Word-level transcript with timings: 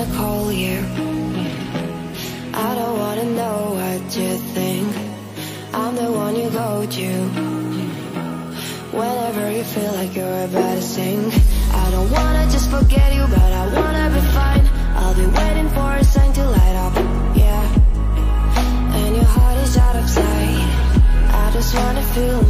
wanna 0.00 0.16
call 0.16 0.52
you. 0.52 0.78
I 2.54 2.74
don't 2.74 2.98
wanna 2.98 3.24
know 3.24 3.58
what 3.78 4.16
you 4.16 4.36
think. 4.54 4.88
I'm 5.74 5.94
the 5.94 6.10
one 6.10 6.36
you 6.36 6.50
go 6.50 6.86
to 6.86 7.10
Whenever 8.98 9.52
you 9.52 9.62
feel 9.62 9.92
like 9.92 10.16
you're 10.16 10.44
about 10.44 10.74
to 10.74 10.82
sink 10.82 11.32
I 11.72 11.90
don't 11.92 12.10
wanna 12.10 12.44
just 12.50 12.68
forget 12.70 13.14
you 13.14 13.24
But 13.28 13.52
I 13.60 13.64
wanna 13.78 14.10
be 14.16 14.20
fine. 14.38 14.66
I'll 14.96 15.14
be 15.14 15.26
waiting 15.26 15.68
for 15.68 15.90
a 15.92 16.04
sign 16.04 16.32
to 16.32 16.44
light 16.44 16.76
up 16.86 16.94
Yeah. 17.36 17.64
And 18.98 19.16
your 19.16 19.30
heart 19.36 19.58
is 19.58 19.76
out 19.76 19.96
of 19.96 20.08
sight. 20.08 20.66
I 21.42 21.50
just 21.52 21.74
wanna 21.74 22.02
feel 22.14 22.42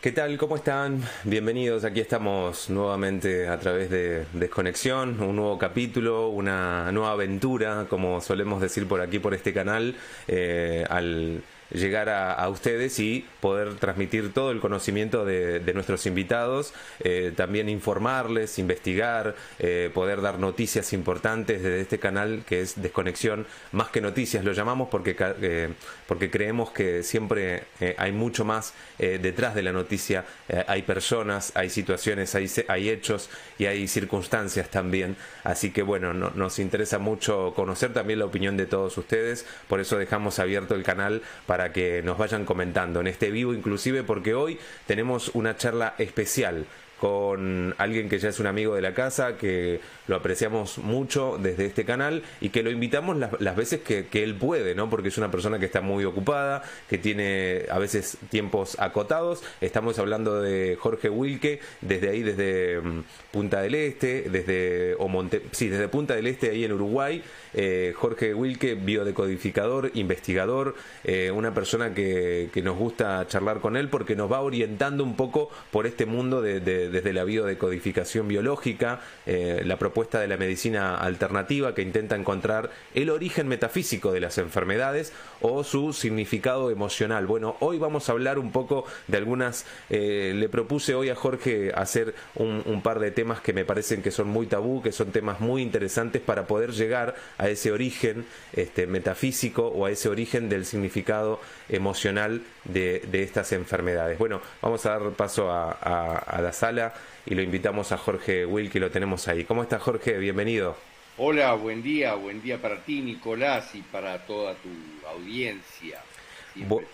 ¿Qué 0.00 0.10
tal? 0.10 0.36
¿Cómo 0.36 0.56
están? 0.56 1.00
Bienvenidos. 1.22 1.84
Aquí 1.84 2.00
estamos 2.00 2.68
nuevamente 2.70 3.46
a 3.48 3.58
través 3.60 3.88
de 3.88 4.26
Desconexión, 4.32 5.20
un 5.20 5.36
nuevo 5.36 5.56
capítulo, 5.58 6.28
una 6.28 6.90
nueva 6.90 7.12
aventura, 7.12 7.86
como 7.88 8.20
solemos 8.20 8.60
decir 8.60 8.88
por 8.88 9.00
aquí, 9.00 9.20
por 9.20 9.32
este 9.32 9.52
canal, 9.52 9.94
eh, 10.26 10.84
al 10.90 11.42
llegar 11.72 12.08
a, 12.08 12.48
ustedes 12.48 12.98
y 12.98 13.26
poder 13.40 13.74
transmitir 13.76 14.32
todo 14.32 14.50
el 14.50 14.60
conocimiento 14.60 15.24
de, 15.24 15.72
nuestros 15.72 16.04
invitados, 16.06 16.74
eh, 17.00 17.32
también 17.34 17.68
informarles, 17.68 18.58
investigar, 18.58 19.34
eh, 19.58 19.90
poder 19.94 20.20
dar 20.20 20.38
noticias 20.38 20.92
importantes 20.92 21.62
desde 21.62 21.80
este 21.80 21.98
canal 21.98 22.42
que 22.46 22.60
es 22.60 22.80
Desconexión, 22.82 23.46
más 23.72 23.88
que 23.88 24.00
noticias 24.00 24.44
lo 24.44 24.52
llamamos 24.52 24.88
porque, 24.90 25.16
eh, 25.18 25.72
porque 26.06 26.30
creemos 26.30 26.70
que 26.70 27.02
siempre 27.02 27.64
eh, 27.80 27.94
hay 27.98 28.12
mucho 28.12 28.44
más 28.44 28.74
detrás 28.98 29.56
de 29.56 29.62
la 29.62 29.72
noticia, 29.72 30.24
hay 30.68 30.82
personas, 30.82 31.50
hay 31.56 31.70
situaciones, 31.70 32.36
hay, 32.36 32.48
hay 32.68 32.88
hechos 32.88 33.30
y 33.58 33.66
hay 33.66 33.88
circunstancias 33.88 34.68
también, 34.70 35.16
así 35.42 35.72
que 35.72 35.82
bueno, 35.82 36.14
no- 36.14 36.30
nos 36.36 36.60
interesa 36.60 37.00
mucho 37.00 37.52
conocer 37.56 37.92
también 37.92 38.20
la 38.20 38.26
opinión 38.26 38.56
de 38.56 38.66
todos 38.66 38.96
ustedes, 38.98 39.44
por 39.66 39.80
eso 39.80 39.98
dejamos 39.98 40.38
abierto 40.38 40.76
el 40.76 40.84
canal 40.84 41.22
para 41.46 41.61
que 41.70 42.02
nos 42.02 42.16
vayan 42.16 42.44
comentando 42.46 43.00
en 43.00 43.06
este 43.06 43.30
vivo 43.30 43.52
inclusive 43.52 44.02
porque 44.02 44.34
hoy 44.34 44.58
tenemos 44.86 45.30
una 45.34 45.56
charla 45.56 45.94
especial 45.98 46.66
con 47.02 47.74
alguien 47.78 48.08
que 48.08 48.20
ya 48.20 48.28
es 48.28 48.38
un 48.38 48.46
amigo 48.46 48.76
de 48.76 48.80
la 48.80 48.94
casa, 48.94 49.36
que 49.36 49.80
lo 50.06 50.14
apreciamos 50.14 50.78
mucho 50.78 51.36
desde 51.36 51.66
este 51.66 51.84
canal 51.84 52.22
y 52.40 52.50
que 52.50 52.62
lo 52.62 52.70
invitamos 52.70 53.16
las, 53.16 53.56
veces 53.56 53.80
que, 53.80 54.06
él 54.22 54.36
puede, 54.36 54.76
¿no? 54.76 54.88
Porque 54.88 55.08
es 55.08 55.18
una 55.18 55.28
persona 55.28 55.58
que 55.58 55.64
está 55.66 55.80
muy 55.80 56.04
ocupada, 56.04 56.62
que 56.88 56.98
tiene 56.98 57.62
a 57.72 57.80
veces 57.80 58.18
tiempos 58.30 58.78
acotados. 58.78 59.42
Estamos 59.60 59.98
hablando 59.98 60.40
de 60.40 60.76
Jorge 60.78 61.10
Wilke, 61.10 61.58
desde 61.80 62.08
ahí, 62.10 62.22
desde 62.22 62.80
mm, 62.80 63.02
Punta 63.32 63.62
del 63.62 63.74
Este, 63.74 64.28
desde, 64.30 64.94
o 65.00 65.08
Monte, 65.08 65.42
sí, 65.50 65.68
desde 65.68 65.88
Punta 65.88 66.14
del 66.14 66.28
Este, 66.28 66.50
ahí 66.50 66.64
en 66.64 66.72
Uruguay. 66.72 67.20
Eh, 67.54 67.92
Jorge 67.96 68.32
Wilke, 68.32 68.74
biodecodificador, 68.74 69.90
investigador, 69.94 70.76
eh, 71.02 71.32
una 71.32 71.52
persona 71.52 71.94
que, 71.94 72.50
nos 72.62 72.76
gusta 72.76 73.26
charlar 73.26 73.58
con 73.58 73.76
él 73.76 73.88
porque 73.88 74.14
nos 74.14 74.30
va 74.30 74.40
orientando 74.40 75.02
un 75.02 75.16
poco 75.16 75.50
por 75.72 75.88
este 75.88 76.06
mundo 76.06 76.40
de- 76.40 76.60
desde 76.92 77.12
la 77.12 77.24
biodecodificación 77.24 78.28
biológica, 78.28 79.00
eh, 79.26 79.62
la 79.64 79.78
propuesta 79.78 80.20
de 80.20 80.28
la 80.28 80.36
medicina 80.36 80.96
alternativa 80.96 81.74
que 81.74 81.82
intenta 81.82 82.14
encontrar 82.14 82.70
el 82.94 83.10
origen 83.10 83.48
metafísico 83.48 84.12
de 84.12 84.20
las 84.20 84.38
enfermedades 84.38 85.12
o 85.40 85.64
su 85.64 85.92
significado 85.92 86.70
emocional. 86.70 87.26
Bueno, 87.26 87.56
hoy 87.60 87.78
vamos 87.78 88.08
a 88.08 88.12
hablar 88.12 88.38
un 88.38 88.52
poco 88.52 88.84
de 89.08 89.16
algunas, 89.16 89.66
eh, 89.90 90.32
le 90.36 90.48
propuse 90.48 90.94
hoy 90.94 91.08
a 91.08 91.16
Jorge 91.16 91.72
hacer 91.74 92.14
un, 92.34 92.82
par 92.82 93.00
de 93.00 93.10
temas 93.10 93.40
que 93.40 93.52
me 93.52 93.64
parecen 93.64 94.02
que 94.02 94.10
son 94.10 94.28
muy 94.28 94.46
tabú, 94.46 94.82
que 94.82 94.92
son 94.92 95.12
temas 95.12 95.40
muy 95.40 95.62
interesantes 95.62 96.20
para 96.20 96.46
poder 96.46 96.72
llegar 96.72 97.14
a 97.38 97.48
ese 97.48 97.70
origen 97.70 98.24
este, 98.52 98.86
metafísico 98.86 99.68
o 99.68 99.86
a 99.86 99.90
ese 99.90 100.08
origen 100.08 100.48
del 100.48 100.64
significado 100.64 101.40
emocional 101.68 102.42
de, 102.64 103.00
de 103.00 103.22
estas 103.22 103.52
enfermedades. 103.52 104.18
Bueno, 104.18 104.40
vamos 104.60 104.84
a 104.86 104.90
dar 104.98 105.10
paso 105.12 105.50
a, 105.50 105.72
a- 105.80 106.18
a 106.18 106.42
la 106.42 106.52
sala 106.52 106.94
y 107.26 107.34
lo 107.34 107.42
invitamos 107.42 107.92
a 107.92 107.98
Jorge 107.98 108.46
Will, 108.46 108.70
que 108.70 108.80
lo 108.80 108.90
tenemos 108.90 109.28
ahí. 109.28 109.44
¿Cómo 109.44 109.62
está 109.62 109.78
Jorge? 109.78 110.18
Bienvenido. 110.18 110.76
Hola, 111.16 111.54
buen 111.54 111.82
día, 111.82 112.14
buen 112.14 112.40
día 112.42 112.60
para 112.60 112.84
ti, 112.84 113.00
Nicolás, 113.02 113.74
y 113.74 113.82
para 113.82 114.26
toda 114.26 114.60
tu 114.60 115.04
audiencia, 115.06 116.06
siempre 116.52 116.86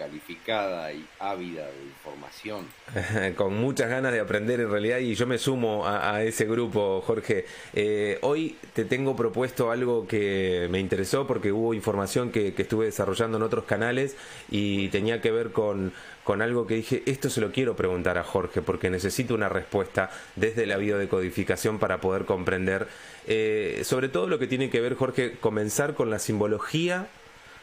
calificada 0.00 0.90
y 0.94 1.04
ávida 1.18 1.66
de 1.66 1.82
información. 1.84 2.66
Con 3.36 3.54
muchas 3.58 3.90
ganas 3.90 4.12
de 4.12 4.20
aprender 4.20 4.58
en 4.60 4.70
realidad 4.70 4.98
y 4.98 5.14
yo 5.14 5.26
me 5.26 5.36
sumo 5.36 5.86
a, 5.86 6.22
ese 6.22 6.46
grupo, 6.46 7.02
Jorge. 7.06 7.44
Eh, 7.74 8.18
hoy 8.22 8.56
te 8.72 8.86
tengo 8.86 9.14
propuesto 9.14 9.70
algo 9.70 10.06
que 10.06 10.68
me 10.70 10.80
interesó 10.80 11.26
porque 11.26 11.52
hubo 11.52 11.74
información 11.74 12.30
que, 12.30 12.54
que 12.54 12.62
estuve 12.62 12.86
desarrollando 12.86 13.36
en 13.36 13.42
otros 13.42 13.64
canales 13.64 14.16
y 14.50 14.88
tenía 14.88 15.20
que 15.20 15.30
ver 15.30 15.52
con, 15.52 15.92
con 16.24 16.40
algo 16.40 16.66
que 16.66 16.76
dije, 16.76 17.02
esto 17.04 17.28
se 17.28 17.42
lo 17.42 17.52
quiero 17.52 17.76
preguntar 17.76 18.16
a 18.16 18.24
Jorge 18.24 18.62
porque 18.62 18.88
necesito 18.88 19.34
una 19.34 19.50
respuesta 19.50 20.10
desde 20.34 20.64
la 20.64 20.78
biodecodificación 20.78 21.78
para 21.78 22.00
poder 22.00 22.24
comprender, 22.24 22.88
eh, 23.26 23.82
sobre 23.84 24.08
todo 24.08 24.28
lo 24.28 24.38
que 24.38 24.46
tiene 24.46 24.70
que 24.70 24.80
ver, 24.80 24.94
Jorge, 24.94 25.32
comenzar 25.40 25.94
con 25.94 26.08
la 26.08 26.18
simbología 26.18 27.08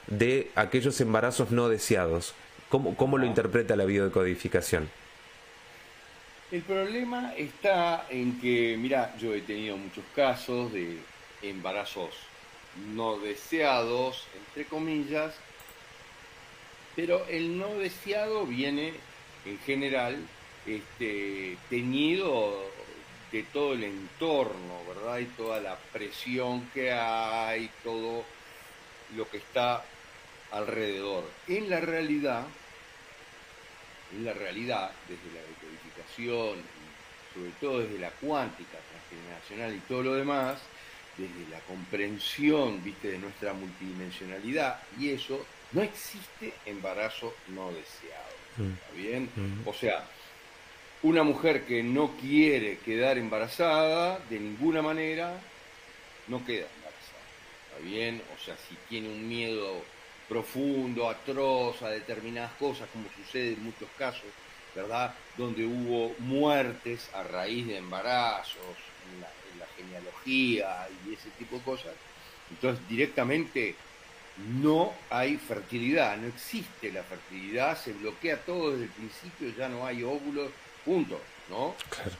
de 0.08 0.52
aquellos 0.56 1.00
embarazos 1.02 1.52
no 1.52 1.70
deseados. 1.70 2.34
¿Cómo, 2.70 2.96
cómo 2.96 3.18
lo 3.18 3.26
interpreta 3.26 3.76
la 3.76 3.86
biodecodificación? 3.86 4.90
El 6.52 6.62
problema 6.62 7.34
está 7.36 8.06
en 8.10 8.40
que, 8.40 8.78
mira, 8.80 9.14
yo 9.18 9.34
he 9.34 9.42
tenido 9.42 9.78
muchos 9.78 10.04
casos 10.16 10.72
de 10.72 10.98
embarazos 11.42 12.12
no 12.94 13.18
deseados, 13.18 14.28
entre 14.34 14.66
comillas, 14.66 15.34
pero 16.96 17.26
el 17.28 17.58
no 17.58 17.76
deseado 17.76 18.46
viene 18.46 18.94
en 19.46 19.60
general 19.60 20.18
este, 20.66 21.58
teñido 21.70 22.66
de 23.32 23.44
todo 23.44 23.74
el 23.74 23.84
entorno, 23.84 24.82
¿verdad? 24.88 25.20
Y 25.20 25.26
toda 25.26 25.60
la 25.60 25.78
presión 25.92 26.70
que 26.74 26.92
hay, 26.92 27.70
todo 27.84 28.24
lo 29.16 29.30
que 29.30 29.38
está 29.38 29.84
alrededor. 30.52 31.24
En 31.48 31.70
la 31.70 31.80
realidad, 31.80 32.46
en 34.14 34.26
la 34.26 34.34
realidad, 34.34 34.92
desde 35.08 35.34
la 35.34 35.42
decodificación, 35.48 36.60
y 36.60 37.34
sobre 37.38 37.52
todo 37.60 37.80
desde 37.80 38.00
la 38.00 38.12
cuántica 38.12 38.78
transgeneracional 38.90 39.76
y 39.76 39.80
todo 39.88 40.04
lo 40.04 40.14
demás, 40.16 40.60
desde 41.18 41.50
la 41.52 41.60
comprensión, 41.62 42.84
viste, 42.84 43.10
de 43.10 43.18
nuestra 43.18 43.54
multidimensionalidad 43.54 44.80
y 45.00 45.10
eso, 45.10 45.46
no 45.72 45.82
existe 45.82 46.54
embarazo 46.66 47.34
no 47.50 47.72
deseado. 47.72 48.38
¿Está 48.58 48.94
bien? 48.96 49.30
O 49.66 49.74
sea, 49.74 50.04
una 51.04 51.24
mujer 51.24 51.66
que 51.66 51.84
no 51.84 52.16
quiere 52.20 52.80
quedar 52.80 53.18
embarazada, 53.18 54.20
de 54.30 54.40
ninguna 54.40 54.82
manera, 54.82 55.40
no 56.28 56.44
queda 56.44 56.66
embarazada. 56.76 57.22
¿Está 57.70 57.86
bien? 57.86 58.22
O 58.36 58.44
sea, 58.44 58.56
si 58.68 58.76
tiene 58.90 59.10
un 59.10 59.28
miedo 59.28 59.84
profundo, 60.28 61.10
atroz 61.10 61.82
a 61.84 61.90
determinadas 61.90 62.52
cosas, 62.54 62.90
como 62.92 63.06
sucede 63.16 63.54
en 63.54 63.64
muchos 63.64 63.90
casos, 63.98 64.30
¿verdad? 64.76 65.14
Donde 65.38 65.66
hubo 65.66 66.16
muertes 66.20 67.10
a 67.14 67.24
raíz 67.24 67.68
de 67.68 67.78
embarazos, 67.78 68.78
en 69.14 69.22
la, 69.22 69.32
en 69.52 69.60
la 69.60 69.68
genealogía 69.78 70.88
y 71.06 71.14
ese 71.14 71.30
tipo 71.32 71.58
de 71.58 71.62
cosas. 71.64 71.94
Entonces, 72.50 72.88
directamente 72.88 73.76
no 74.62 74.94
hay 75.10 75.38
fertilidad, 75.38 76.18
no 76.18 76.28
existe 76.28 76.92
la 76.92 77.04
fertilidad, 77.04 77.78
se 77.78 77.94
bloquea 77.94 78.38
todo 78.38 78.72
desde 78.72 78.86
el 78.86 78.92
principio, 78.92 79.50
ya 79.58 79.68
no 79.68 79.86
hay 79.86 80.04
óvulos, 80.04 80.52
punto, 80.86 81.20
¿no? 81.50 81.76
Claro. 81.90 82.12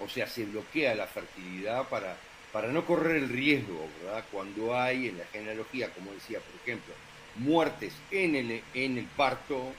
O 0.00 0.08
sea, 0.08 0.26
se 0.26 0.44
bloquea 0.44 0.94
la 0.94 1.06
fertilidad 1.06 1.88
para, 1.88 2.16
para 2.52 2.68
no 2.68 2.84
correr 2.84 3.16
el 3.16 3.28
riesgo, 3.28 3.88
¿verdad? 4.02 4.24
Cuando 4.30 4.78
hay 4.78 5.08
en 5.08 5.18
la 5.18 5.24
genealogía, 5.26 5.90
como 5.90 6.12
decía, 6.12 6.38
por 6.40 6.54
ejemplo, 6.62 6.94
muertes 7.36 7.92
en 8.10 8.36
el, 8.36 8.62
en 8.74 8.98
el 8.98 9.06
parto, 9.06 9.72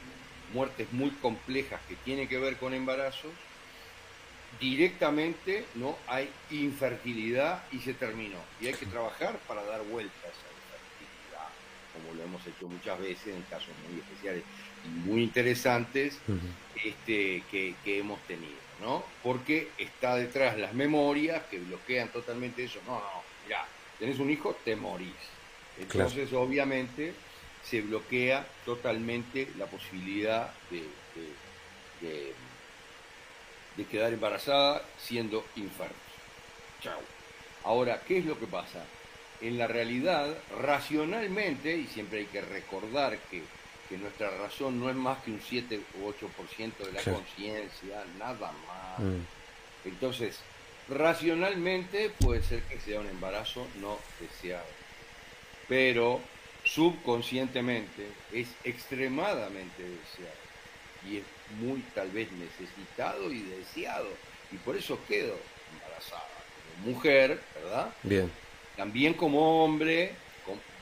muertes 0.54 0.92
muy 0.92 1.12
complejas 1.12 1.82
que 1.88 1.96
tienen 1.96 2.28
que 2.28 2.38
ver 2.38 2.58
con 2.58 2.74
embarazos, 2.74 3.32
directamente 4.60 5.66
no 5.76 5.98
hay 6.08 6.30
infertilidad 6.52 7.64
y 7.72 7.80
se 7.80 7.94
terminó. 7.94 8.38
Y 8.62 8.68
hay 8.68 8.74
que 8.74 8.86
trabajar 8.86 9.38
para 9.48 9.64
dar 9.64 9.84
vueltas 9.84 10.24
a 10.24 10.28
la 10.28 10.78
fertilidad, 10.78 11.50
como 11.94 12.14
lo 12.14 12.24
hemos 12.24 12.46
hecho 12.48 12.68
muchas 12.68 13.00
veces 13.00 13.36
en 13.36 13.42
casos 13.44 13.74
muy 13.90 14.00
especiales 14.00 14.44
y 14.86 15.10
muy 15.10 15.24
interesantes 15.24 16.20
este, 16.84 17.44
que, 17.52 17.76
que 17.84 18.00
hemos 18.00 18.20
tenido, 18.22 18.56
¿no? 18.82 19.04
Porque 19.24 19.70
está 19.78 20.16
detrás 20.16 20.58
las 20.58 20.74
memorias 20.74 21.44
que 21.50 21.60
bloquean 21.60 22.10
totalmente 22.10 22.64
eso. 22.64 22.80
No, 22.86 22.94
no, 22.94 23.24
mira, 23.46 23.66
tenés 24.00 24.20
un 24.20 24.30
hijo, 24.30 24.56
te 24.64 24.76
morís. 24.76 25.10
Entonces, 25.78 26.32
obviamente, 26.32 27.14
se 27.70 27.82
bloquea 27.82 28.46
totalmente 28.66 29.48
la 29.58 29.66
posibilidad 29.66 30.52
de, 30.70 30.78
de- 30.80 32.08
de- 32.08 32.34
de 33.78 33.86
quedar 33.86 34.14
embarazada 34.14 34.84
siendo 34.98 35.46
infértil. 35.56 35.96
Chao. 36.82 37.00
Ahora, 37.66 38.02
¿qué 38.08 38.20
es 38.20 38.26
lo 38.26 38.40
que 38.40 38.48
pasa? 38.48 38.86
En 39.42 39.58
la 39.58 39.68
realidad, 39.68 40.34
racionalmente, 40.62 41.76
y 41.76 41.88
siempre 41.88 42.20
hay 42.20 42.26
que 42.28 42.40
recordar 42.42 43.18
que, 43.30 43.42
que 43.90 43.98
nuestra 43.98 44.30
razón 44.38 44.80
no 44.80 44.90
es 44.90 44.96
más 44.96 45.22
que 45.24 45.32
un 45.32 45.42
7 45.42 45.80
u 46.00 46.08
8% 46.10 46.78
de 46.86 46.92
la 46.94 47.02
conciencia, 47.04 48.06
nada 48.18 48.52
más. 48.68 49.00
Mm. 49.00 49.22
Entonces, 49.86 50.40
racionalmente 50.88 52.12
puede 52.22 52.44
ser 52.44 52.62
que 52.64 52.80
sea 52.80 53.00
un 53.02 53.08
embarazo 53.08 53.68
no 53.82 53.98
deseado, 54.22 54.66
pero 55.68 56.22
subconscientemente 56.66 58.08
es 58.34 58.48
extremadamente 58.64 59.84
deseado 59.84 60.46
y 61.10 61.18
es 61.18 61.24
muy 61.60 61.80
tal 61.94 62.10
vez 62.12 62.28
necesitado 62.34 63.32
y 63.32 63.42
deseado 63.44 64.08
y 64.52 64.58
por 64.58 64.76
eso 64.76 65.00
quedo 65.08 65.38
embarazada 65.74 66.28
como 66.78 66.92
mujer, 66.94 67.40
¿verdad? 67.56 67.94
Bien. 68.04 68.32
También 68.76 69.14
como 69.14 69.64
hombre, 69.64 70.14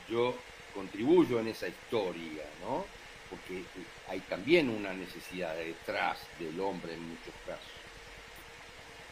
yo 0.08 0.34
contribuyo 0.74 1.38
en 1.40 1.48
esa 1.48 1.68
historia, 1.68 2.44
¿no? 2.62 2.84
Porque 3.30 3.62
hay 4.08 4.20
también 4.20 4.68
una 4.68 4.92
necesidad 4.92 5.54
detrás 5.56 6.18
del 6.38 6.58
hombre 6.60 6.94
en 6.94 7.02
muchos 7.08 7.34
casos. 7.46 7.64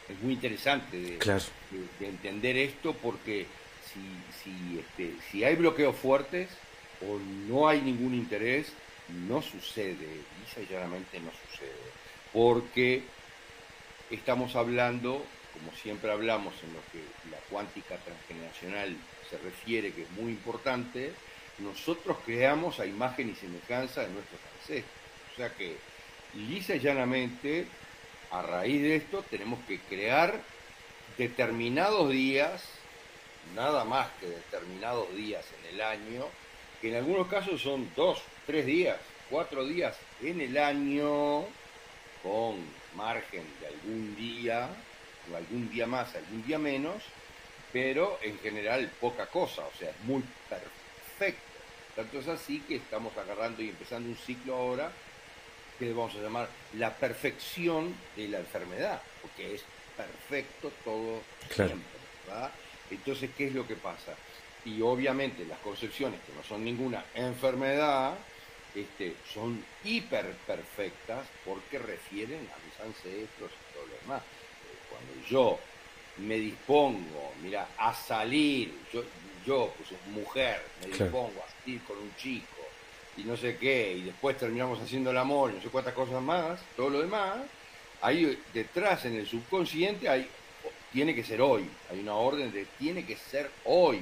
Es 0.09 0.19
muy 0.21 0.35
interesante 0.35 0.97
de, 0.99 1.19
Claro. 1.19 1.43
de- 1.71 2.05
de 2.05 2.11
entender 2.11 2.57
esto 2.57 2.93
porque 2.95 3.47
si, 3.93 4.43
si, 4.43 4.79
este, 4.79 5.15
si 5.31 5.45
hay 5.45 5.57
bloqueos 5.57 5.97
fuertes 5.97 6.49
o 7.03 7.19
no 7.49 7.69
hay 7.69 7.81
ningún 7.81 8.15
interés, 8.15 8.73
no 9.29 9.43
sucede, 9.43 10.07
lisa 10.41 10.61
y 10.61 10.67
llanamente 10.67 11.21
no 11.21 11.31
sucede. 11.49 11.73
Porque 12.33 13.03
estamos 14.11 14.57
hablando, 14.57 15.25
como 15.53 15.77
siempre 15.77 16.11
hablamos 16.11 16.55
en 16.63 16.73
lo 16.73 16.81
que 16.93 16.99
la 17.31 17.39
cuántica 17.51 17.97
transgeneracional 17.97 18.97
se 19.29 19.39
refiere, 19.39 19.93
que 19.93 20.03
es 20.03 20.11
muy 20.13 20.33
importante, 20.33 21.13
nosotros 21.59 22.19
creamos 22.25 22.81
a 22.81 22.87
imagen 22.87 23.31
y 23.31 23.35
semejanza 23.35 24.03
de 24.03 24.11
nuestros 24.11 24.41
ancestros. 24.61 24.97
O 25.33 25.37
sea 25.37 25.55
que, 25.55 25.77
lisa 26.35 26.75
y 26.77 26.81
llanamente, 26.81 27.67
a 28.31 28.43
raíz 28.43 28.83
de 28.83 28.97
esto, 28.97 29.25
tenemos 29.31 29.61
que 29.67 29.79
crear 29.79 30.41
determinados 31.19 32.11
días, 32.11 32.63
nada 33.55 33.85
más 33.85 34.09
que 34.21 34.27
determinados 34.27 35.15
días 35.15 35.45
en 35.61 35.75
el 35.75 35.81
año, 35.81 36.27
que 36.81 36.91
en 36.91 36.97
algunos 36.97 37.29
casos 37.29 37.61
son 37.61 37.91
dos, 37.95 38.23
tres 38.47 38.67
días, 38.67 38.99
cuatro 39.31 39.65
días 39.65 39.97
en 40.23 40.41
el 40.41 40.57
año, 40.59 41.45
con 42.23 42.57
margen 42.97 43.45
de 43.61 43.67
algún 43.67 44.17
día, 44.17 44.69
o 45.31 45.37
algún 45.37 45.71
día 45.71 45.87
más, 45.87 46.15
algún 46.15 46.45
día 46.45 46.59
menos, 46.59 47.03
pero 47.73 48.19
en 48.23 48.39
general 48.41 48.91
poca 49.01 49.27
cosa, 49.27 49.63
o 49.63 49.79
sea, 49.79 49.91
es 49.91 50.01
muy 50.05 50.23
perfecto. 50.49 51.43
Tanto 51.97 52.19
es 52.19 52.29
así 52.29 52.61
que 52.61 52.77
estamos 52.77 53.17
agarrando 53.17 53.63
y 53.63 53.71
empezando 53.71 54.09
un 54.09 54.17
ciclo 54.17 54.57
ahora 54.57 54.91
que 55.79 55.93
vamos 55.93 56.15
a 56.15 56.19
llamar 56.19 56.49
la 56.75 56.95
perfección 56.95 57.95
de 58.17 58.29
la 58.29 58.39
enfermedad, 58.39 59.01
porque 59.21 59.55
es 59.55 59.65
perfecto 59.97 60.73
todo 60.85 61.21
siempre, 61.51 61.83
¿verdad? 62.27 62.51
Entonces, 62.95 63.31
¿qué 63.37 63.47
es 63.49 63.55
lo 63.55 63.67
que 63.67 63.75
pasa? 63.77 64.15
Y 64.65 64.81
obviamente 64.83 65.45
las 65.45 65.59
concepciones, 65.59 66.21
que 66.27 66.33
no 66.35 66.43
son 66.45 66.65
ninguna 66.65 67.05
enfermedad, 67.15 68.15
este, 68.75 69.15
son 69.33 69.63
hiper 69.85 70.33
perfectas 70.47 71.27
porque 71.45 71.79
refieren 71.79 72.39
a 72.49 72.57
mis 72.65 72.81
ancestros 72.81 73.51
y 73.51 73.75
todo 73.75 73.87
lo 73.87 73.95
demás. 74.03 74.23
Eh, 74.23 74.79
Cuando 74.89 75.29
yo 75.29 75.59
me 76.19 76.37
dispongo, 76.37 77.33
mira, 77.43 77.69
a 77.79 77.93
salir, 77.95 78.73
yo, 78.93 79.03
yo 79.45 79.73
pues 79.77 79.91
mujer, 80.15 80.63
me 80.81 80.89
Claro. 80.89 81.05
dispongo 81.05 81.43
a 81.47 81.61
salir 81.63 81.81
con 81.83 81.99
un 81.99 82.15
chico 82.17 82.47
y 83.17 83.25
no 83.25 83.37
sé 83.37 83.57
qué, 83.59 83.93
y 83.95 84.03
después 84.03 84.39
terminamos 84.39 84.81
haciendo 84.81 85.11
el 85.11 85.19
amor 85.19 85.51
y 85.51 85.57
no 85.57 85.63
sé 85.63 85.69
cuántas 85.69 85.93
cosas 85.95 86.23
más, 86.23 86.61
todo 86.77 86.89
lo 86.89 87.01
demás, 87.03 87.41
ahí 88.01 88.39
detrás 88.55 89.05
en 89.05 89.17
el 89.17 89.27
subconsciente 89.27 90.09
hay, 90.09 90.27
tiene 90.93 91.15
que 91.15 91.25
ser 91.25 91.41
hoy, 91.41 91.69
hay 91.91 92.01
una 92.01 92.15
orden 92.15 92.53
de 92.53 92.67
tiene 92.79 93.05
que 93.05 93.17
ser 93.17 93.51
hoy, 93.65 94.01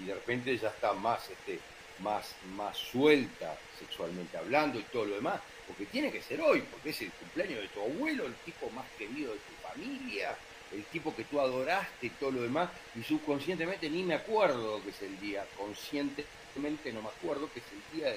y 0.00 0.04
de 0.04 0.14
repente 0.14 0.56
ya 0.56 0.68
está 0.68 0.92
más, 0.92 1.28
este, 1.30 1.58
más, 2.00 2.34
más 2.54 2.76
suelta 2.76 3.56
sexualmente 3.78 4.36
hablando 4.36 4.78
y 4.78 4.82
todo 4.84 5.04
lo 5.06 5.14
demás, 5.16 5.40
porque 5.66 5.86
tiene 5.86 6.10
que 6.12 6.22
ser 6.22 6.40
hoy, 6.40 6.62
porque 6.70 6.90
es 6.90 7.02
el 7.02 7.10
cumpleaños 7.12 7.60
de 7.60 7.68
tu 7.68 7.80
abuelo, 7.80 8.26
el 8.26 8.34
tipo 8.44 8.70
más 8.70 8.86
querido 8.96 9.32
de 9.32 9.38
tu 9.38 9.68
familia, 9.68 10.36
el 10.72 10.84
tipo 10.84 11.14
que 11.16 11.24
tú 11.24 11.40
adoraste 11.40 12.06
y 12.06 12.10
todo 12.10 12.30
lo 12.30 12.42
demás, 12.42 12.68
y 12.94 13.02
subconscientemente 13.02 13.88
ni 13.90 14.02
me 14.02 14.14
acuerdo 14.14 14.82
que 14.84 14.90
es 14.90 15.02
el 15.02 15.18
día, 15.20 15.44
conscientemente 15.56 16.92
no 16.92 17.02
me 17.02 17.08
acuerdo 17.08 17.50
que 17.52 17.60
es 17.60 17.64
el 17.72 17.98
día 17.98 18.08
de 18.08 18.16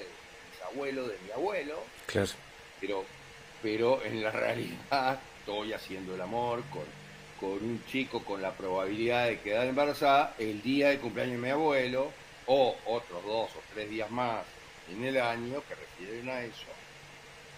mis 0.50 0.62
abuelos, 0.70 1.08
de 1.08 1.18
mi 1.24 1.30
abuelo, 1.32 1.82
Claro. 2.06 2.30
pero, 2.80 3.04
pero 3.62 4.04
en 4.04 4.22
la 4.22 4.30
realidad 4.44 5.18
estoy 5.40 5.72
haciendo 5.72 6.14
el 6.14 6.20
amor 6.20 6.62
con, 6.70 6.84
con 7.42 7.50
un 7.54 7.84
chico 7.90 8.22
con 8.22 8.40
la 8.40 8.52
probabilidad 8.52 9.26
de 9.26 9.40
quedar 9.40 9.66
embarazada 9.66 10.36
el 10.38 10.62
día 10.62 10.90
del 10.90 11.00
cumpleaños 11.00 11.34
de 11.34 11.42
mi 11.42 11.50
abuelo 11.50 12.12
o 12.46 12.76
otros 12.86 13.24
dos 13.24 13.50
o 13.50 13.62
tres 13.74 13.90
días 13.90 14.08
más 14.12 14.44
en 14.88 15.04
el 15.04 15.20
año 15.20 15.60
que 15.68 15.74
refieren 15.74 16.28
a 16.28 16.40
eso, 16.44 16.66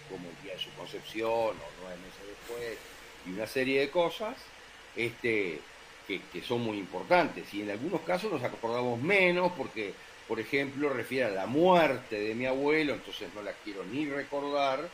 como 0.09 0.27
el 0.27 0.43
día 0.43 0.53
de 0.53 0.59
su 0.59 0.71
concepción 0.71 1.29
o 1.29 1.69
nueve 1.81 1.97
meses 1.97 2.27
después 2.27 2.77
y 3.27 3.29
una 3.29 3.45
serie 3.45 3.79
de 3.79 3.91
cosas 3.91 4.35
este, 4.95 5.59
que, 6.07 6.19
que 6.33 6.41
son 6.41 6.61
muy 6.61 6.79
importantes. 6.79 7.53
Y 7.53 7.61
en 7.61 7.69
algunos 7.69 8.01
casos 8.01 8.31
nos 8.31 8.43
acordamos 8.43 8.99
menos 8.99 9.51
porque, 9.55 9.93
por 10.27 10.39
ejemplo, 10.39 10.89
refiere 10.89 11.25
a 11.25 11.29
la 11.29 11.45
muerte 11.45 12.19
de 12.19 12.33
mi 12.33 12.47
abuelo, 12.47 12.95
entonces 12.95 13.29
no 13.35 13.43
la 13.43 13.53
quiero 13.63 13.83
ni 13.83 14.07
recordar, 14.07 14.89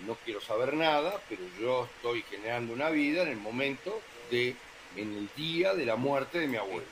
no 0.00 0.18
quiero 0.22 0.42
saber 0.42 0.74
nada, 0.74 1.18
pero 1.30 1.40
yo 1.58 1.88
estoy 1.96 2.22
generando 2.28 2.74
una 2.74 2.90
vida 2.90 3.22
en 3.22 3.28
el 3.28 3.38
momento 3.38 4.02
de, 4.34 4.56
en 4.96 5.08
el 5.16 5.28
día 5.36 5.74
de 5.74 5.86
la 5.86 5.96
muerte 5.96 6.38
de 6.40 6.46
mi 6.48 6.56
abuelo. 6.56 6.82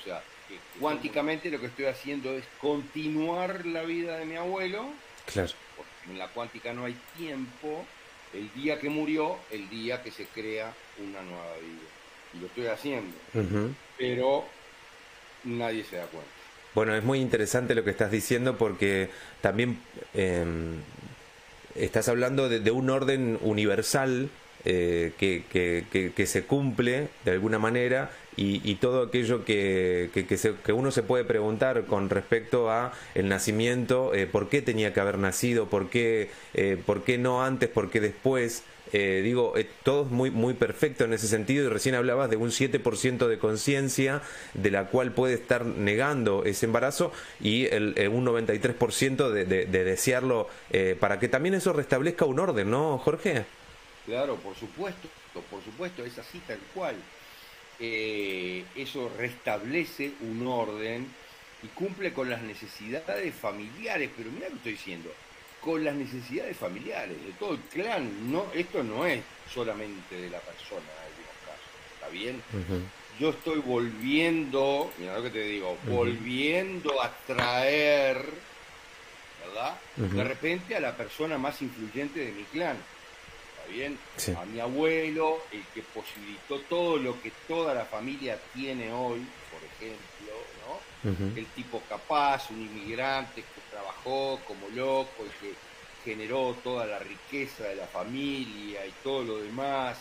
o 0.00 0.04
sea, 0.04 0.22
que- 0.48 0.54
que 0.54 0.60
cuánticamente 0.80 1.50
lo 1.50 1.58
que 1.60 1.66
estoy 1.66 1.86
haciendo 1.86 2.32
es 2.36 2.44
continuar 2.60 3.64
la 3.66 3.82
vida 3.82 4.18
de 4.18 4.24
mi 4.26 4.36
abuelo, 4.36 4.86
Claro. 5.32 5.50
porque 5.76 6.10
en 6.12 6.18
la 6.18 6.28
cuántica 6.28 6.72
no 6.72 6.84
hay 6.84 6.96
tiempo, 7.16 7.84
el 8.34 8.52
día 8.54 8.78
que 8.78 8.88
murió, 8.88 9.36
el 9.50 9.68
día 9.70 10.02
que 10.02 10.10
se 10.10 10.26
crea 10.26 10.74
una 10.98 11.22
nueva 11.22 11.54
vida. 11.60 11.88
Y 12.34 12.38
lo 12.40 12.46
estoy 12.46 12.66
haciendo, 12.66 13.14
pero 13.98 14.44
nadie 15.44 15.84
se 15.84 15.96
da 15.96 16.06
cuenta. 16.06 16.30
Bueno, 16.74 16.94
es 16.96 17.04
muy 17.04 17.18
interesante 17.20 17.74
lo 17.74 17.84
que 17.84 17.90
estás 17.90 18.10
diciendo 18.10 18.56
porque 18.56 19.10
también 19.42 19.78
eh, 20.14 20.44
estás 21.74 22.08
hablando 22.08 22.48
de, 22.48 22.60
de 22.60 22.70
un 22.70 22.88
orden 22.90 23.38
universal 23.42 24.30
eh, 24.64 25.12
que, 25.18 25.44
que- 25.50 25.84
que- 25.90 26.12
que 26.12 26.26
se 26.26 26.44
cumple 26.44 27.08
de 27.24 27.30
alguna 27.32 27.58
manera 27.58 28.10
y, 28.36 28.60
y 28.68 28.76
todo 28.76 29.02
aquello 29.02 29.44
que, 29.44 30.08
se- 30.38 30.54
que 30.64 30.72
uno 30.72 30.90
se 30.90 31.02
puede 31.02 31.24
preguntar 31.24 31.84
con 31.86 32.08
respecto 32.10 32.70
a 32.70 32.92
el 33.14 33.28
nacimiento, 33.28 34.14
eh, 34.14 34.26
por 34.26 34.48
qué 34.48 34.62
tenía 34.62 34.92
que 34.94 35.00
haber 35.00 35.18
nacido, 35.18 35.66
por 35.68 35.90
qué, 35.90 36.30
eh, 36.54 36.76
por 36.86 37.02
qué 37.04 37.18
no 37.18 37.42
antes, 37.44 37.68
por 37.68 37.90
qué 37.90 38.00
después. 38.00 38.62
Digo, 38.92 39.54
todo 39.84 40.02
es 40.04 40.10
muy, 40.10 40.30
muy 40.30 40.52
perfecto 40.52 41.04
en 41.04 41.14
ese 41.14 41.26
sentido 41.26 41.64
y 41.64 41.68
recién 41.70 41.94
hablabas 41.94 42.28
de 42.28 42.36
un 42.36 42.50
7% 42.50 43.26
de 43.26 43.38
conciencia 43.38 44.20
de 44.52 44.70
la 44.70 44.88
cual 44.88 45.12
puede 45.12 45.32
estar 45.32 45.64
negando 45.64 46.44
ese 46.44 46.66
embarazo 46.66 47.10
y 47.40 47.64
el, 47.68 47.94
eh, 47.96 48.08
un 48.08 48.22
93% 48.26 49.30
de, 49.30 49.46
de, 49.46 49.64
de 49.64 49.84
desearlo 49.84 50.46
para 51.00 51.18
que 51.18 51.28
también 51.28 51.54
eso 51.54 51.72
restablezca 51.72 52.26
un 52.26 52.38
orden, 52.38 52.70
¿no, 52.70 52.98
Jorge? 52.98 53.46
Claro, 54.06 54.36
por 54.36 54.56
supuesto, 54.56 55.08
por 55.50 55.62
supuesto, 55.62 56.04
es 56.04 56.18
así 56.18 56.38
tal 56.46 56.58
cual. 56.74 56.96
Eh, 57.78 58.64
eso 58.76 59.10
restablece 59.16 60.12
un 60.20 60.46
orden 60.46 61.06
y 61.62 61.68
cumple 61.68 62.12
con 62.12 62.28
las 62.28 62.42
necesidades 62.42 63.34
familiares, 63.34 64.10
pero 64.16 64.30
mira 64.30 64.46
lo 64.46 64.52
que 64.52 64.56
estoy 64.56 64.72
diciendo, 64.72 65.12
con 65.60 65.84
las 65.84 65.94
necesidades 65.94 66.56
familiares 66.56 67.16
de 67.24 67.32
todo 67.32 67.54
el 67.54 67.60
clan. 67.60 68.30
No, 68.32 68.46
esto 68.54 68.82
no 68.82 69.06
es 69.06 69.22
solamente 69.52 70.16
de 70.16 70.30
la 70.30 70.40
persona 70.40 70.82
en 70.82 71.12
algunos 71.12 71.36
casos, 71.46 71.94
¿está 71.94 72.08
bien? 72.08 72.42
Yo 73.18 73.30
estoy 73.30 73.60
volviendo, 73.60 74.90
mira 74.98 75.16
lo 75.16 75.22
que 75.22 75.30
te 75.30 75.44
digo, 75.44 75.76
volviendo 75.86 77.00
a 77.02 77.10
traer, 77.26 78.24
¿verdad? 79.46 79.76
De 79.96 80.24
repente 80.24 80.76
a 80.76 80.80
la 80.80 80.96
persona 80.96 81.38
más 81.38 81.62
influyente 81.62 82.20
de 82.20 82.32
mi 82.32 82.42
clan. 82.44 82.76
¿Está 83.62 83.72
bien? 83.72 83.98
Sí. 84.16 84.32
A 84.32 84.44
mi 84.44 84.60
abuelo, 84.60 85.38
el 85.52 85.62
que 85.74 85.82
posibilitó 85.82 86.60
todo 86.68 86.96
lo 86.96 87.20
que 87.22 87.32
toda 87.46 87.74
la 87.74 87.84
familia 87.84 88.38
tiene 88.54 88.92
hoy, 88.92 89.24
por 89.50 89.60
ejemplo, 89.64 90.32
¿no? 90.66 91.08
El 91.36 91.46
tipo 91.46 91.80
capaz, 91.88 92.50
un 92.50 92.60
inmigrante 92.62 93.42
que 93.42 93.60
trabajó 93.70 94.40
como 94.46 94.68
loco 94.68 95.24
y 95.26 95.44
que 95.46 95.54
generó 96.04 96.56
toda 96.64 96.86
la 96.86 96.98
riqueza 96.98 97.64
de 97.64 97.76
la 97.76 97.86
familia 97.86 98.84
y 98.86 98.92
todo 99.02 99.22
lo 99.24 99.38
demás, 99.38 99.98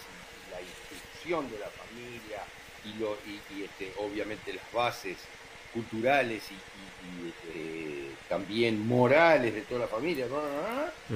y 0.47 0.51
la 0.51 0.61
instrucción 0.61 1.49
de 1.51 1.59
la 1.59 1.67
familia 1.69 2.41
y, 2.85 2.99
lo, 2.99 3.15
y, 3.27 3.39
y, 3.59 3.63
este, 3.63 3.93
obviamente 3.99 4.53
las 4.53 4.71
bases 4.73 5.17
culturales 5.73 6.43
y, 6.51 6.53
y- 6.53 7.27
y, 7.27 7.33
eh, 7.55 8.11
también 8.27 8.85
morales 8.87 9.53
de 9.53 9.61
toda 9.61 9.81
la 9.81 9.87
familia. 9.87 10.25
¿no? 10.27 11.15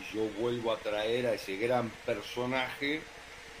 Y 0.00 0.16
yo 0.16 0.24
vuelvo 0.40 0.72
a 0.72 0.78
traer 0.78 1.26
a 1.26 1.34
ese 1.34 1.56
gran 1.56 1.90
personaje 2.06 3.00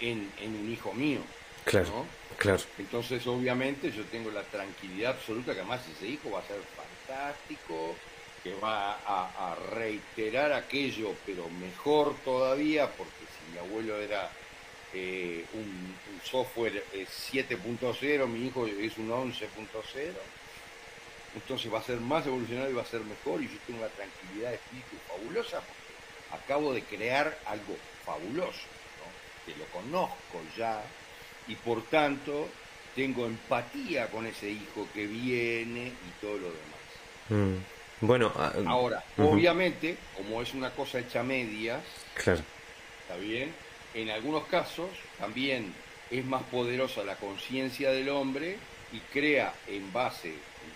en, 0.00 0.32
en 0.40 0.56
un 0.56 0.72
hijo 0.72 0.92
mío. 0.92 1.20
Claro, 1.64 1.88
¿no? 1.88 2.06
claro. 2.38 2.60
Entonces, 2.78 3.26
obviamente, 3.26 3.92
yo 3.92 4.04
tengo 4.04 4.30
la 4.30 4.42
tranquilidad 4.42 5.12
absoluta 5.12 5.52
que 5.52 5.60
además 5.60 5.82
ese 5.96 6.06
hijo 6.06 6.30
va 6.30 6.40
a 6.40 6.46
ser 6.46 6.60
fantástico, 7.06 7.94
que 8.42 8.54
va 8.54 8.94
a, 9.06 9.50
a 9.52 9.54
reiterar 9.74 10.52
aquello, 10.52 11.14
pero 11.26 11.48
mejor 11.60 12.14
todavía, 12.24 12.90
porque 12.90 13.10
si 13.12 13.52
mi 13.52 13.58
abuelo 13.58 14.00
era 14.00 14.30
eh, 14.94 15.44
un, 15.52 15.60
un 15.62 16.20
software 16.24 16.84
eh, 16.92 17.06
7.0, 17.06 18.26
mi 18.26 18.46
hijo 18.46 18.66
es 18.66 18.96
un 18.98 19.10
11.0, 19.10 19.42
entonces 21.34 21.72
va 21.72 21.78
a 21.78 21.82
ser 21.82 22.00
más 22.00 22.26
evolucionado 22.26 22.70
y 22.70 22.72
va 22.72 22.82
a 22.82 22.86
ser 22.86 23.02
mejor, 23.02 23.42
y 23.42 23.48
yo 23.48 23.58
tengo 23.66 23.80
una 23.80 23.88
tranquilidad 23.88 24.50
de 24.50 24.56
espíritu 24.56 24.96
fabulosa, 25.06 25.62
acabo 26.32 26.72
de 26.72 26.82
crear 26.82 27.38
algo 27.46 27.76
fabuloso, 28.04 28.68
¿no? 28.98 29.52
que 29.52 29.58
lo 29.58 29.64
conozco 29.66 30.42
ya, 30.56 30.82
y 31.46 31.54
por 31.56 31.82
tanto 31.84 32.48
tengo 32.94 33.26
empatía 33.26 34.08
con 34.08 34.26
ese 34.26 34.50
hijo 34.50 34.86
que 34.92 35.06
viene 35.06 35.86
y 35.86 36.20
todo 36.20 36.38
lo 36.38 36.48
demás. 36.48 36.80
Mm. 37.28 38.06
Bueno, 38.06 38.32
ah, 38.36 38.52
Ahora, 38.66 39.02
Ujú. 39.18 39.34
obviamente, 39.34 39.96
como 40.16 40.40
es 40.40 40.54
una 40.54 40.70
cosa 40.70 41.00
hecha 41.00 41.20
a 41.20 41.22
medias, 41.22 41.82
claro. 42.14 42.40
¿está 43.02 43.16
bien? 43.16 43.52
En 43.94 44.10
algunos 44.10 44.44
casos 44.46 44.88
también 45.18 45.72
es 46.10 46.24
más 46.24 46.42
poderosa 46.44 47.04
la 47.04 47.16
conciencia 47.16 47.90
del 47.90 48.08
hombre 48.08 48.56
y 48.92 48.98
crea 49.12 49.52
en 49.68 49.92
base, 49.92 50.32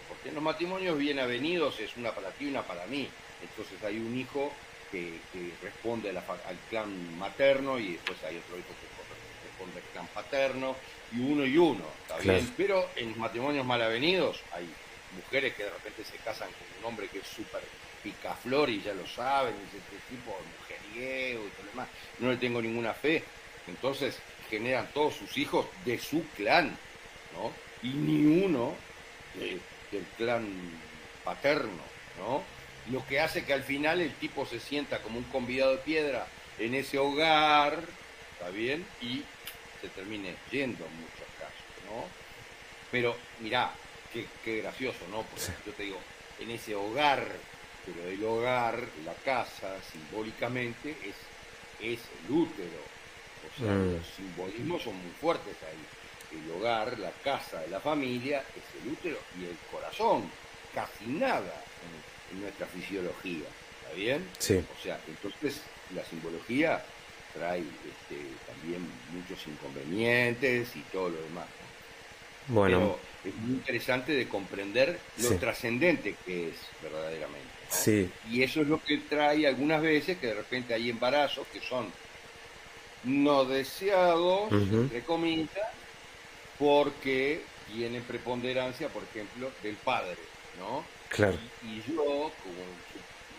porque 0.09 0.29
en 0.29 0.35
los 0.35 0.45
matrimonios 0.45 0.99
bien 0.99 1.19
avenidos 1.19 1.81
es 1.81 1.97
una 1.97 2.13
para 2.13 2.31
ti 2.31 2.45
y 2.45 2.49
una 2.49 2.63
para 2.63 2.87
mí. 2.87 3.09
Entonces 3.43 3.83
hay 3.83 3.99
un 3.99 4.17
hijo 4.17 4.53
que, 4.95 5.19
que 5.33 5.53
responde 5.63 6.11
a 6.11 6.13
la 6.13 6.23
fa- 6.23 6.39
al 6.47 6.57
clan 6.71 7.19
materno 7.19 7.79
y 7.79 7.93
después 7.95 8.17
hay 8.25 8.37
otro 8.39 8.57
hijo 8.59 8.69
que 8.69 9.49
responde 9.49 9.81
al 9.81 9.93
clan 9.93 10.07
paterno 10.09 10.77
y 11.13 11.21
uno 11.21 11.45
y 11.45 11.57
uno, 11.59 11.85
¿está 12.03 12.19
Claro. 12.19 12.39
bien? 12.39 12.55
Pero 12.57 12.89
en 12.97 13.09
los 13.11 13.17
matrimonios 13.19 13.67
mal 13.67 13.83
avenidos 13.83 14.41
hay 14.53 14.69
mujeres 15.17 15.55
que 15.55 15.65
de 15.65 15.71
repente 15.71 16.05
se 16.05 16.17
casan 16.19 16.49
con 16.49 16.79
un 16.79 16.85
hombre 16.87 17.09
que 17.09 17.19
es 17.19 17.27
súper 17.27 17.63
picaflor 18.03 18.69
y 18.71 18.83
ya 18.83 18.93
lo 18.95 19.07
saben, 19.07 19.55
y 19.55 19.69
es 19.77 19.83
este 19.83 19.97
tipo 20.15 20.31
de 20.37 20.45
mujeriego 20.59 21.45
y 21.47 21.51
todo 21.51 21.63
lo 21.65 21.71
demás. 21.71 21.89
No 22.19 22.31
le 22.31 22.37
tengo 22.37 22.61
ninguna 22.63 22.93
fe. 22.95 23.23
Entonces 23.67 24.19
generan 24.51 24.87
todos 24.93 25.15
sus 25.15 25.37
hijos 25.39 25.67
de 25.85 25.99
su 25.99 26.25
clan, 26.37 26.77
¿no? 27.35 27.51
Y 27.83 27.93
ni 27.95 28.45
uno 28.45 28.75
de- 29.35 29.59
del 29.91 30.05
clan 30.19 30.47
paterno, 31.25 31.83
¿no? 32.19 32.43
Lo 32.91 33.05
que 33.07 33.21
hace 33.21 33.45
que 33.45 33.53
al 33.53 33.63
final 33.63 34.01
el 34.01 34.13
tipo 34.15 34.45
se 34.47 34.61
sienta 34.61 35.01
como 35.01 35.19
un 35.19 35.25
convidado 35.25 35.73
de 35.73 35.79
piedra 35.79 36.27
en 36.59 36.75
ese 36.75 36.99
hogar, 36.99 37.79
¿está 38.33 38.51
bien? 38.51 38.85
Y 39.01 39.23
se 39.81 39.89
termine 39.89 40.35
yendo 40.51 40.85
en 40.85 40.95
muchos 40.97 41.27
casos, 41.39 41.91
¿no? 41.91 42.05
Pero 42.91 43.17
mirá, 43.41 43.71
qué, 44.13 44.27
qué 44.45 44.59
gracioso, 44.59 45.07
¿no? 45.11 45.23
Porque 45.23 45.47
yo 45.67 45.73
te 45.73 45.83
digo, 45.85 45.99
en 46.41 46.51
ese 46.51 46.75
hogar, 46.75 47.25
pero 47.87 48.09
el 48.09 48.23
hogar, 48.25 48.79
la 49.05 49.15
casa, 49.25 49.75
simbólicamente, 49.93 50.91
es, 50.91 51.17
es 51.81 52.01
el 52.27 52.33
útero. 52.35 52.95
O 53.45 53.61
sea, 53.63 53.73
Mm. 53.73 53.95
los 53.97 54.07
simbolismos 54.17 54.83
son 54.83 54.95
muy 54.97 55.13
fuertes 55.21 55.57
ahí. 55.63 56.39
El 56.39 56.51
hogar, 56.53 56.99
la 56.99 57.11
casa 57.23 57.61
de 57.61 57.69
la 57.69 57.79
familia, 57.81 58.43
es 58.57 58.83
el 58.83 58.91
útero 58.93 59.19
y 59.41 59.45
el 59.45 59.57
corazón. 59.71 60.31
Casi 60.75 61.07
nada 61.07 61.39
en, 61.83 61.93
en 61.95 62.14
nuestra 62.41 62.67
fisiología. 62.67 63.47
¿Está 63.83 63.95
bien? 63.97 64.29
Sí. 64.39 64.55
O 64.79 64.83
sea, 64.83 64.99
entonces 65.09 65.61
la 65.95 66.05
simbología 66.05 66.85
trae 67.35 67.61
este, 67.61 68.21
también 68.47 68.87
muchos 69.13 69.45
inconvenientes 69.47 70.75
y 70.77 70.81
todo 70.93 71.11
lo 71.11 71.21
demás. 71.23 71.47
¿no? 72.49 72.55
Bueno, 72.55 72.99
Pero 73.23 73.35
es 73.37 73.41
muy 73.43 73.55
interesante 73.55 74.13
de 74.13 74.29
comprender 74.29 74.99
lo 75.19 75.29
Sí. 75.31 75.37
trascendente 75.37 76.15
que 76.25 76.51
es 76.51 76.57
verdaderamente. 76.83 77.49
¿no? 77.71 77.77
sí, 77.77 78.11
Y 78.31 78.43
eso 78.43 78.61
es 78.61 78.69
lo 78.69 78.83
que 78.83 78.99
trae 78.99 79.47
algunas 79.47 79.81
veces 79.83 80.19
que 80.19 80.29
de 80.29 80.35
repente 80.35 80.75
hay 80.75 80.91
embarazos 80.91 81.47
que 81.53 81.61
son 81.61 81.91
no 83.05 83.45
deseados, 83.45 84.47
Ujú. 84.53 84.83
entre 84.83 85.03
comillas, 85.03 85.69
porque 86.59 87.43
tienen 87.73 88.03
preponderancia, 88.03 88.89
por 88.89 89.03
ejemplo, 89.03 89.51
del 89.63 89.75
padre, 89.77 90.17
¿no? 90.59 90.85
Claro. 91.15 91.37
Y, 91.63 91.67
y 91.67 91.85
yo, 91.89 92.31
como 92.43 92.65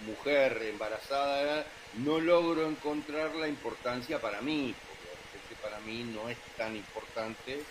mujer 0.08 0.62
embarazada, 0.72 1.66
no 2.04 2.20
logro 2.20 2.68
encontrar 2.68 3.36
la 3.36 3.48
importancia 3.48 4.20
para 4.20 4.42
mí, 4.42 4.74
porque 4.88 5.06
repente 5.36 5.56
para 5.62 5.80
mí 5.80 6.04
no 6.14 6.30
es 6.30 6.38
tan 6.58 6.76
importante 6.76 7.62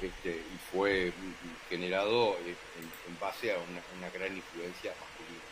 este, 0.00 0.30
y 0.30 0.58
fue 0.70 1.12
generado 1.68 2.32
eh, 2.46 2.54
en, 2.78 3.12
en 3.12 3.20
base 3.20 3.52
a 3.52 3.56
una, 3.56 3.80
una 3.98 4.10
gran 4.10 4.36
influencia 4.36 4.90
masculina. 4.90 5.42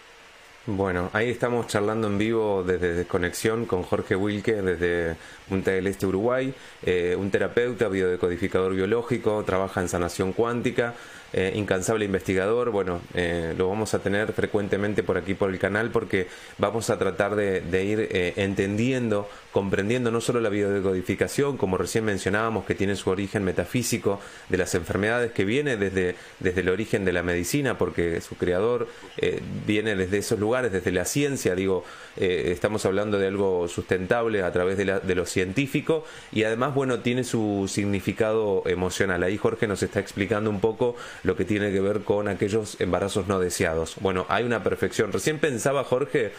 Bueno, 0.67 1.11
ahí 1.15 1.31
estamos 1.31 1.67
charlando 1.69 2.07
en 2.07 2.19
vivo 2.19 2.63
desde 2.63 2.95
Desconexión 2.95 3.65
con 3.65 3.83
Jorge 3.83 4.15
Wilke 4.15 4.61
desde 4.61 5.17
Punta 5.49 5.71
del 5.71 5.87
Este, 5.87 6.07
Uruguay, 6.07 6.53
eh, 6.83 7.17
un 7.19 7.31
terapeuta, 7.31 7.89
biodecodificador 7.89 8.75
biológico, 8.75 9.43
trabaja 9.45 9.81
en 9.81 9.89
sanación 9.89 10.33
cuántica, 10.33 10.95
eh, 11.33 11.53
incansable 11.55 12.05
investigador. 12.05 12.71
Bueno, 12.71 13.01
eh, 13.15 13.55
lo 13.57 13.69
vamos 13.69 13.95
a 13.95 14.01
tener 14.01 14.33
frecuentemente 14.33 15.03
por 15.03 15.17
aquí 15.17 15.35
por 15.35 15.51
el 15.51 15.59
canal 15.59 15.91
porque 15.91 16.29
vamos 16.59 16.91
a 16.91 16.99
tratar 16.99 17.37
de, 17.37 17.85
ir 17.85 18.09
eh, 18.11 18.35
entendiendo, 18.37 19.29
comprendiendo 19.53 20.11
no 20.11 20.21
solo 20.21 20.41
la 20.41 20.49
biodecodificación, 20.49 21.57
como 21.57 21.77
recién 21.77 22.05
mencionábamos, 22.05 22.65
que 22.65 22.75
tiene 22.75 22.97
su 22.97 23.11
origen 23.11 23.45
metafísico 23.45 24.21
de 24.49 24.59
las 24.59 24.75
enfermedades, 24.75 25.33
que 25.33 25.45
viene 25.45 25.77
desde, 25.77 26.17
desde 26.41 26.61
el 26.61 26.69
origen 26.69 27.05
de 27.05 27.13
la 27.13 27.23
medicina, 27.23 27.79
porque 27.79 28.21
su 28.21 28.37
creador 28.37 28.89
eh, 29.17 29.41
viene 29.67 29.97
desde 29.97 30.19
esos 30.19 30.39
lugares, 30.39 30.73
desde 30.73 30.93
la 30.93 31.05
ciencia, 31.05 31.55
digo, 31.55 31.85
eh, 32.21 32.53
estamos 32.53 32.85
hablando 32.87 33.19
de 33.19 33.27
algo 33.27 33.67
sustentable 33.67 34.43
a 34.43 34.53
través 34.53 34.77
de, 34.77 34.85
la- 34.85 35.01
de 35.01 35.15
lo 35.15 35.27
científico 35.27 36.05
y 36.31 36.45
además, 36.45 36.75
bueno, 36.75 37.01
tiene 37.01 37.25
su 37.25 37.67
significado 37.69 38.63
emocional. 38.67 39.23
Ahí 39.23 39.37
Jorge 39.39 39.67
nos 39.67 39.83
está 39.83 39.99
explicando 40.01 40.51
un 40.51 40.61
poco 40.61 40.97
lo 41.25 41.35
que 41.37 41.45
tiene 41.45 41.73
que 41.73 41.81
ver 41.81 42.01
con 42.01 42.29
aquellos 42.29 42.81
embarazos 42.81 43.27
no 43.27 43.39
deseados. 43.41 43.97
Bueno, 44.01 44.27
hay 44.29 44.45
una 44.45 44.63
perfección. 44.63 45.13
Recién 45.13 45.39
pensaba 45.39 45.83
Jorge 45.85 46.33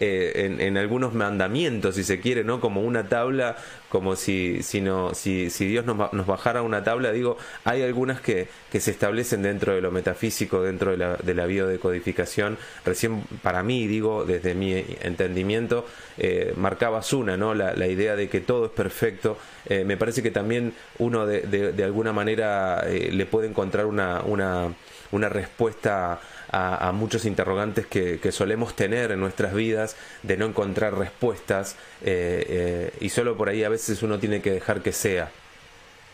eh, 0.00 0.32
en, 0.46 0.60
en 0.60 0.76
algunos 0.76 1.14
mandamientos, 1.14 1.94
si 1.96 2.04
se 2.04 2.20
quiere, 2.20 2.44
¿no? 2.44 2.60
Como 2.60 2.82
una 2.82 3.08
tabla, 3.08 3.56
como 3.88 4.16
si, 4.16 4.62
si, 4.62 4.80
no, 4.80 5.14
si, 5.14 5.50
si 5.50 5.66
Dios 5.66 5.84
nos, 5.84 6.12
nos 6.12 6.26
bajara 6.26 6.62
una 6.62 6.82
tabla, 6.82 7.12
digo, 7.12 7.36
hay 7.64 7.82
algunas 7.82 8.20
que, 8.20 8.48
que 8.70 8.80
se 8.80 8.90
establecen 8.90 9.42
dentro 9.42 9.74
de 9.74 9.80
lo 9.80 9.90
metafísico, 9.90 10.62
dentro 10.62 10.92
de 10.92 10.96
la, 10.96 11.16
de 11.16 11.34
la 11.34 11.46
biodecodificación. 11.46 12.58
Recién, 12.84 13.22
para 13.42 13.62
mí, 13.62 13.86
digo, 13.86 14.24
desde 14.24 14.54
mi 14.54 14.72
entendimiento, 15.02 15.86
eh, 16.18 16.54
marcabas 16.56 17.12
una, 17.12 17.36
¿no? 17.36 17.54
La, 17.54 17.74
la 17.74 17.86
idea 17.86 18.16
de 18.16 18.28
que 18.28 18.40
todo 18.40 18.66
es 18.66 18.72
perfecto. 18.72 19.36
Eh, 19.66 19.84
me 19.84 19.96
parece 19.96 20.22
que 20.22 20.30
también 20.30 20.72
uno 20.98 21.26
de, 21.26 21.42
de, 21.42 21.72
de 21.72 21.84
alguna 21.84 22.12
manera 22.12 22.84
eh, 22.86 23.10
le 23.12 23.26
puede 23.26 23.48
encontrar 23.48 23.86
una, 23.86 24.22
una, 24.22 24.72
una 25.12 25.28
respuesta 25.28 26.20
a, 26.52 26.88
a 26.88 26.92
muchos 26.92 27.24
interrogantes 27.24 27.86
que, 27.86 28.20
solemos 28.32 28.76
tener 28.76 29.12
en 29.12 29.20
nuestras 29.20 29.54
vidas, 29.54 29.96
de 30.22 30.36
no 30.36 30.46
encontrar 30.46 30.96
respuestas, 30.96 31.76
eh, 32.02 32.46
eh, 32.48 32.96
y 33.00 33.08
solo 33.10 33.36
por 33.36 33.48
ahí 33.48 33.64
a 33.64 33.68
veces 33.68 34.02
uno 34.02 34.18
tiene 34.20 34.42
que 34.42 34.52
dejar 34.52 34.82
que 34.82 34.92
sea. 34.92 35.32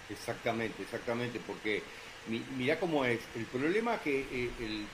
Exactamente, 0.09 0.83
exactamente, 0.83 1.41
porque 1.41 1.83
mi- 2.27 2.47
mira 2.57 2.79
cómo 2.81 3.05
es. 3.05 3.21
El 3.35 3.47
problema 3.47 3.97
es 3.97 4.01
que 4.03 4.21
eh, 4.31 4.57
el- 4.59 4.89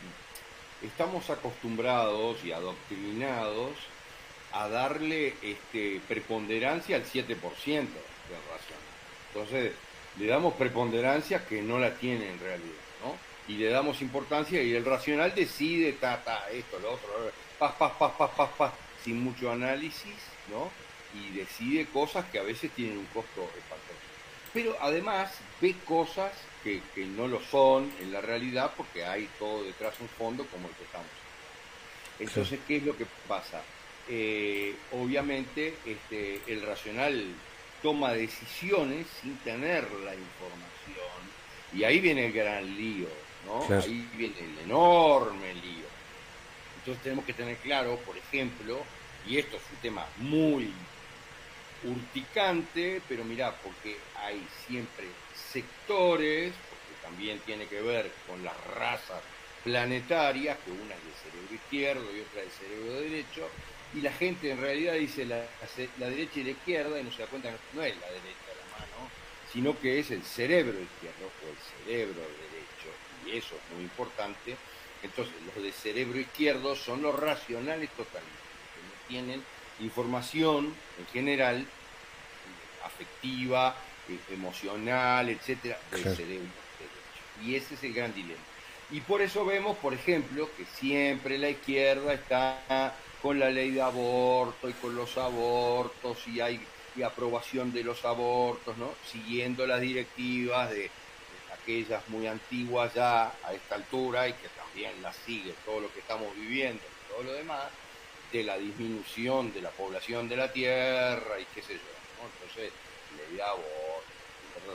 estamos 0.81 1.31
acostumbrados 1.31 2.45
y 2.45 2.53
adoctrinados 2.53 3.93
a 4.53 4.69
darle 4.69 5.39
este, 5.43 6.01
preponderancia 6.09 6.97
al 6.97 7.07
7% 7.07 8.09
del 8.29 8.43
racional. 8.45 8.95
Entonces, 9.33 9.79
le 10.17 10.27
damos 10.27 10.55
preponderancia 10.55 11.47
que 11.47 11.63
no 11.63 11.79
la 11.79 11.99
tiene 11.99 12.31
en 12.31 12.39
realidad, 12.41 12.85
¿no? 13.01 13.23
Y 13.49 13.55
le 13.55 13.69
damos 13.69 14.01
importancia 14.01 14.63
y 14.63 14.75
el 14.75 14.85
racional 14.85 15.35
decide, 15.35 15.93
ta, 15.93 16.23
ta, 16.25 16.49
esto, 16.51 16.79
lo 16.79 16.93
otro, 16.93 17.09
paz, 17.59 17.75
paz, 17.79 17.93
paz, 17.99 18.13
paz, 18.17 18.31
paz, 18.37 18.51
paz, 18.57 18.73
sin 19.03 19.23
mucho 19.23 19.51
análisis, 19.51 20.17
¿no? 20.51 20.71
Y 21.19 21.37
decide 21.37 21.87
cosas 21.87 22.25
que 22.27 22.39
a 22.39 22.43
veces 22.43 22.71
tienen 22.73 22.99
un 22.99 23.07
costo 23.07 23.43
espantoso 23.57 24.05
pero 24.55 24.77
además 24.81 25.33
ve 25.61 25.75
cosas 25.85 26.33
que, 26.63 26.81
que 26.95 27.05
no 27.05 27.27
lo 27.27 27.43
son 27.43 27.93
en 28.01 28.13
la 28.13 28.21
realidad 28.21 28.73
porque 28.77 29.05
hay 29.05 29.29
todo 29.37 29.65
detrás 29.65 29.95
un 30.01 30.09
fondo 30.09 30.47
como 30.47 30.69
el 30.69 30.75
que 30.77 30.85
estamos. 30.85 31.11
Entonces, 32.21 32.61
¿qué 32.67 32.77
es 32.77 32.85
lo 32.85 32.97
que 32.97 33.05
pasa? 33.27 33.61
Eh, 34.09 34.77
obviamente 34.93 35.75
este, 35.85 36.41
el 36.47 36.63
racional 36.63 37.25
toma 37.83 38.13
decisiones 38.13 39.09
sin 39.21 39.37
tener 39.39 39.91
la 39.91 40.15
información 40.15 41.35
y 41.75 41.83
ahí 41.83 41.99
viene 41.99 42.27
el 42.27 42.33
gran 42.33 42.65
lío, 42.77 43.09
¿no? 43.47 43.67
Claro. 43.67 43.83
Ahí 43.83 44.09
viene 44.17 44.35
el 44.39 44.59
enorme 44.65 45.55
lío. 45.55 45.87
Entonces 46.79 47.03
tenemos 47.03 47.25
que 47.25 47.33
tener 47.33 47.57
claro, 47.59 47.97
por 48.05 48.17
ejemplo, 48.17 48.83
y 49.27 49.39
esto 49.39 49.57
es 49.57 49.63
un 49.71 49.77
tema 49.79 50.07
muy 50.19 50.73
urticante, 51.85 53.01
pero 53.09 53.25
mirá, 53.25 53.55
porque 53.63 53.97
hay 54.17 54.47
siempre 54.67 55.07
sectores, 55.35 56.53
porque 56.69 57.03
también 57.03 57.39
tiene 57.41 57.67
que 57.67 57.81
ver 57.81 58.11
con 58.27 58.43
las 58.45 58.57
razas 58.75 59.23
planetarias, 59.63 60.59
que 60.65 60.71
una 60.71 60.95
es 60.95 61.05
de 61.05 61.31
cerebro 61.31 61.55
izquierdo 61.55 62.17
y 62.17 62.21
otra 62.21 62.43
de 62.43 62.51
cerebro 62.51 63.01
derecho, 63.01 63.49
y 63.95 64.01
la 64.01 64.13
gente 64.13 64.51
en 64.51 64.61
realidad 64.61 64.95
dice 64.95 65.25
la, 65.25 65.45
la 65.99 66.11
derecha 66.11 66.41
y 66.41 66.45
la 66.45 66.51
izquierda 66.51 67.01
y 67.01 67.05
no 67.05 67.13
se 67.13 67.23
da 67.23 67.29
cuenta 67.29 67.51
que 67.51 67.77
no 67.77 67.83
es 67.83 67.97
la 67.97 68.09
derecha 68.09 68.51
la 68.61 68.79
mano, 68.79 69.11
sino 69.53 69.79
que 69.81 70.01
es 70.01 70.11
el 70.11 70.23
cerebro 70.23 70.79
izquierdo 70.79 71.27
o 71.27 71.49
el 71.49 71.87
cerebro 71.87 72.21
derecho, 72.21 72.74
y 73.27 73.37
eso 73.37 73.55
es 73.57 73.75
muy 73.75 73.85
importante. 73.85 74.57
Entonces, 75.03 75.35
los 75.55 75.63
de 75.63 75.73
cerebro 75.73 76.19
izquierdo 76.19 76.75
son 76.77 77.03
los 77.03 77.19
racionales 77.19 77.91
totalmente, 77.91 78.33
que 78.75 78.83
no 78.87 79.09
tienen 79.09 79.43
información 79.81 80.75
en 80.99 81.07
general 81.13 81.67
afectiva, 82.85 83.75
eh, 84.09 84.19
emocional, 84.33 85.29
etcétera, 85.29 85.79
del 85.91 86.03
Claro. 86.03 86.17
cerebro 86.17 86.49
derecho. 86.79 87.49
Y 87.51 87.55
ese 87.57 87.75
es 87.75 87.83
el 87.85 87.93
gran 87.95 88.15
dilema. 88.15 88.41
Y 88.91 89.01
por 89.01 89.23
eso 89.23 89.45
vemos, 89.45 89.77
por 89.79 89.95
ejemplo, 89.95 90.49
que 90.57 90.65
siempre 90.67 91.39
la 91.39 91.49
izquierda 91.51 92.13
está 92.15 92.95
con 93.23 93.39
la 93.39 93.51
ley 93.51 93.71
de 93.71 93.81
aborto 93.81 94.69
y 94.69 94.73
con 94.75 94.95
los 94.95 95.17
abortos 95.17 96.19
y 96.29 96.41
hay 96.41 96.61
y 96.97 97.03
aprobación 97.03 97.73
de 97.73 97.83
los 97.83 98.05
abortos, 98.05 98.77
¿no? 98.77 98.95
Siguiendo 99.11 99.67
las 99.67 99.81
directivas 99.81 100.71
de 100.71 100.91
aquellas 101.65 102.07
muy 102.09 102.27
antiguas 102.27 102.93
ya 102.95 103.39
a 103.43 103.55
esta 103.55 103.75
altura 103.77 104.29
y 104.29 104.35
que 104.35 104.49
también 104.51 105.01
las 105.03 105.17
sigue 105.17 105.55
todo 105.65 105.81
lo 105.81 105.93
que 105.93 106.01
estamos 106.01 106.35
viviendo 106.37 106.85
y 106.87 107.09
todo 107.09 107.23
lo 107.23 107.33
demás, 107.33 107.73
de 108.31 108.43
la 108.45 108.59
disminución 108.59 109.53
de 109.53 109.63
la 109.63 109.71
población 109.71 110.29
de 110.29 110.37
la 110.37 110.53
Tierra 110.53 111.41
y 111.41 111.47
qué 111.47 111.63
sé 111.63 111.75
yo. 111.79 111.91
Entonces, 112.27 112.73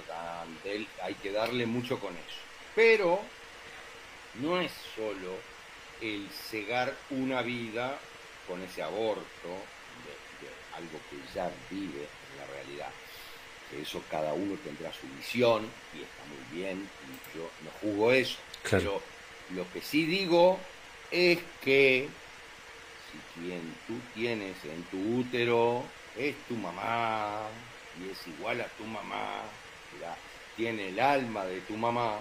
tan, 0.08 0.62
del- 0.62 0.94
hay 1.02 1.16
que 1.16 1.32
darle 1.32 1.66
mucho 1.66 2.00
con 2.00 2.18
eso. 2.18 2.48
Pero 2.74 3.36
no 4.34 4.60
es 4.60 4.72
solo 4.74 5.48
el 6.00 6.32
cegar 6.32 7.06
una 7.10 7.42
vida 7.42 8.10
con 8.44 8.62
ese 8.62 8.82
aborto 8.82 9.76
de, 9.88 10.24
de 10.30 10.66
algo 10.72 11.06
que 11.10 11.24
ya 11.34 11.50
vive 11.70 12.18
en 12.22 12.36
la 12.38 12.46
realidad. 12.48 12.96
Que 13.70 13.82
eso 13.82 14.02
cada 14.10 14.34
uno 14.34 14.56
tendrá 14.64 14.92
su 14.94 15.08
visión 15.18 15.70
y 15.94 16.02
está 16.02 16.24
muy 16.26 16.60
bien 16.60 16.90
y 17.08 17.38
yo 17.38 17.50
no 17.64 17.72
juzgo 17.82 18.12
eso. 18.12 18.38
Claro. 18.64 19.02
Pero 19.48 19.62
lo 19.62 19.72
que 19.72 19.82
sí 19.82 20.06
digo 20.06 20.60
es 21.12 21.40
que 21.62 22.10
si 23.12 23.40
quien 23.40 23.62
tú 23.88 23.94
tienes 24.14 24.56
en 24.66 24.84
tu 24.84 25.20
útero 25.20 25.84
es 26.18 26.36
tu 26.48 26.56
mamá 26.56 27.48
y 28.00 28.12
es 28.12 28.28
igual 28.28 28.62
a 28.62 28.68
tu 28.68 28.84
mamá, 28.86 29.42
mirá, 29.96 30.16
tiene 30.56 30.90
el 30.90 31.00
alma 31.00 31.46
de 31.46 31.62
tu 31.62 31.76
mamá, 31.76 32.20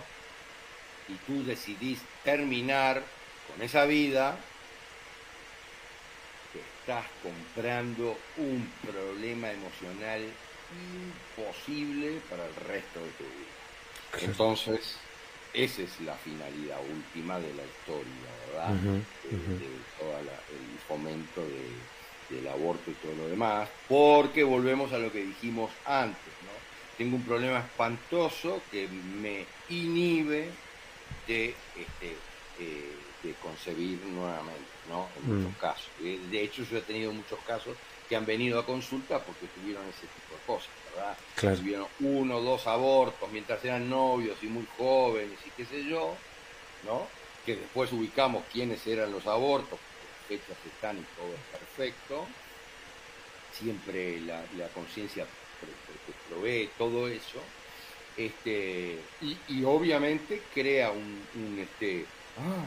y 1.09 1.15
tú 1.27 1.45
decidís 1.45 2.01
terminar 2.23 3.03
con 3.49 3.63
esa 3.63 3.85
vida, 3.85 4.37
te 6.53 6.61
estás 6.61 7.05
comprando 7.23 8.19
un 8.37 8.71
problema 8.83 9.51
emocional 9.51 10.23
imposible 10.73 12.21
para 12.29 12.45
el 12.47 12.55
resto 12.67 13.01
de 13.01 13.11
tu 13.13 13.25
vida. 13.25 14.23
Entonces, 14.23 14.97
esa 15.55 15.83
es 15.83 16.01
la 16.01 16.15
finalidad 16.17 16.79
última 16.93 17.39
de 17.39 17.53
la 17.55 17.63
historia, 17.65 18.31
¿verdad? 18.53 18.69
de, 19.31 19.37
de 19.59 19.69
todo 19.99 20.19
el 20.19 20.79
fomento 20.87 21.41
de, 21.47 22.37
del 22.37 22.49
aborto 22.49 22.91
y 22.91 22.95
todo 22.95 23.15
lo 23.17 23.29
demás, 23.29 23.69
porque 23.89 24.45
volvemos 24.45 24.93
a 24.93 24.99
lo 24.99 25.11
que 25.13 25.25
dijimos 25.25 25.71
antes, 25.85 26.33
¿no? 26.45 26.53
Tengo 26.97 27.17
un 27.17 27.23
problema 27.25 27.61
espantoso 27.61 28.61
que 28.71 28.89
me 28.89 29.47
inhibe 29.69 30.51
de, 31.27 31.55
este, 31.77 32.17
eh, 32.61 32.93
de 33.23 33.35
concebir 33.35 33.99
nuevamente, 34.07 34.69
¿no? 34.89 35.09
En 35.17 35.37
muchos 35.45 35.57
casos. 35.59 35.89
Eh, 36.03 36.19
De 36.31 36.43
hecho, 36.43 36.65
yo 36.65 36.79
he 36.79 36.83
tenido 36.83 37.13
muchos 37.13 37.39
casos 37.47 37.77
que 38.09 38.17
han 38.17 38.25
venido 38.27 38.59
a 38.59 38.65
consulta 38.67 39.19
porque 39.23 39.47
tuvieron 39.49 39.83
ese 39.89 40.07
tipo 40.07 40.35
de 40.35 40.47
cosas, 40.47 40.71
¿verdad? 40.95 41.17
Claro. 41.37 41.57
Tuvieron 41.57 41.87
uno 42.01 42.37
o 42.39 42.41
dos 42.43 42.67
abortos 42.67 43.29
mientras 43.31 43.65
eran 43.65 43.89
novios 43.91 44.39
y 44.43 44.47
muy 44.47 44.67
jóvenes 44.77 45.39
y 45.47 45.51
qué 45.51 45.65
sé 45.67 45.85
yo, 45.85 46.15
¿no? 46.85 47.07
Que 47.45 47.57
después 47.57 47.93
ubicamos 47.93 48.45
quiénes 48.53 48.87
eran 48.87 49.13
los 49.13 49.27
abortos, 49.27 49.79
porque 49.79 50.39
las 50.39 50.41
fechas 50.41 50.59
están 50.67 50.99
y 50.99 51.05
todo 51.17 51.33
es 51.35 51.59
perfecto. 51.59 52.27
Siempre 53.53 54.21
la, 54.21 54.43
la 54.57 54.69
conciencia 54.69 55.27
provee 56.29 56.71
todo 56.79 57.09
eso. 57.09 57.41
Este, 58.17 58.99
y, 59.21 59.37
y 59.49 59.65
obviamente 59.65 60.43
crea 60.53 60.91
un, 60.91 61.23
un, 61.35 61.59
este, 61.61 62.05
ah, 62.39 62.65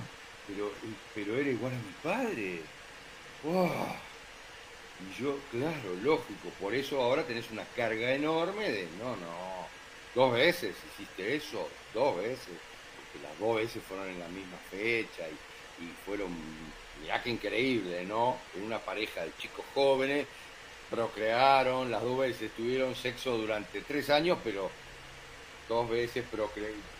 pero, 0.48 0.72
pero 1.14 1.38
era 1.38 1.50
igual 1.50 1.74
a 1.74 1.78
mi 1.78 1.94
padre. 2.02 2.62
¡Wow! 3.44 3.96
Y 5.02 5.22
yo, 5.22 5.38
claro, 5.50 5.96
lógico, 6.04 6.50
por 6.60 6.74
eso 6.76 7.02
ahora 7.02 7.24
tenés 7.24 7.50
una 7.52 7.66
carga 7.76 8.14
enorme 8.14 8.70
de, 8.70 8.88
no, 9.00 9.16
no, 9.16 9.68
dos 10.14 10.34
veces 10.34 10.76
hiciste 10.94 11.36
eso, 11.36 11.68
dos 11.94 12.18
veces, 12.18 12.56
porque 12.96 13.28
las 13.28 13.40
dos 13.40 13.56
veces 13.56 13.84
fueron 13.84 14.08
en 14.10 14.20
la 14.20 14.28
misma 14.28 14.58
fecha 14.70 15.28
y, 15.28 15.38
fueron, 16.06 16.30
mirá 17.02 17.24
qué 17.24 17.32
increíble, 17.32 18.06
¿no? 18.06 18.38
Una 18.64 18.78
pareja 18.78 19.24
de 19.24 19.32
chicos 19.40 19.66
jóvenes, 19.74 20.28
procrearon, 20.92 21.90
las 21.90 22.04
dos 22.04 22.20
veces 22.20 22.52
tuvieron 22.56 22.96
sexo 22.96 23.38
durante 23.38 23.82
tres 23.82 24.12
años, 24.12 24.38
pero 24.44 24.70
dos 25.68 25.90
veces 25.90 26.24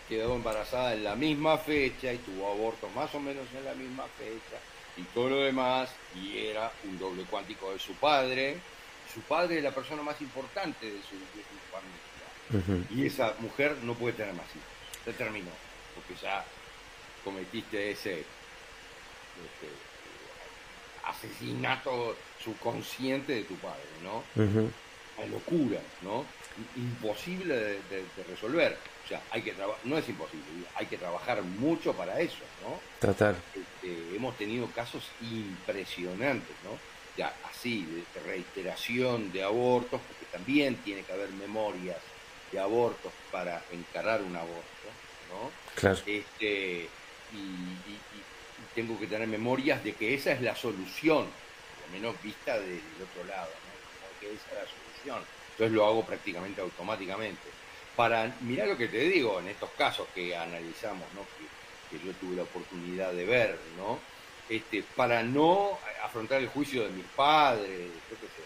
quedó 0.08 0.34
embarazada 0.34 0.94
en 0.94 1.04
la 1.04 1.14
misma 1.14 1.58
fecha 1.58 2.12
y 2.12 2.18
tuvo 2.18 2.50
abortos 2.50 2.92
más 2.96 3.14
o 3.14 3.20
menos 3.20 3.46
en 3.56 3.64
la 3.64 3.74
misma 3.74 4.04
fecha 4.18 4.58
y 4.96 5.02
todo 5.14 5.30
lo 5.30 5.40
demás 5.42 5.90
y 6.14 6.38
era 6.46 6.70
un 6.84 6.98
doble 6.98 7.24
cuántico 7.24 7.72
de 7.72 7.78
su 7.78 7.94
padre. 7.94 8.58
Su 9.12 9.20
padre 9.22 9.58
es 9.58 9.64
la 9.64 9.72
persona 9.72 10.02
más 10.02 10.20
importante 10.20 10.86
de 10.86 11.00
su, 11.02 11.14
de 11.16 11.42
su 11.42 11.58
familia. 11.70 12.86
Y 12.94 13.06
esa 13.06 13.34
mujer 13.40 13.76
no 13.82 13.94
puede 13.94 14.14
tener 14.14 14.34
más 14.34 14.46
hijos. 14.46 15.04
Se 15.04 15.12
terminó. 15.12 15.50
Porque 15.94 16.14
ya 16.22 16.44
cometiste 17.24 17.90
ese 17.90 18.20
este, 18.20 19.68
asesinato 21.04 22.16
subconsciente 22.42 23.32
de 23.34 23.44
tu 23.44 23.54
padre, 23.56 23.82
¿no? 24.02 24.22
Una 25.18 25.26
locura, 25.26 25.80
¿no? 26.02 26.24
Imposible 26.76 27.54
de, 27.54 27.74
de- 27.90 28.04
de 28.16 28.24
resolver. 28.28 28.76
Sea, 29.12 29.20
hay 29.30 29.42
que 29.42 29.54
no 29.84 29.98
es 29.98 30.08
imposible, 30.08 30.46
hay 30.74 30.86
que 30.86 30.96
trabajar 30.96 31.42
mucho 31.42 31.92
para 31.92 32.18
eso, 32.18 32.38
¿no? 32.62 32.80
Tratar. 32.98 33.34
Este, 33.54 34.16
hemos 34.16 34.34
tenido 34.38 34.66
casos 34.68 35.04
impresionantes, 35.20 36.56
¿no? 36.64 36.70
Ya 37.14 37.34
así, 37.50 37.84
de 38.14 38.20
reiteración 38.22 39.30
de 39.30 39.42
abortos, 39.42 40.00
porque 40.08 40.24
también 40.32 40.76
tiene 40.76 41.02
que 41.02 41.12
haber 41.12 41.28
memorias 41.32 41.98
de 42.52 42.58
abortos 42.58 43.12
para 43.30 43.62
encarar 43.70 44.22
un 44.22 44.34
aborto, 44.34 44.88
¿no? 45.30 45.50
Claro. 45.74 45.98
Este, 46.06 46.88
y, 47.34 47.36
y- 47.36 48.00
y- 48.14 48.22
y 48.22 48.64
tengo 48.74 48.98
que 48.98 49.06
tener 49.08 49.28
memorias 49.28 49.84
de 49.84 49.92
que 49.92 50.14
esa 50.14 50.32
es 50.32 50.40
la 50.40 50.56
solución, 50.56 51.26
por 51.26 51.86
lo 51.86 51.92
menos 51.92 52.22
vista 52.22 52.58
del 52.58 52.80
otro 53.10 53.24
lado, 53.28 53.50
¿no? 53.50 54.06
Como 54.08 54.20
que 54.20 54.34
esa 54.34 54.46
es 54.52 54.54
la 54.54 55.04
solución. 55.04 55.24
Entonces 55.50 55.72
lo 55.76 55.84
hago 55.84 56.02
prácticamente 56.06 56.62
automáticamente. 56.62 57.42
Para, 57.94 58.38
mirá 58.40 58.66
lo 58.66 58.76
que 58.76 58.88
te 58.88 58.98
digo 58.98 59.40
en 59.40 59.48
estos 59.48 59.74
casos 59.74 60.10
que 60.14 60.34
analizamos, 60.34 61.12
¿no? 61.12 61.28
que, 61.36 61.50
que 61.88 62.00
yo 62.00 62.16
tuve 62.16 62.36
la 62.36 62.44
oportunidad 62.44 63.14
de 63.14 63.24
ver, 63.26 63.60
¿no? 63.74 64.08
Este, 64.48 64.82
para 64.96 65.22
no 65.22 65.80
afrontar 66.02 66.40
el 66.40 66.48
juicio 66.48 66.84
de 66.84 66.90
mis 66.90 67.08
padres, 67.14 68.02
yo 68.08 68.18
qué 68.18 68.28
sé, 68.28 68.42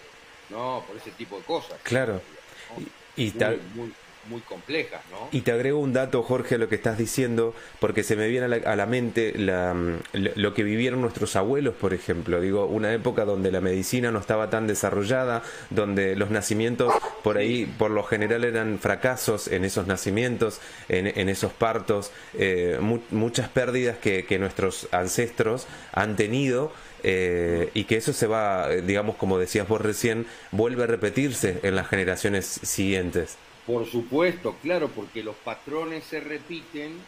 ¿no? 0.48 0.84
Por 0.86 0.96
ese 0.98 1.12
tipo 1.12 1.38
de 1.38 1.44
cosas. 1.44 1.80
Claro. 1.82 2.24
¿no? 2.68 2.76
Y, 2.78 2.92
y 3.14 3.30
muy, 3.32 3.38
tal- 3.38 3.68
muy, 3.70 3.96
muy 4.28 4.40
complejas, 4.42 5.02
¿no? 5.10 5.28
Y 5.32 5.40
te 5.42 5.52
agrego 5.52 5.78
un 5.78 5.92
dato, 5.92 6.22
Jorge, 6.22 6.56
a 6.56 6.58
lo 6.58 6.68
que 6.68 6.74
estás 6.74 6.98
diciendo, 6.98 7.54
porque 7.80 8.02
se 8.02 8.16
me 8.16 8.28
viene 8.28 8.46
a 8.46 8.48
la, 8.48 8.56
a 8.56 8.76
la 8.76 8.86
mente 8.86 9.32
la, 9.36 9.74
mm, 9.74 9.98
lo 10.36 10.54
que 10.54 10.62
vivieron 10.62 11.00
nuestros 11.00 11.36
abuelos, 11.36 11.74
por 11.74 11.94
ejemplo. 11.94 12.40
Digo, 12.40 12.66
una 12.66 12.92
época 12.92 13.24
donde 13.24 13.50
la 13.52 13.60
medicina 13.60 14.10
no 14.10 14.18
estaba 14.18 14.50
tan 14.50 14.66
desarrollada, 14.66 15.42
donde 15.70 16.16
los 16.16 16.30
nacimientos 16.30 16.92
por 17.22 17.38
ahí, 17.38 17.66
por 17.78 17.90
lo 17.90 18.02
general, 18.04 18.44
eran 18.44 18.78
fracasos 18.78 19.48
en 19.48 19.64
esos 19.64 19.86
nacimientos, 19.86 20.60
en, 20.88 21.06
en 21.06 21.28
esos 21.28 21.52
partos, 21.52 22.10
eh, 22.34 22.78
mu- 22.80 23.00
muchas 23.10 23.48
pérdidas 23.48 23.98
que, 23.98 24.24
que 24.24 24.38
nuestros 24.38 24.88
ancestros 24.92 25.66
han 25.92 26.16
tenido. 26.16 26.72
eh, 27.02 27.70
y 27.74 27.84
que 27.84 27.96
eso 27.96 28.12
se 28.12 28.26
va, 28.26 28.72
eh, 28.72 28.82
digamos, 28.82 29.14
como 29.16 29.38
decías 29.38 29.68
vos 29.68 29.80
recién, 29.80 30.26
vuelve 30.50 30.84
a 30.84 30.86
repetirse 30.86 31.60
en 31.62 31.76
las 31.76 31.86
generaciones 31.88 32.46
siguientes. 32.46 33.36
Por 33.66 33.84
supuesto, 33.86 34.54
claro, 34.62 34.88
porque 34.88 35.24
los 35.24 35.34
patrones 35.36 36.04
se 36.04 36.20
repiten 36.20 37.00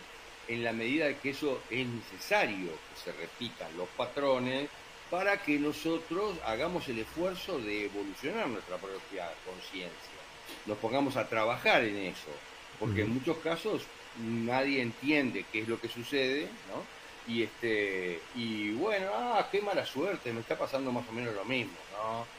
en 0.49 0.65
la 0.65 0.73
medida 0.73 1.07
de 1.07 1.17
que 1.19 1.31
eso 1.31 1.61
es 1.71 1.87
necesario 1.87 2.71
que 2.71 3.01
se 3.05 3.13
repitan 3.13 3.69
los 3.77 3.89
patrones 3.91 4.69
para 5.11 5.43
que 5.43 5.59
nosotros 5.59 6.37
hagamos 6.45 6.89
el 6.89 6.99
esfuerzo 6.99 7.59
de 7.59 7.85
evolucionar 7.85 8.49
nuestra 8.49 8.77
propia 8.77 9.31
conciencia, 9.47 10.19
nos 10.67 10.79
pongamos 10.79 11.17
a 11.17 11.29
trabajar 11.29 11.85
en 11.85 11.97
eso, 11.97 12.31
porque 12.79 13.03
en 13.03 13.15
muchos 13.15 13.39
casos 13.39 13.83
nadie 14.19 14.83
entiende 14.83 15.45
qué 15.51 15.61
es 15.61 15.69
lo 15.69 15.81
que 15.81 15.89
sucede, 15.89 16.49
¿no? 16.69 16.99
Y 17.33 17.43
este 17.43 18.21
y 18.35 18.73
bueno, 18.73 19.11
ah, 19.15 19.49
qué 19.51 19.61
mala 19.61 19.87
suerte, 19.87 20.33
me 20.33 20.41
está 20.41 20.59
pasando 20.59 20.91
más 20.93 21.09
o 21.09 21.13
menos 21.13 21.35
lo 21.35 21.45
mismo, 21.45 21.77
¿no? 21.93 22.27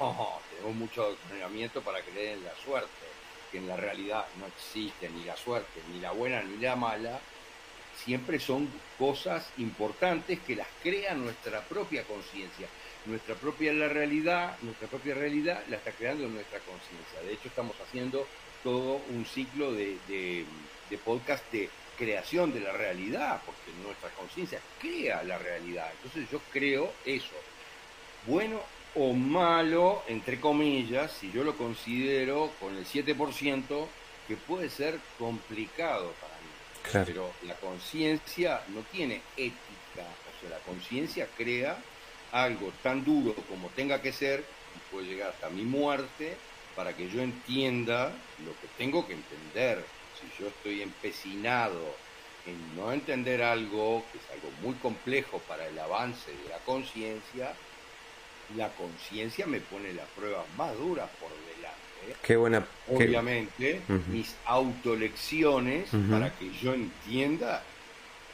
No, 0.00 0.38
tenemos 0.48 0.76
mucho 0.76 1.10
entrenamiento 1.10 1.82
para 1.82 2.00
creer 2.02 2.38
en 2.38 2.44
la 2.44 2.54
suerte, 2.64 2.88
que 3.50 3.58
en 3.58 3.68
la 3.68 3.76
realidad 3.76 4.26
no 4.38 4.46
existe 4.46 5.08
ni 5.10 5.24
la 5.24 5.36
suerte, 5.36 5.80
ni 5.92 6.00
la 6.00 6.12
buena 6.12 6.42
ni 6.42 6.56
la 6.58 6.76
mala, 6.76 7.20
siempre 8.04 8.38
son 8.38 8.68
cosas 8.98 9.48
importantes 9.58 10.38
que 10.40 10.56
las 10.56 10.68
crea 10.82 11.14
nuestra 11.14 11.62
propia 11.62 12.04
conciencia. 12.04 12.68
Nuestra 13.06 13.34
propia 13.34 13.72
la 13.72 13.88
realidad, 13.88 14.56
nuestra 14.62 14.88
propia 14.88 15.14
realidad 15.14 15.62
la 15.68 15.76
está 15.76 15.92
creando 15.92 16.28
nuestra 16.28 16.58
conciencia. 16.60 17.20
De 17.24 17.32
hecho, 17.32 17.48
estamos 17.48 17.74
haciendo 17.80 18.26
todo 18.62 19.00
un 19.10 19.24
ciclo 19.24 19.72
de, 19.72 19.96
de, 20.08 20.44
de 20.90 20.98
podcast 20.98 21.50
de 21.52 21.70
creación 21.96 22.52
de 22.52 22.60
la 22.60 22.72
realidad, 22.72 23.40
porque 23.44 23.72
nuestra 23.82 24.10
conciencia 24.10 24.60
crea 24.80 25.22
la 25.22 25.38
realidad. 25.38 25.90
Entonces 25.96 26.30
yo 26.30 26.40
creo 26.52 26.92
eso. 27.04 27.34
Bueno 28.26 28.60
o 28.94 29.12
malo, 29.12 30.02
entre 30.08 30.40
comillas, 30.40 31.12
si 31.12 31.30
yo 31.30 31.44
lo 31.44 31.56
considero 31.56 32.50
con 32.60 32.76
el 32.76 32.86
7%, 32.86 33.86
que 34.26 34.36
puede 34.36 34.70
ser 34.70 34.98
complicado 35.18 36.12
para 36.20 36.34
mí. 36.34 36.90
Claro. 36.90 37.06
Pero 37.06 37.32
la 37.46 37.54
conciencia 37.54 38.62
no 38.68 38.80
tiene 38.92 39.22
ética, 39.36 40.02
o 40.02 40.40
sea, 40.40 40.50
la 40.50 40.58
conciencia 40.58 41.28
crea 41.36 41.78
algo 42.32 42.72
tan 42.82 43.04
duro 43.04 43.34
como 43.48 43.68
tenga 43.68 44.02
que 44.02 44.12
ser, 44.12 44.44
y 44.76 44.92
puede 44.92 45.06
llegar 45.06 45.30
hasta 45.30 45.48
mi 45.48 45.62
muerte, 45.62 46.36
para 46.76 46.94
que 46.94 47.08
yo 47.10 47.22
entienda 47.22 48.12
lo 48.44 48.52
que 48.60 48.68
tengo 48.76 49.06
que 49.06 49.14
entender. 49.14 49.84
Si 50.20 50.42
yo 50.42 50.48
estoy 50.48 50.82
empecinado 50.82 51.94
en 52.46 52.76
no 52.76 52.92
entender 52.92 53.42
algo, 53.42 54.04
que 54.12 54.18
es 54.18 54.24
algo 54.30 54.50
muy 54.62 54.74
complejo 54.74 55.40
para 55.48 55.66
el 55.66 55.78
avance 55.78 56.30
de 56.30 56.48
la 56.48 56.58
conciencia, 56.58 57.52
la 58.56 58.68
conciencia 58.70 59.46
me 59.46 59.60
pone 59.60 59.92
las 59.92 60.06
pruebas 60.16 60.44
más 60.56 60.76
duras 60.78 61.08
por 61.20 61.30
delante. 61.30 61.78
¿eh? 62.08 62.16
Qué 62.22 62.36
buena. 62.36 62.66
qué- 62.86 62.94
obviamente, 62.94 63.80
mis 64.10 64.34
autolecciones 64.46 65.92
Ujú. 65.92 66.10
para 66.10 66.30
que 66.30 66.50
yo 66.62 66.74
entienda 66.74 67.62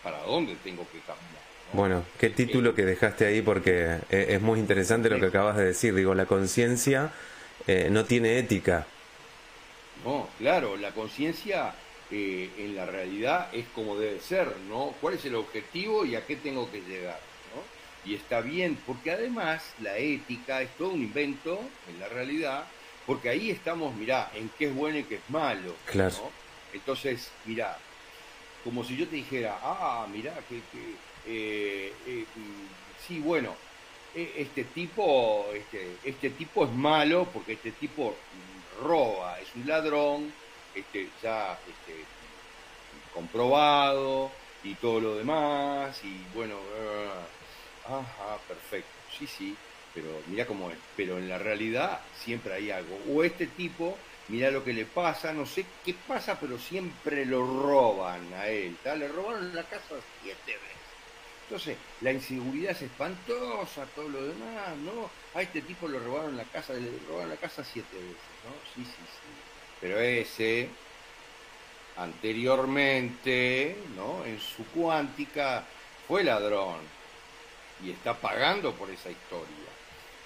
para 0.02 0.22
dónde 0.22 0.54
tengo 0.62 0.86
que 0.92 0.98
caminar. 1.00 1.44
Bueno, 1.72 2.04
qué 2.20 2.30
título 2.30 2.74
que 2.74 2.84
dejaste 2.84 3.26
ahí 3.26 3.42
porque 3.42 3.98
eh, 4.10 4.26
es 4.28 4.40
muy 4.40 4.60
interesante 4.60 5.08
lo 5.10 5.18
que 5.18 5.26
acabas 5.26 5.56
de 5.56 5.64
decir. 5.66 5.94
Digo, 5.94 6.14
la 6.14 6.26
conciencia 6.26 7.10
eh, 7.66 7.88
no 7.90 8.04
tiene 8.04 8.38
ética. 8.38 8.86
No, 10.04 10.28
claro, 10.38 10.76
la 10.76 10.92
conciencia 10.92 11.74
eh, 12.10 12.50
en 12.58 12.76
la 12.76 12.86
realidad 12.86 13.48
es 13.52 13.66
como 13.74 13.96
debe 13.98 14.20
ser, 14.20 14.56
¿no? 14.68 14.94
¿Cuál 15.00 15.14
es 15.14 15.24
el 15.24 15.34
objetivo 15.34 16.04
y 16.04 16.14
a 16.16 16.26
qué 16.26 16.36
tengo 16.36 16.70
que 16.70 16.80
llegar? 16.82 17.18
Y 18.04 18.14
está 18.14 18.40
bien, 18.40 18.78
porque 18.86 19.10
además 19.12 19.74
la 19.80 19.96
ética 19.96 20.60
es 20.62 20.70
todo 20.76 20.90
un 20.90 21.02
invento 21.02 21.58
en 21.88 22.00
la 22.00 22.08
realidad, 22.08 22.64
porque 23.06 23.28
ahí 23.30 23.50
estamos, 23.50 23.94
mirá, 23.94 24.30
en 24.34 24.50
qué 24.58 24.66
es 24.66 24.74
bueno 24.74 24.98
y 24.98 25.04
qué 25.04 25.16
es 25.16 25.30
malo. 25.30 25.74
Claro. 25.86 26.14
¿no? 26.16 26.30
Entonces, 26.72 27.30
mirá, 27.44 27.78
como 28.62 28.84
si 28.84 28.96
yo 28.96 29.06
te 29.08 29.16
dijera, 29.16 29.58
ah, 29.62 30.06
mirá, 30.12 30.34
que, 30.48 30.60
que 30.72 30.94
eh, 31.26 31.92
eh, 32.06 32.24
mm, 32.34 33.06
sí, 33.06 33.20
bueno, 33.20 33.54
e- 34.14 34.32
este 34.36 34.64
tipo, 34.64 35.46
este, 35.54 35.96
este 36.04 36.30
tipo 36.30 36.64
es 36.64 36.72
malo 36.72 37.26
porque 37.32 37.52
este 37.54 37.72
tipo 37.72 38.14
roba, 38.82 39.38
es 39.40 39.48
un 39.54 39.66
ladrón, 39.66 40.32
este, 40.74 41.08
ya 41.22 41.58
este, 41.68 42.04
comprobado 43.12 44.30
y 44.62 44.74
todo 44.74 45.00
lo 45.00 45.16
demás, 45.16 46.00
y 46.04 46.22
bueno, 46.34 46.56
ajá, 47.84 48.38
perfecto, 48.48 48.90
sí, 49.18 49.26
sí, 49.26 49.56
pero 49.94 50.08
mira 50.26 50.46
cómo 50.46 50.70
es, 50.70 50.78
pero 50.96 51.18
en 51.18 51.28
la 51.28 51.38
realidad 51.38 52.00
siempre 52.18 52.54
hay 52.54 52.70
algo, 52.70 52.98
o 53.08 53.22
este 53.22 53.46
tipo, 53.46 53.96
mira 54.28 54.50
lo 54.50 54.64
que 54.64 54.72
le 54.72 54.84
pasa, 54.84 55.32
no 55.32 55.46
sé 55.46 55.64
qué 55.84 55.94
pasa, 56.06 56.38
pero 56.40 56.58
siempre 56.58 57.24
lo 57.24 57.46
roban 57.62 58.32
a 58.34 58.48
él, 58.48 58.76
¿tá? 58.82 58.94
le 58.96 59.08
robaron 59.08 59.54
la 59.54 59.62
casa 59.64 59.94
siete 60.22 60.52
veces. 60.52 60.74
Entonces, 61.44 61.76
la 62.00 62.10
inseguridad 62.10 62.72
es 62.72 62.82
espantosa, 62.82 63.84
todo 63.94 64.08
lo 64.08 64.22
demás, 64.22 64.76
¿no? 64.82 65.10
A 65.34 65.42
este 65.42 65.60
tipo 65.60 65.86
lo 65.86 66.00
robaron 66.00 66.38
la 66.38 66.44
casa, 66.44 66.72
le 66.72 66.90
robaron 67.06 67.28
la 67.28 67.36
casa 67.36 67.62
siete 67.62 67.96
veces, 67.96 68.16
¿no? 68.44 68.52
Sí, 68.74 68.82
sí, 68.82 68.96
sí. 68.96 69.28
Pero 69.78 70.00
ese, 70.00 70.70
anteriormente, 71.98 73.76
¿no? 73.94 74.24
En 74.24 74.40
su 74.40 74.64
cuántica, 74.68 75.64
fue 76.08 76.24
ladrón 76.24 76.78
y 77.84 77.90
está 77.90 78.14
pagando 78.14 78.72
por 78.72 78.90
esa 78.90 79.10
historia. 79.10 79.48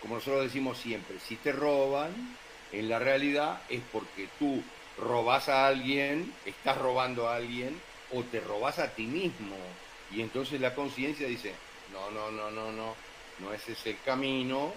Como 0.00 0.14
nosotros 0.16 0.44
decimos 0.44 0.78
siempre, 0.78 1.18
si 1.18 1.36
te 1.36 1.52
roban, 1.52 2.36
en 2.72 2.88
la 2.88 2.98
realidad 2.98 3.61
es 3.68 3.80
porque 3.92 4.28
tú 4.38 4.62
robas 4.98 5.48
a 5.48 5.66
alguien, 5.66 6.32
estás 6.46 6.78
robando 6.78 7.28
a 7.28 7.36
alguien 7.36 7.80
o 8.12 8.22
te 8.22 8.40
robas 8.40 8.78
a 8.78 8.88
ti 8.94 9.04
mismo. 9.04 9.56
Y 10.14 10.22
entonces 10.22 10.61
la 10.61 10.74
conciencia 10.74 11.26
dice, 11.26 11.52
no, 11.92 12.11
no, 12.11 12.30
no, 12.30 12.50
no, 12.50 12.72
no, 12.72 12.94
no 13.40 13.52
ese 13.52 13.72
es 13.72 13.86
el 13.86 13.98
camino. 14.04 14.72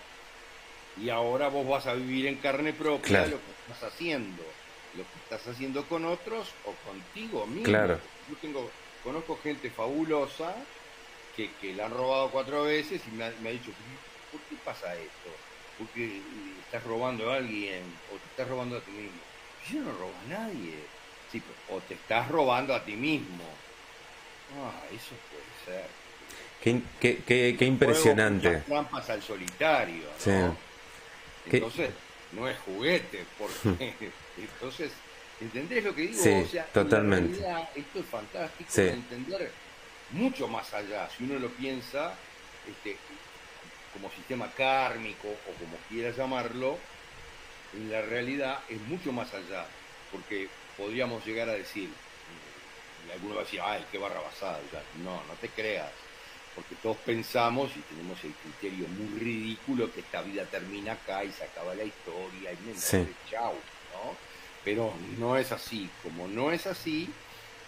Y 1.01 1.09
ahora 1.09 1.47
vos 1.47 1.67
vas 1.67 1.87
a 1.87 1.93
vivir 1.93 2.27
en 2.27 2.35
carne 2.35 2.73
propia 2.73 3.07
Claro. 3.07 3.31
lo 3.31 3.37
que 3.37 3.73
estás 3.73 3.93
haciendo. 3.93 4.43
Lo 4.95 5.03
que 5.03 5.19
estás 5.23 5.47
haciendo 5.47 5.85
con 5.85 6.03
otros 6.05 6.49
o 6.65 6.73
contigo 6.89 7.45
mismo. 7.47 7.63
Claro. 7.63 7.97
Yo 8.29 8.35
tengo, 8.41 8.69
conozco 9.03 9.39
gente 9.41 9.69
fabulosa 9.69 10.53
que, 11.35 11.49
que 11.61 11.73
la 11.73 11.85
han 11.85 11.91
robado 11.93 12.29
cuatro 12.31 12.63
veces 12.63 13.01
y 13.07 13.15
me 13.15 13.25
ha, 13.25 13.33
me 13.41 13.49
ha 13.49 13.51
dicho, 13.53 13.71
¿por 14.31 14.41
qué 14.41 14.55
pasa 14.63 14.93
esto? 14.95 15.29
Porque 15.77 16.17
eh, 16.17 16.21
estás 16.65 16.83
robando 16.83 17.31
a 17.31 17.37
alguien 17.37 17.83
o 18.13 18.17
te 18.17 18.25
estás 18.31 18.47
robando 18.47 18.77
a 18.77 18.81
ti 18.81 18.91
mismo. 18.91 19.19
Yo 19.69 19.79
no 19.81 19.91
robo 19.91 20.13
a 20.25 20.29
nadie. 20.29 20.75
Sí, 21.31 21.41
o 21.69 21.79
te 21.81 21.93
estás 21.93 22.27
robando 22.27 22.73
a 22.75 22.83
ti 22.83 22.93
mismo. 22.93 23.43
Ah, 24.57 24.81
eso 24.93 25.15
puede 25.31 25.77
ser. 25.79 25.87
Qué, 26.61 26.81
qué- 26.99 27.23
qué- 27.25 27.55
qué 27.57 27.65
impresionante. 27.65 28.51
las 28.51 28.65
trampas 28.65 29.09
al 29.09 29.21
solitario, 29.23 30.03
¿no? 30.03 30.19
Sí. 30.19 30.31
Entonces, 31.55 31.89
no 32.33 32.47
es 32.47 32.57
juguete, 32.59 33.25
porque 33.37 33.93
entonces, 34.37 34.91
¿entendés 35.39 35.83
lo 35.83 35.95
que 35.95 36.01
digo? 36.03 36.21
Sí, 36.21 36.29
o 36.29 36.47
sea, 36.47 36.65
en 36.65 36.71
totalmente. 36.73 37.39
realidad, 37.39 37.69
esto 37.75 37.99
es 37.99 38.05
fantástico 38.05 38.69
Sí. 38.71 38.81
de 38.83 38.89
entender 38.91 39.51
mucho 40.11 40.47
más 40.47 40.73
allá, 40.73 41.09
si 41.15 41.23
uno 41.23 41.39
lo 41.39 41.49
piensa, 41.49 42.13
este, 42.69 42.97
como 43.93 44.09
sistema 44.11 44.49
kármico 44.51 45.27
o 45.27 45.53
como 45.59 45.77
quiera 45.89 46.11
llamarlo, 46.11 46.77
en 47.73 47.91
la 47.91 48.01
realidad 48.01 48.59
es 48.69 48.79
mucho 48.81 49.11
más 49.11 49.33
allá, 49.33 49.65
porque 50.11 50.49
podríamos 50.77 51.25
llegar 51.25 51.49
a 51.49 51.53
decir, 51.53 51.89
y 53.07 53.11
alguno 53.11 53.35
va 53.35 53.41
a 53.41 53.43
decir, 53.45 53.61
ay, 53.63 53.85
qué 53.91 53.97
barra 53.97 54.19
basada, 54.21 54.59
ya. 54.71 54.81
no, 55.03 55.15
no 55.27 55.33
te 55.39 55.49
creas, 55.49 55.91
porque 56.55 56.75
todos 56.75 56.97
pensamos 56.97 57.71
y 57.75 57.79
tenemos 57.81 58.21
el 58.23 58.33
criterio 58.33 58.87
muy 58.89 59.19
ridículo 59.19 59.91
que 59.93 60.01
esta 60.01 60.21
vida 60.21 60.43
termina 60.45 60.93
acá 60.93 61.23
y 61.23 61.31
se 61.31 61.43
acaba 61.45 61.73
la 61.75 61.83
historia 61.83 62.51
y 62.51 62.67
me 62.67 62.75
Sí. 62.75 63.07
chau, 63.29 63.53
¿no? 63.53 64.15
Pero 64.63 64.93
no 65.17 65.37
es 65.37 65.51
así, 65.51 65.89
como 66.03 66.27
no 66.27 66.51
es 66.51 66.67
así, 66.67 67.09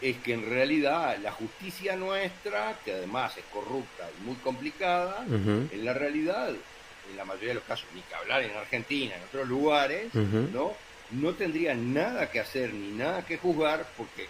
es 0.02 0.18
que 0.18 0.34
en 0.34 0.50
realidad 0.50 1.18
la 1.22 1.32
justicia 1.32 1.96
nuestra, 1.96 2.78
que 2.84 2.94
además 2.94 3.38
es 3.38 3.44
corrupta 3.54 4.10
y 4.20 4.26
muy 4.26 4.36
complicada, 4.38 5.26
en 5.28 5.86
la 5.86 5.94
realidad, 5.94 6.50
en 6.50 7.18
la 7.18 7.26
mayoría 7.26 7.50
de 7.50 7.56
los 7.56 7.64
casos, 7.64 7.88
ni 7.94 8.02
que 8.02 8.16
hablar 8.16 8.44
en 8.44 8.56
Argentina, 8.56 9.16
en 9.16 9.24
otros 9.24 9.48
lugares. 9.48 10.14
¿no? 10.14 10.74
No 11.12 11.34
tendría 11.34 11.76
nada 11.76 12.30
que 12.30 12.40
hacer 12.40 12.74
ni 12.74 12.90
nada 12.92 13.26
que 13.26 13.38
juzgar 13.38 13.86
porque 13.98 14.28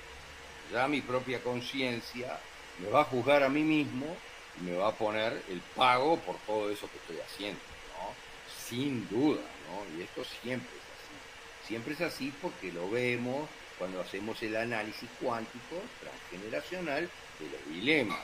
ya 0.72 0.88
mi 0.88 1.02
propia 1.02 1.40
conciencia 1.42 2.38
me 2.80 2.90
va 2.90 3.02
a 3.02 3.06
juzgar 3.06 3.44
a 3.44 3.50
mí 3.50 3.64
mismo 3.64 4.06
y 4.60 4.64
me 4.66 4.76
va 4.76 4.90
a 4.90 4.92
poner 4.92 5.42
el 5.50 5.62
pago 5.76 6.18
por 6.18 6.36
todo 6.46 6.70
eso 6.70 6.90
que 6.92 6.98
estoy 6.98 7.18
haciendo, 7.26 7.60
¿no? 7.98 8.14
Sin 8.68 9.08
duda, 9.10 9.42
¿no? 9.70 9.98
Y 9.98 10.04
esto 10.04 10.24
siempre 10.42 10.70
es 10.70 10.84
así. 10.84 11.68
Siempre 11.68 11.94
es 11.94 12.02
así 12.02 12.34
porque 12.42 12.72
lo 12.72 12.90
vemos 12.90 13.48
cuando 13.78 14.02
hacemos 14.02 14.42
el 14.44 14.56
análisis 14.56 15.10
cuántico 15.22 15.82
transgeneracional 16.00 17.10
de 17.40 17.50
los 17.50 17.76
dilemas. 17.76 18.20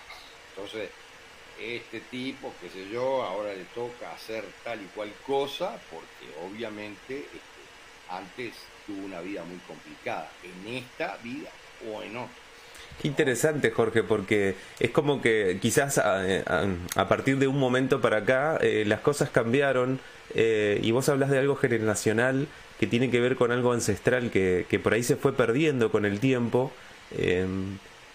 Entonces, 0.56 0.90
este 1.60 2.00
tipo, 2.02 2.54
qué 2.62 2.70
sé 2.70 2.90
yo, 2.90 3.24
ahora 3.24 3.54
le 3.54 3.66
toca 3.66 4.12
hacer 4.14 4.46
tal 4.64 4.82
y 4.82 4.86
cual 4.96 5.12
cosa 5.26 5.78
porque 5.90 6.34
obviamente 6.46 7.18
este, 7.20 7.40
antes 8.10 8.54
tuvo 8.88 9.06
una 9.06 9.22
vida 9.22 9.44
muy 9.44 9.58
complicada, 9.68 10.30
en 10.44 10.76
esta 10.76 11.18
vida 11.18 11.50
o 11.92 12.02
en 12.02 12.18
otra. 12.18 12.36
Qué 13.02 13.08
interesante, 13.08 13.72
Jorge, 13.72 14.04
porque 14.04 14.56
es 14.80 14.92
como 14.92 15.22
que 15.22 15.60
quizás 15.62 15.98
a, 15.98 16.22
a- 16.96 17.08
partir 17.08 17.38
de 17.38 17.48
un 17.48 17.58
momento 17.58 18.02
para 18.02 18.18
acá 18.18 18.58
eh, 18.62 18.84
las 18.86 19.00
cosas 19.00 19.30
cambiaron 19.30 20.00
eh, 20.36 20.80
y 20.84 20.92
vos 20.92 21.08
hablas 21.08 21.30
de 21.30 21.40
algo 21.40 21.56
generacional 21.56 22.48
que 22.80 22.88
tiene 22.88 23.10
que 23.10 23.20
ver 23.20 23.36
con 23.36 23.52
algo 23.52 23.74
ancestral 23.74 24.32
que, 24.32 24.66
que 24.70 24.80
por 24.80 24.94
ahí 24.94 25.04
se 25.04 25.16
fue 25.16 25.34
perdiendo 25.34 25.92
con 25.92 26.06
el 26.06 26.20
tiempo. 26.20 26.72
eh, 27.12 27.46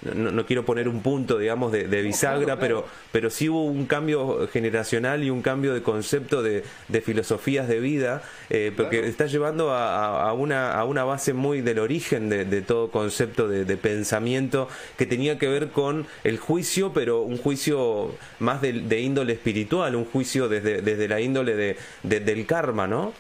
no, 0.03 0.31
no 0.33 0.45
quiero 0.45 0.67
poner 0.67 0.87
un 0.87 1.01
punto, 1.01 1.39
digamos, 1.39 1.73
de, 1.73 1.89
de 1.89 2.03
bisagra, 2.03 2.45
claro, 2.45 2.61
pero, 2.61 2.83
claro. 2.83 2.97
pero 3.11 3.31
sí 3.31 3.49
hubo 3.49 3.65
un 3.65 3.87
cambio 3.87 4.47
generacional 4.53 5.25
y 5.25 5.31
un 5.31 5.41
cambio 5.41 5.73
de 5.73 5.83
concepto 5.83 6.43
de, 6.43 6.63
de 6.89 7.01
filosofías 7.01 7.69
de 7.69 7.81
vida, 7.81 8.23
eh, 8.51 8.71
porque 8.77 8.99
Claro. 8.99 9.07
está 9.11 9.27
llevando 9.27 9.71
a, 9.73 10.31
una, 10.35 10.73
a 10.75 10.85
una 10.85 11.05
base 11.05 11.33
muy 11.33 11.63
del 11.63 11.79
origen 11.79 12.29
de, 12.29 12.45
de 12.45 12.61
todo 12.61 12.91
concepto 12.91 13.49
de, 13.49 13.65
de 13.65 13.77
pensamiento 13.79 14.69
que 14.99 15.07
tenía 15.07 15.39
que 15.39 15.49
ver 15.49 15.69
con 15.71 16.07
el 16.23 16.37
juicio, 16.39 16.93
pero 16.93 17.23
un 17.23 17.39
juicio 17.39 18.15
más 18.41 18.61
de, 18.61 18.75
de 18.75 19.01
índole 19.01 19.33
espiritual, 19.33 19.97
un 19.97 20.05
juicio 20.05 20.51
desde, 20.51 20.83
desde 20.83 21.09
la 21.09 21.23
índole 21.23 21.57
de, 21.57 21.77
de- 22.03 22.21
del 22.21 22.45
karma, 22.45 22.87
¿no? 22.87 23.15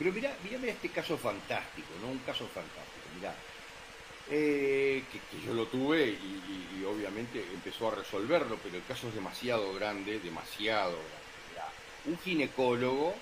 Pero 0.00 0.12
mirá, 0.12 0.34
mirá 0.42 0.58
este 0.72 0.88
caso 0.88 1.16
fantástico, 1.16 1.88
¿no? 2.00 2.08
Un 2.08 2.18
caso 2.20 2.48
fantástico, 2.48 3.06
mirá. 3.16 3.34
Eh, 4.30 5.02
que, 5.12 5.18
que 5.18 5.44
yo 5.46 5.52
lo 5.52 5.66
tuve 5.66 6.06
y, 6.06 6.08
y- 6.10 6.80
y 6.80 6.84
obviamente 6.84 7.44
empezó 7.52 7.88
a 7.88 7.96
resolverlo, 7.96 8.58
pero 8.62 8.76
el 8.76 8.84
caso 8.84 9.08
es 9.08 9.14
demasiado 9.14 9.74
grande, 9.74 10.18
demasiado 10.20 10.92
grande. 10.92 11.50
Mirá, 11.52 11.66
un 12.06 12.18
ginecólogo 12.18 13.14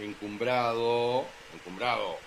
encumbrado, 0.00 1.24
encumbrado 1.54 2.18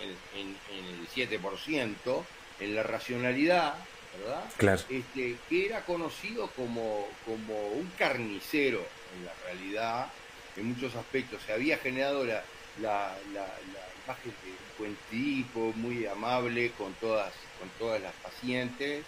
en, 0.00 0.10
en- 0.40 0.56
en 0.78 0.84
el 1.00 1.08
7%, 1.08 2.24
en 2.60 2.74
la 2.74 2.82
racionalidad, 2.84 3.74
¿verdad? 4.18 4.44
Claro. 4.58 4.80
este, 4.88 5.36
que 5.48 5.66
era 5.66 5.84
conocido 5.84 6.48
como, 6.50 7.08
como 7.24 7.68
un 7.68 7.90
carnicero 7.98 8.86
en 9.16 9.24
la 9.24 9.32
realidad, 9.44 10.06
en 10.56 10.66
muchos 10.66 10.94
aspectos. 10.94 11.42
Se 11.44 11.52
había 11.52 11.78
generado 11.78 12.24
la, 12.24 12.42
la, 12.80 13.16
la, 13.32 13.42
la 13.42 13.88
imagen 14.04 14.32
de 14.44 14.50
un 14.50 14.78
buen 14.78 14.96
tipo, 15.10 15.72
muy 15.76 16.06
amable 16.06 16.72
con 16.72 16.92
todas, 16.94 17.32
con 17.58 17.68
todas 17.78 18.00
las 18.00 18.14
pacientes, 18.14 19.04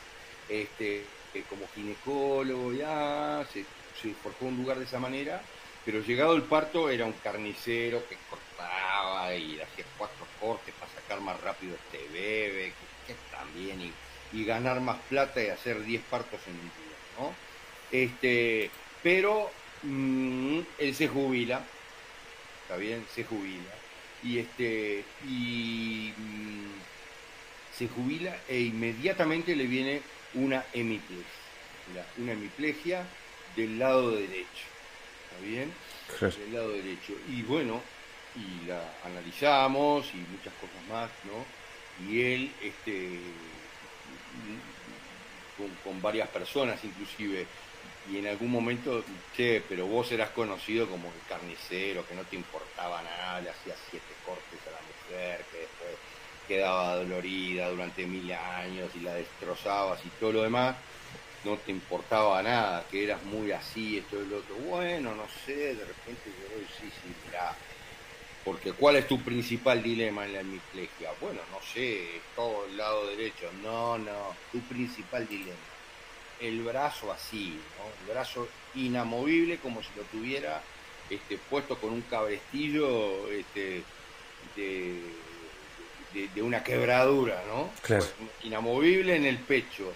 este, 0.49 1.05
que 1.33 1.43
como 1.45 1.69
ginecólogo 1.75 2.73
ya 2.73 3.47
se, 3.53 3.65
se 4.01 4.15
forjó 4.15 4.47
un 4.47 4.57
lugar 4.57 4.79
de 4.79 4.85
esa 4.85 4.99
manera, 4.99 5.43
pero 5.85 6.01
llegado 6.01 6.35
el 6.35 6.43
parto 6.43 6.91
era 6.91 7.05
un 7.07 7.13
carnicero 7.13 8.07
que 8.09 8.17
cortaba 8.31 9.35
y 9.35 9.61
hacía 9.61 9.85
cuatro 9.97 10.27
cortes 10.41 10.75
para 10.79 10.93
sacar 10.93 11.21
más 11.21 11.41
rápido 11.41 11.77
este 11.77 12.09
bebé, 12.09 12.75
que, 13.07 13.15
que 13.15 13.19
también, 13.31 13.81
y, 13.81 13.93
y 14.33 14.45
ganar 14.45 14.81
más 14.81 14.99
plata 15.09 15.43
y 15.43 15.49
hacer 15.49 15.83
10 15.85 16.03
partos 16.05 16.41
en 16.47 16.55
un 16.55 16.73
día, 16.77 16.99
¿no? 17.19 17.35
Este, 17.91 18.71
pero 19.03 19.51
mm, 19.83 20.61
él 20.79 20.95
se 20.95 21.09
jubila, 21.09 21.63
está 22.69 22.77
bien, 22.77 23.03
se 23.15 23.25
jubila. 23.25 23.75
Y 24.23 24.41
este, 24.41 25.03
y 25.27 26.13
mm, 26.15 26.81
se 27.75 27.89
jubila 27.89 28.37
e 28.47 28.61
inmediatamente 28.61 29.57
le 29.57 29.65
viene 29.65 30.03
una 30.35 30.63
hemiplegia, 30.75 31.25
una 32.19 32.33
hemiplegia 32.33 33.07
del 33.57 33.79
lado 33.79 34.11
derecho, 34.11 34.67
¿está 35.31 35.47
bien? 35.47 35.73
Del 36.37 36.53
lado 36.53 36.73
derecho. 36.73 37.15
Y 37.31 37.41
bueno, 37.43 37.81
y 38.37 38.67
la 38.67 38.83
analizamos 39.03 40.07
y 40.13 40.19
muchas 40.19 40.53
cosas 40.55 40.89
más, 40.91 41.11
¿no? 41.25 42.07
Y 42.07 42.21
él, 42.21 42.53
este, 42.63 43.19
con, 45.57 45.71
con 45.83 46.03
varias 46.03 46.29
personas 46.29 46.85
inclusive, 46.85 47.47
y 48.11 48.19
en 48.19 48.27
algún 48.27 48.51
momento, 48.51 49.05
che, 49.37 49.63
pero 49.69 49.87
vos 49.87 50.11
eras 50.13 50.31
conocido 50.31 50.89
como 50.89 51.09
el 51.09 51.29
carnicero, 51.29 52.07
que 52.07 52.15
no 52.15 52.23
te 52.23 52.37
importaba 52.37 53.03
nada, 53.03 53.41
le 53.41 53.51
hacías 53.51 53.77
siete 53.91 54.07
cortes 54.25 54.61
a 54.67 54.71
la 54.71 54.81
mujer, 54.81 55.45
que 55.51 55.59
después 55.59 55.91
quedaba 56.47 56.97
dolorida 56.97 57.69
durante 57.69 58.07
mil 58.07 58.33
años 58.33 58.91
y 58.95 59.01
la 59.01 59.15
destrozabas 59.15 60.01
y 60.05 60.09
todo 60.21 60.33
lo 60.33 60.43
demás, 60.43 60.77
no 61.45 61.57
te 61.59 61.71
importaba 61.71 62.43
nada, 62.43 62.87
que 62.91 63.05
eras 63.05 63.23
muy 63.25 63.53
así, 63.53 63.99
esto 63.99 64.23
y 64.23 64.27
lo 64.27 64.39
otro. 64.39 64.55
Bueno, 64.57 65.15
no 65.15 65.27
sé, 65.45 65.75
de 65.75 65.85
repente 65.85 66.23
yo 66.27 66.59
sí, 66.81 66.91
sí, 67.03 67.15
mirá. 67.27 67.55
Porque 68.45 68.73
¿cuál 68.73 68.97
es 68.97 69.07
tu 69.07 69.21
principal 69.21 69.83
dilema 69.83 70.25
en 70.25 70.33
la 70.33 70.41
hemiplegia? 70.41 71.13
Bueno, 71.21 71.41
no 71.51 71.61
sé, 71.63 72.23
todo 72.35 72.65
el 72.65 72.77
lado 72.79 73.07
derecho. 73.09 73.51
No, 73.63 73.99
no, 73.99 74.35
tu 74.51 74.61
principal 74.61 75.29
dilema. 75.29 75.78
El 76.41 76.63
brazo 76.63 77.13
así, 77.13 77.59
¿no? 77.79 77.85
El 78.07 78.15
brazo 78.15 78.49
inamovible 78.75 79.59
como 79.59 79.83
si 79.83 79.89
lo 79.97 80.03
tuviera 80.05 80.63
este, 81.11 81.39
puesto 81.39 81.79
con 81.79 81.91
un 81.93 82.03
cabrestillo 82.03 83.31
este, 83.33 83.83
de, 84.57 85.01
de- 86.15 86.29
de 86.35 86.43
una 86.43 86.63
quebradura, 86.63 87.43
¿no? 87.49 87.71
Claro. 87.83 88.05
Pues, 88.19 88.31
inamovible 88.45 89.17
en 89.17 89.25
el 89.25 89.39
pecho. 89.39 89.93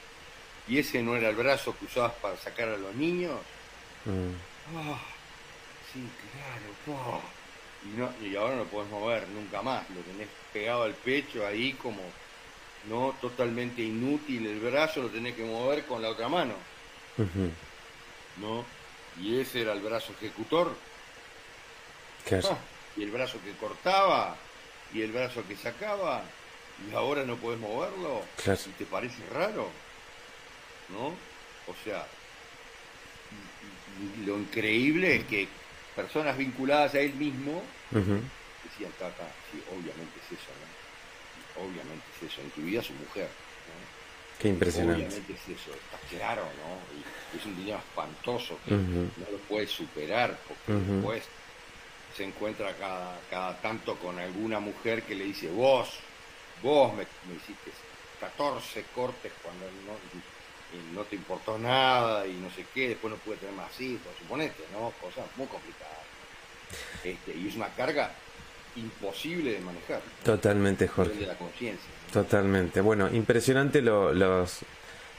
Y 0.68 0.78
ese 0.78 1.02
no 1.02 1.16
era 1.16 1.28
el 1.28 1.36
brazo 1.36 1.76
que 1.78 1.86
usabas 1.86 2.12
para 2.14 2.36
sacar 2.36 2.68
a 2.68 2.76
los 2.76 2.94
niños. 2.94 3.38
Mm, 4.04 4.32
Ah, 4.76 5.00
sí, 5.92 6.00
claro. 6.32 6.98
pa. 7.20 7.20
Y, 7.84 7.98
no, 7.98 8.12
y 8.26 8.36
ahora 8.36 8.54
no 8.56 8.62
lo 8.62 8.68
podés 8.70 8.90
mover 8.90 9.28
nunca 9.28 9.60
más. 9.62 9.88
Lo 9.90 10.00
tenés 10.02 10.28
pegado 10.52 10.84
al 10.84 10.94
pecho 10.94 11.44
ahí 11.46 11.72
como 11.74 12.00
no 12.88 13.14
totalmente 13.20 13.82
inútil 13.82 14.46
el 14.46 14.60
brazo, 14.60 15.02
lo 15.02 15.08
tenés 15.08 15.34
que 15.34 15.44
mover 15.44 15.84
con 15.84 16.02
la 16.02 16.10
otra 16.10 16.28
mano, 16.28 16.54
¿no? 18.38 18.64
Y 19.20 19.38
ese 19.40 19.62
era 19.62 19.72
el 19.72 19.80
brazo 19.80 20.12
ejecutor. 20.12 20.74
Ah, 22.30 22.58
y 22.96 23.02
el 23.02 23.10
brazo 23.10 23.38
que 23.44 23.52
cortaba, 23.52 24.36
y 24.94 25.02
el 25.02 25.12
brazo 25.12 25.42
que 25.46 25.56
sacaba, 25.56 26.22
y 26.88 26.94
ahora 26.94 27.24
no 27.24 27.36
podés 27.36 27.60
moverlo. 27.60 28.22
Claro. 28.42 28.60
¿Y 28.66 28.70
te 28.70 28.86
parece 28.86 29.22
raro? 29.32 29.68
¿No? 30.88 31.08
O 31.08 31.74
sea, 31.84 32.06
lo 34.24 34.38
increíble 34.38 35.16
es 35.16 35.24
que 35.24 35.48
personas 35.94 36.36
vinculadas 36.36 36.94
a 36.94 37.00
él 37.00 37.14
mismo 37.14 37.62
decían, 37.90 38.92
Tata, 38.98 39.28
sí, 39.50 39.62
obviamente 39.70 40.18
es 40.24 40.38
eso, 40.38 40.50
¿no? 40.50 40.81
Obviamente 41.56 42.04
es 42.16 42.32
eso, 42.32 42.40
vida 42.56 42.82
su 42.82 42.92
mujer, 42.94 43.28
¿no? 43.28 44.40
Qué 44.40 44.48
impresionante. 44.48 45.06
Obviamente 45.06 45.32
es 45.32 45.60
eso, 45.60 45.70
está 45.74 45.98
claro, 46.16 46.42
¿no? 46.42 46.98
Y 46.98 47.38
es 47.38 47.46
un 47.46 47.56
dilema 47.56 47.78
espantoso 47.78 48.58
que 48.64 48.72
no 48.72 49.30
lo 49.30 49.38
puede 49.48 49.66
superar, 49.66 50.38
porque 50.48 50.80
después 50.92 51.24
se 52.16 52.24
encuentra 52.24 52.74
cada, 52.76 53.18
cada 53.30 53.56
tanto 53.60 53.96
con 53.96 54.18
alguna 54.18 54.60
mujer 54.60 55.02
que 55.02 55.14
le 55.14 55.24
dice, 55.24 55.48
vos, 55.48 55.98
vos 56.62 56.92
me, 56.92 57.06
me 57.28 57.36
hiciste 57.36 57.70
14 58.20 58.84
cortes 58.94 59.32
cuando 59.42 59.64
no, 59.86 59.94
y 60.72 60.94
no 60.94 61.02
te 61.04 61.16
importó 61.16 61.58
nada 61.58 62.26
y 62.26 62.34
no 62.34 62.50
sé 62.50 62.64
qué, 62.72 62.90
después 62.90 63.12
no 63.12 63.18
pude 63.18 63.36
tener 63.36 63.54
más 63.54 63.78
hijos, 63.80 64.08
suponete, 64.18 64.64
¿no? 64.72 64.92
Cosas 65.00 65.24
muy 65.36 65.46
complicadas. 65.46 65.92
Este, 67.04 67.36
y 67.36 67.48
es 67.48 67.56
una 67.56 67.68
carga 67.68 68.12
imposible 68.76 69.52
de 69.52 69.60
manejar, 69.60 70.00
Totalmente, 70.24 70.88
Jorge. 70.88 71.14
de 71.20 71.26
la 71.26 71.34
conciencia. 71.38 71.88
Totalmente. 72.12 72.80
Bueno, 72.80 73.08
impresionante 73.12 73.80
lo- 73.82 74.12
los 74.12 74.60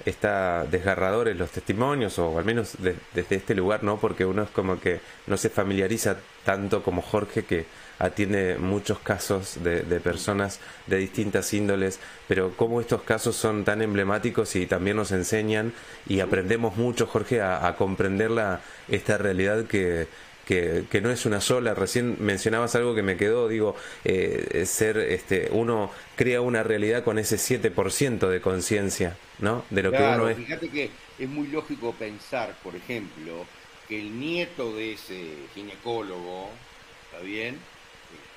está 0.06 0.66
desgarradores 0.70 1.38
los 1.38 1.52
testimonios 1.52 2.20
o 2.20 2.38
al 2.38 2.44
menos 2.46 2.74
de- 2.82 2.96
desde 3.14 3.36
este 3.38 3.56
lugar, 3.56 3.84
¿no? 3.84 3.98
Porque 4.00 4.26
uno 4.26 4.44
es 4.44 4.50
como 4.50 4.80
que 4.80 5.00
no 5.28 5.38
se 5.38 5.50
familiariza 5.50 6.18
tanto 6.44 6.84
como 6.84 7.02
Jorge 7.02 7.46
que 7.46 7.66
atiende 8.00 8.58
muchos 8.60 9.00
casos 9.00 9.64
de, 9.64 9.82
de 9.84 10.00
personas 10.02 10.60
de 10.88 10.98
distintas 10.98 11.54
índoles, 11.54 12.00
pero 12.28 12.52
cómo 12.58 12.82
estos 12.82 13.04
casos 13.04 13.36
son 13.38 13.64
tan 13.64 13.82
emblemáticos 13.82 14.56
y 14.58 14.66
también 14.66 14.98
nos 14.98 15.12
enseñan 15.12 15.72
y 16.08 16.20
aprendemos 16.20 16.76
mucho, 16.76 17.06
Jorge, 17.08 17.40
a, 17.42 17.66
a 17.66 17.76
comprender 17.78 18.32
la, 18.32 18.60
esta 18.90 19.18
realidad 19.18 19.66
que, 19.68 20.08
que, 20.46 20.86
que 20.90 21.02
no 21.02 21.12
es 21.12 21.26
una 21.26 21.42
sola. 21.42 21.74
Recién 21.74 22.18
mencionabas 22.20 22.76
algo 22.76 22.96
que 22.96 23.04
me 23.04 23.18
quedó, 23.18 23.48
digo, 23.48 23.76
eh, 24.04 24.64
ser, 24.66 24.98
este, 24.98 25.50
uno 25.52 25.92
crea 26.16 26.42
una 26.42 26.64
realidad 26.64 27.04
con 27.04 27.20
ese 27.20 27.38
7% 27.38 28.30
de 28.30 28.42
conciencia, 28.42 29.20
¿no? 29.38 29.66
De 29.70 29.84
lo 29.84 29.96
que 29.96 30.04
uno 30.06 30.30
es. 30.30 30.38
Fíjate 30.38 30.70
que 30.72 31.00
es 31.18 31.30
muy 31.30 31.48
lógico 31.48 31.98
pensar, 31.98 32.60
por 32.62 32.76
ejemplo, 32.76 33.50
que 33.86 34.00
el 34.00 34.20
nieto 34.20 34.74
de 34.76 34.94
ese 34.94 35.48
ginecólogo, 35.54 36.66
¿está 37.02 37.20
bien? 37.20 37.70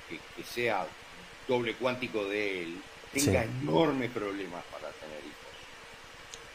Que, 0.07 0.23
que 0.33 0.43
sea 0.43 0.95
doble 1.47 1.77
cuántico 1.77 2.27
de 2.27 2.63
él, 2.63 2.85
tenga 3.11 3.43
Sí. 3.43 3.43
enormes 3.43 4.11
problemas 4.11 4.65
para 4.67 4.93
tener 4.97 5.25
hijos. 5.25 5.69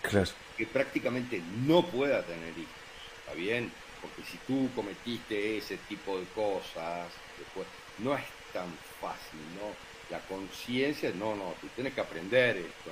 Claro, 0.00 0.32
Que 0.57 0.66
prácticamente 0.66 1.40
no 1.42 1.90
pueda 1.90 2.26
tener 2.26 2.57
hijos, 2.59 2.82
¿está 3.16 3.34
bien? 3.34 3.74
Porque 4.03 4.22
si 4.28 4.36
tú 4.46 4.68
cometiste 4.74 5.59
ese 5.59 5.78
tipo 5.88 6.18
de 6.18 6.24
cosas, 6.34 7.09
después, 7.38 7.66
no 7.98 8.14
es 8.14 8.24
tan 8.53 8.68
fácil, 9.00 9.40
¿no? 9.57 9.70
La 10.11 10.20
conciencia, 10.26 11.11
no, 11.14 11.36
no, 11.36 11.55
tú 11.61 11.68
tienes 11.74 11.94
que 11.94 12.00
aprender 12.00 12.57
esto, 12.57 12.90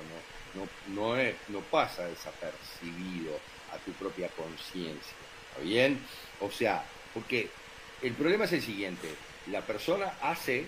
¿no? 0.55 0.61
No, 0.61 0.67
no, 0.87 1.17
es, 1.17 1.35
no 1.49 1.59
pasa 1.59 2.05
desapercibido 2.07 3.37
a 3.73 3.77
tu 3.77 3.91
propia 3.93 4.29
conciencia, 4.29 5.13
¿está 5.49 5.61
bien? 5.61 5.99
O 6.39 6.49
sea, 6.49 6.83
porque 7.13 7.49
el 8.01 8.13
problema 8.13 8.45
es 8.45 8.53
el 8.53 8.61
siguiente, 8.61 9.07
la 9.47 9.61
persona 9.61 10.13
hace, 10.21 10.65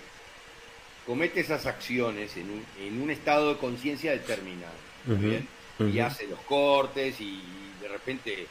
comete 1.05 1.39
esas 1.39 1.65
acciones 1.65 2.35
en 2.37 2.49
un, 2.49 2.65
en 2.79 3.01
un 3.01 3.09
estado 3.09 3.53
de 3.53 3.59
conciencia 3.59 4.11
determinado, 4.11 4.73
¿está 5.07 5.19
bien? 5.19 5.47
Y 5.79 5.99
hace 5.99 6.27
los 6.27 6.39
cortes 6.41 7.19
y 7.19 7.41
de 7.81 7.87
repente 7.87 8.47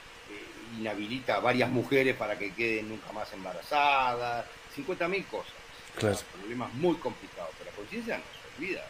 inhabilita 0.78 1.36
a 1.36 1.40
varias 1.40 1.70
mujeres 1.70 2.16
para 2.16 2.38
que 2.38 2.52
queden 2.52 2.88
nunca 2.88 3.12
más 3.12 3.32
embarazadas, 3.32 4.44
50.000 4.76 5.24
cosas. 5.26 5.52
Claro. 5.98 6.18
Problemas 6.38 6.72
muy 6.74 6.96
complicados, 6.96 7.50
pero 7.58 7.70
la 7.70 7.76
conciencia 7.76 8.18
no 8.18 8.24
se 8.24 8.56
olvida. 8.62 8.84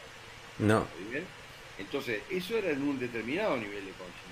no. 0.58 0.86
Entonces, 1.78 2.22
eso 2.30 2.56
era 2.56 2.70
en 2.70 2.82
un 2.82 2.98
determinado 2.98 3.56
nivel 3.56 3.84
de 3.84 3.92
conciencia. 3.92 4.28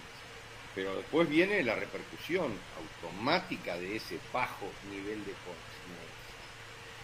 Pero 0.75 0.95
después 0.97 1.29
viene 1.29 1.63
la 1.65 1.75
repercusión 1.75 2.53
automática 2.79 3.77
de 3.77 3.97
ese 3.97 4.19
bajo 4.33 4.67
nivel 4.91 5.19
de 5.25 5.33
conciencia. 5.33 5.67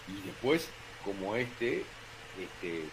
Y 0.07 0.21
después, 0.27 0.69
como 1.03 1.35
este, 1.35 1.83
este 2.39 2.83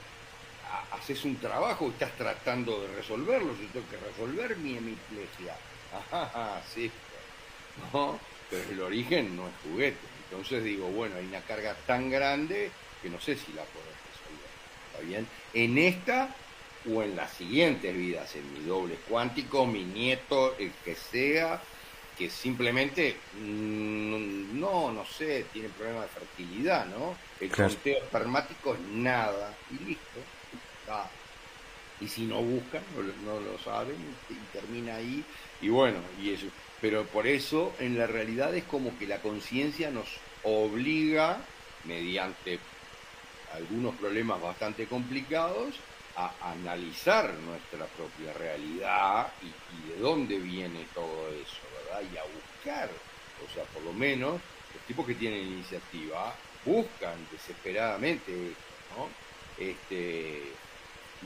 ha- 0.68 0.96
haces 0.96 1.24
un 1.24 1.36
trabajo, 1.36 1.88
estás 1.90 2.10
tratando 2.16 2.80
de 2.82 2.88
resolverlo, 2.96 3.54
yo 3.60 3.68
tengo 3.68 3.88
que 3.88 3.98
resolver 3.98 4.56
mi 4.56 4.78
hemiplegia. 4.78 5.54
Ajá, 6.10 6.60
sí. 6.74 6.90
¿No? 7.92 8.18
Pero 8.50 8.70
el 8.70 8.80
origen 8.82 9.36
no 9.36 9.48
es 9.48 9.54
juguete. 9.62 9.98
Entonces 10.30 10.64
digo, 10.64 10.88
bueno, 10.88 11.16
hay 11.16 11.26
una 11.26 11.40
carga 11.40 11.74
tan 11.86 12.10
grande 12.10 12.70
que 13.02 13.08
no 13.10 13.20
sé 13.20 13.36
si 13.36 13.52
la 13.52 13.62
podés 13.64 13.96
resolver. 14.10 14.50
¿Está 14.92 15.00
bien? 15.06 15.26
En 15.52 15.78
esta 15.78 16.34
o 16.92 17.02
en 17.02 17.16
las 17.16 17.32
siguientes 17.32 17.94
vidas, 17.96 18.34
en 18.36 18.52
mi 18.52 18.60
doble 18.60 18.96
cuántico, 19.08 19.66
mi 19.66 19.84
nieto, 19.84 20.56
el 20.58 20.72
que 20.84 20.94
sea, 20.94 21.60
que 22.18 22.28
simplemente 22.30 23.16
mm, 23.40 24.58
no, 24.60 24.92
no 24.92 25.04
sé, 25.06 25.46
tiene 25.52 25.68
problemas 25.70 26.02
de 26.02 26.08
fertilidad, 26.20 26.86
¿no? 26.86 27.16
El 27.40 27.50
Claro. 27.50 27.72
conteo 27.72 27.98
espermático 28.04 28.74
es 28.74 28.80
nada 28.80 29.54
y 29.70 29.84
listo. 29.84 30.20
está. 30.80 31.08
Y 32.00 32.08
si 32.08 32.22
no 32.26 32.42
buscan, 32.42 32.82
no, 32.94 33.02
lo- 33.02 33.40
no 33.40 33.40
lo 33.40 33.58
saben 33.58 33.96
y 34.28 34.34
termina 34.52 34.96
ahí. 34.96 35.24
Y 35.60 35.68
bueno, 35.68 35.98
y 36.20 36.30
eso. 36.30 36.46
Pero 36.84 37.06
por 37.06 37.26
eso 37.26 37.72
en 37.78 37.96
la 37.96 38.06
realidad 38.06 38.54
es 38.54 38.64
como 38.64 38.98
que 38.98 39.06
la 39.06 39.22
conciencia 39.22 39.90
nos 39.90 40.06
obliga, 40.42 41.38
mediante 41.84 42.58
algunos 43.54 43.94
problemas 43.94 44.42
bastante 44.42 44.84
complicados, 44.84 45.76
a 46.14 46.30
analizar 46.42 47.32
nuestra 47.38 47.86
propia 47.86 48.34
realidad 48.34 49.32
y, 49.40 49.92
de 49.94 49.98
dónde 49.98 50.38
viene 50.38 50.86
todo 50.92 51.30
eso, 51.30 51.62
¿verdad? 51.86 52.02
Y 52.12 52.18
a 52.18 52.24
buscar 52.24 52.90
o 52.90 53.54
sea, 53.54 53.64
por 53.64 53.82
lo 53.82 53.94
menos 53.94 54.38
los 54.74 54.82
tipos 54.86 55.06
que 55.06 55.14
tienen 55.14 55.40
iniciativa 55.40 56.34
buscan 56.66 57.16
desesperadamente, 57.32 58.30
¿no? 58.94 59.08
Este, 59.58 60.52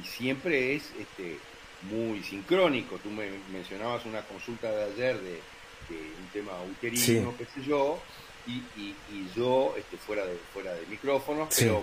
y 0.00 0.06
siempre 0.06 0.76
es 0.76 0.92
este, 0.96 1.36
muy 1.82 2.22
sincrónico. 2.22 2.96
Tú 2.98 3.10
me 3.10 3.30
mencionabas 3.52 4.04
una 4.04 4.22
consulta 4.22 4.70
de 4.70 4.84
ayer 4.92 5.18
de, 5.20 5.30
de 5.32 5.96
un 6.20 6.28
tema 6.32 6.52
uterino, 6.62 7.34
qué 7.38 7.44
sé 7.44 7.62
yo, 7.66 7.98
y, 8.46 8.52
y, 8.80 8.96
y 9.12 9.30
yo, 9.36 9.74
este, 9.78 9.96
fuera 9.96 10.24
de 10.24 10.36
fuera 10.52 10.72
de 10.74 10.86
micrófono, 10.86 11.46
Sí. 11.50 11.64
pero 11.64 11.82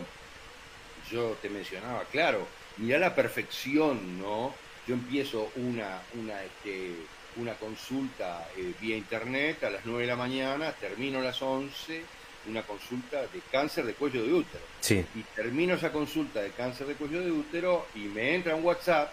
yo 1.11 1.37
te 1.41 1.49
mencionaba, 1.49 2.03
claro, 2.11 2.47
mirá 2.77 2.97
la 2.99 3.13
perfección, 3.15 4.19
¿no? 4.19 4.53
Yo 4.87 4.95
empiezo 4.95 5.51
una, 5.55 6.01
una, 6.15 6.43
este, 6.43 6.91
una 7.37 7.53
consulta 7.53 8.47
eh, 8.57 8.73
vía 8.81 8.97
internet 8.97 9.63
a 9.63 9.69
las 9.69 9.85
9 9.85 10.01
de 10.01 10.07
la 10.07 10.15
mañana, 10.15 10.71
termino 10.73 11.19
a 11.19 11.23
las 11.23 11.41
11, 11.41 12.03
una 12.47 12.61
consulta 12.63 13.21
de 13.21 13.41
cáncer 13.51 13.85
de 13.85 13.93
cuello 13.93 14.23
de 14.23 14.33
útero. 14.33 14.63
Sí, 14.79 15.03
Y 15.15 15.21
termino 15.35 15.73
esa 15.75 15.91
consulta 15.91 16.41
de 16.41 16.51
cáncer 16.51 16.85
de 16.87 16.93
cuello 16.95 17.21
de 17.21 17.31
útero 17.31 17.87
y 17.95 17.99
me 17.99 18.35
entra 18.35 18.55
un 18.55 18.63
WhatsApp 18.63 19.11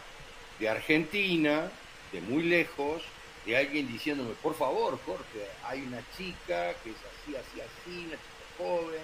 de 0.63 0.69
Argentina, 0.69 1.69
de 2.13 2.21
muy 2.21 2.45
lejos, 2.45 3.03
de 3.45 3.57
alguien 3.57 3.89
diciéndome, 3.89 4.31
por 4.41 4.55
favor, 4.55 4.97
Jorge, 5.05 5.45
hay 5.65 5.83
una 5.83 6.01
chica 6.17 6.73
que 6.85 6.91
es 6.91 6.97
así, 6.97 7.35
así, 7.35 7.61
así, 7.61 8.07
una 8.07 8.15
chica 8.15 8.47
joven, 8.59 9.03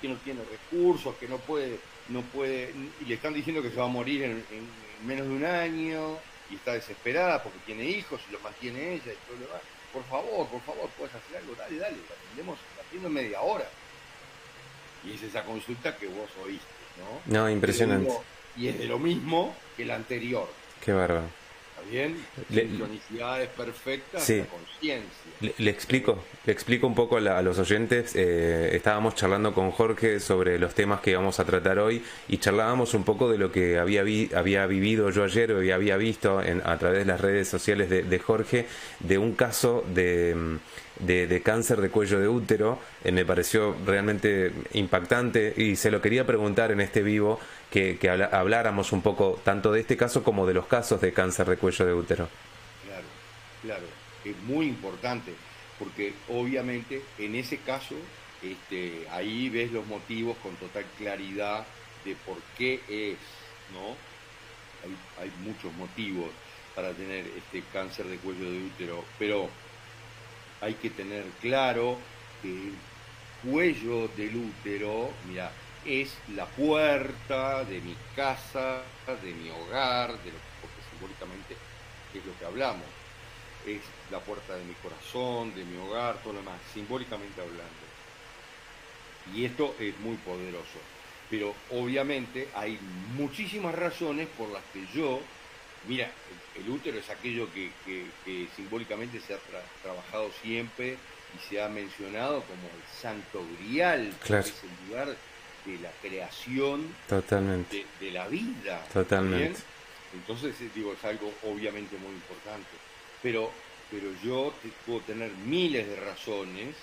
que 0.00 0.08
no 0.08 0.16
tiene 0.16 0.40
recursos, 0.42 1.14
que 1.16 1.28
no 1.28 1.36
puede, 1.36 1.78
no 2.08 2.22
puede, 2.22 2.72
y 3.02 3.04
le 3.04 3.14
están 3.14 3.34
diciendo 3.34 3.62
que 3.62 3.68
se 3.68 3.76
va 3.76 3.84
a 3.84 3.88
morir 3.88 4.22
en, 4.22 4.30
en 4.50 5.06
menos 5.06 5.28
de 5.28 5.34
un 5.34 5.44
año, 5.44 6.16
y 6.50 6.54
está 6.54 6.72
desesperada 6.72 7.42
porque 7.42 7.58
tiene 7.66 7.84
hijos 7.84 8.18
y 8.30 8.32
los 8.32 8.42
mantiene 8.42 8.94
ella 8.94 9.12
y 9.12 9.26
todo 9.26 9.36
lo 9.38 9.46
demás. 9.46 9.60
Por 9.92 10.04
favor, 10.04 10.46
por 10.48 10.62
favor, 10.62 10.88
puedes 10.96 11.14
hacer 11.14 11.36
algo, 11.36 11.54
dale, 11.56 11.76
dale, 11.76 11.96
la 11.96 12.14
atendemos, 12.14 12.58
la 12.76 12.82
atiendo 12.84 13.08
en 13.08 13.14
media 13.14 13.42
hora. 13.42 13.68
Y 15.04 15.12
es 15.12 15.22
esa 15.22 15.44
consulta 15.44 15.94
que 15.94 16.06
vos 16.06 16.30
oíste, 16.42 16.66
¿no? 17.26 17.38
no, 17.38 17.50
impresionante. 17.50 18.10
Y 18.56 18.68
es 18.68 18.78
de 18.78 18.86
lo 18.86 18.98
mismo 18.98 19.54
que 19.76 19.84
la 19.84 19.96
anterior. 19.96 20.48
Qué 20.84 20.92
bárbaro. 20.92 21.22
¿Está 21.76 21.90
bien? 21.90 22.16
Le- 22.50 22.62
Sincronicidades 22.68 23.48
perfectas, 23.50 24.22
Sí. 24.22 24.38
la 24.38 24.46
conciencia. 24.46 25.10
Le, 25.40 25.54
le 25.58 25.70
explico, 25.70 26.22
le 26.44 26.52
explico 26.52 26.86
un 26.86 26.94
poco 26.94 27.16
a, 27.16 27.38
a 27.38 27.42
los 27.42 27.58
oyentes. 27.58 28.12
eh, 28.14 28.70
estábamos 28.74 29.14
charlando 29.14 29.52
con 29.54 29.70
Jorge 29.70 30.20
sobre 30.20 30.58
los 30.58 30.74
temas 30.74 31.00
que 31.00 31.14
vamos 31.16 31.40
a 31.40 31.44
tratar 31.44 31.78
hoy 31.78 32.02
y 32.28 32.36
charlábamos 32.38 32.92
un 32.94 33.04
poco 33.04 33.30
de 33.30 33.38
lo 33.38 33.50
que 33.50 33.78
había 33.78 34.02
vi- 34.02 34.30
había 34.34 34.66
vivido 34.66 35.10
yo 35.10 35.24
ayer 35.24 35.50
y 35.64 35.70
había 35.70 35.96
visto 35.96 36.42
en, 36.42 36.60
a 36.64 36.76
través 36.78 37.00
de 37.00 37.04
las 37.06 37.20
redes 37.20 37.48
sociales 37.48 37.88
de, 37.90 38.02
de 38.02 38.18
Jorge 38.18 38.66
de 39.00 39.18
un 39.18 39.32
caso 39.34 39.84
de, 39.94 40.34
mm, 40.34 40.56
de, 41.00 41.42
cáncer 41.42 41.80
de 41.80 41.90
cuello 41.90 42.20
de 42.20 42.28
útero. 42.28 42.78
Eh, 43.04 43.12
me 43.12 43.24
pareció 43.24 43.76
realmente 43.84 44.52
impactante 44.72 45.54
y 45.56 45.76
se 45.76 45.90
lo 45.90 46.00
quería 46.00 46.26
preguntar 46.26 46.72
en 46.72 46.80
este 46.80 47.02
vivo 47.02 47.40
que, 47.70 47.98
habláramos 48.32 48.92
un 48.92 49.02
poco 49.02 49.40
tanto 49.44 49.72
de 49.72 49.80
este 49.80 49.96
caso 49.96 50.22
como 50.22 50.46
de 50.46 50.54
los 50.54 50.66
casos 50.66 51.00
de 51.00 51.12
cáncer 51.12 51.48
de 51.48 51.56
cuello 51.56 51.86
de 51.86 51.94
útero. 51.94 52.28
Claro, 52.84 53.06
claro. 53.62 53.86
Es 54.24 54.36
muy 54.42 54.66
importante, 54.66 55.32
porque 55.78 56.12
obviamente 56.28 57.02
en 57.18 57.34
ese 57.34 57.58
caso, 57.58 57.94
este, 58.42 59.06
ahí 59.10 59.48
ves 59.48 59.72
los 59.72 59.86
motivos 59.86 60.36
con 60.42 60.54
total 60.56 60.84
claridad 60.98 61.64
de 62.04 62.16
por 62.26 62.36
qué 62.56 62.80
es, 62.88 63.16
¿no? 63.72 63.96
Hay, 64.82 65.24
hay 65.24 65.32
muchos 65.44 65.72
motivos 65.74 66.30
para 66.74 66.92
tener 66.92 67.26
este 67.26 67.62
cáncer 67.72 68.06
de 68.06 68.16
cuello 68.16 68.50
de 68.50 68.58
útero, 68.58 69.04
pero 69.18 69.48
hay 70.60 70.74
que 70.74 70.90
tener 70.90 71.24
claro 71.40 71.98
que 72.42 72.48
el 72.48 72.74
cuello 73.44 74.08
del 74.08 74.36
útero, 74.36 75.10
mira, 75.28 75.50
es 75.84 76.12
la 76.34 76.46
puerta 76.46 77.64
de 77.64 77.80
mi 77.80 77.96
casa, 78.14 78.82
de 79.22 79.32
mi 79.32 79.48
hogar, 79.50 80.10
de 80.22 80.30
lo, 80.30 80.38
porque 80.60 80.76
simbólicamente 80.90 81.56
es 82.14 82.24
lo 82.24 82.38
que 82.38 82.44
hablamos. 82.44 82.86
Es 83.66 83.80
la 84.10 84.20
puerta 84.20 84.56
de 84.56 84.64
mi 84.64 84.74
corazón, 84.74 85.54
de 85.54 85.64
mi 85.64 85.76
hogar, 85.78 86.16
todo 86.22 86.34
lo 86.34 86.38
demás, 86.40 86.60
simbólicamente 86.72 87.40
hablando. 87.40 87.64
Y 89.34 89.44
esto 89.44 89.74
es 89.78 89.98
muy 90.00 90.16
poderoso. 90.16 90.78
Pero 91.28 91.54
obviamente 91.70 92.48
hay 92.54 92.78
muchísimas 93.16 93.74
razones 93.74 94.28
por 94.36 94.48
las 94.50 94.62
que 94.72 94.86
yo, 94.94 95.20
mira, 95.88 96.10
el, 96.56 96.68
útero 96.68 96.98
es 96.98 97.08
aquello 97.10 97.52
que, 97.52 97.70
que- 97.84 98.06
que 98.24 98.48
simbólicamente 98.56 99.20
se 99.20 99.34
ha 99.34 99.36
tra- 99.38 99.62
trabajado 99.82 100.30
siempre 100.42 100.96
y 101.36 101.48
se 101.48 101.62
ha 101.62 101.68
mencionado 101.68 102.42
como 102.42 102.62
el 102.62 103.00
santo 103.00 103.44
grial, 103.58 104.12
Claro. 104.24 104.44
es 104.44 104.54
el 104.62 104.88
lugar 104.88 105.16
de 105.64 105.78
la 105.78 105.90
creación 106.02 106.94
Totalmente, 107.08 107.84
de, 108.00 108.06
de 108.06 108.12
la 108.12 108.26
vida. 108.28 108.84
Totalmente. 108.92 109.48
¿bien? 109.48 109.56
Entonces, 110.14 110.60
eh, 110.60 110.68
digo, 110.74 110.92
es 110.92 111.04
algo 111.04 111.32
obviamente 111.44 111.96
muy 111.98 112.12
importante. 112.12 112.68
Pero, 113.22 113.52
pero 113.90 114.10
yo 114.24 114.52
te- 114.62 114.70
puedo 114.86 115.00
tener 115.00 115.30
miles 115.32 115.86
de 115.86 115.96
razones 115.96 116.74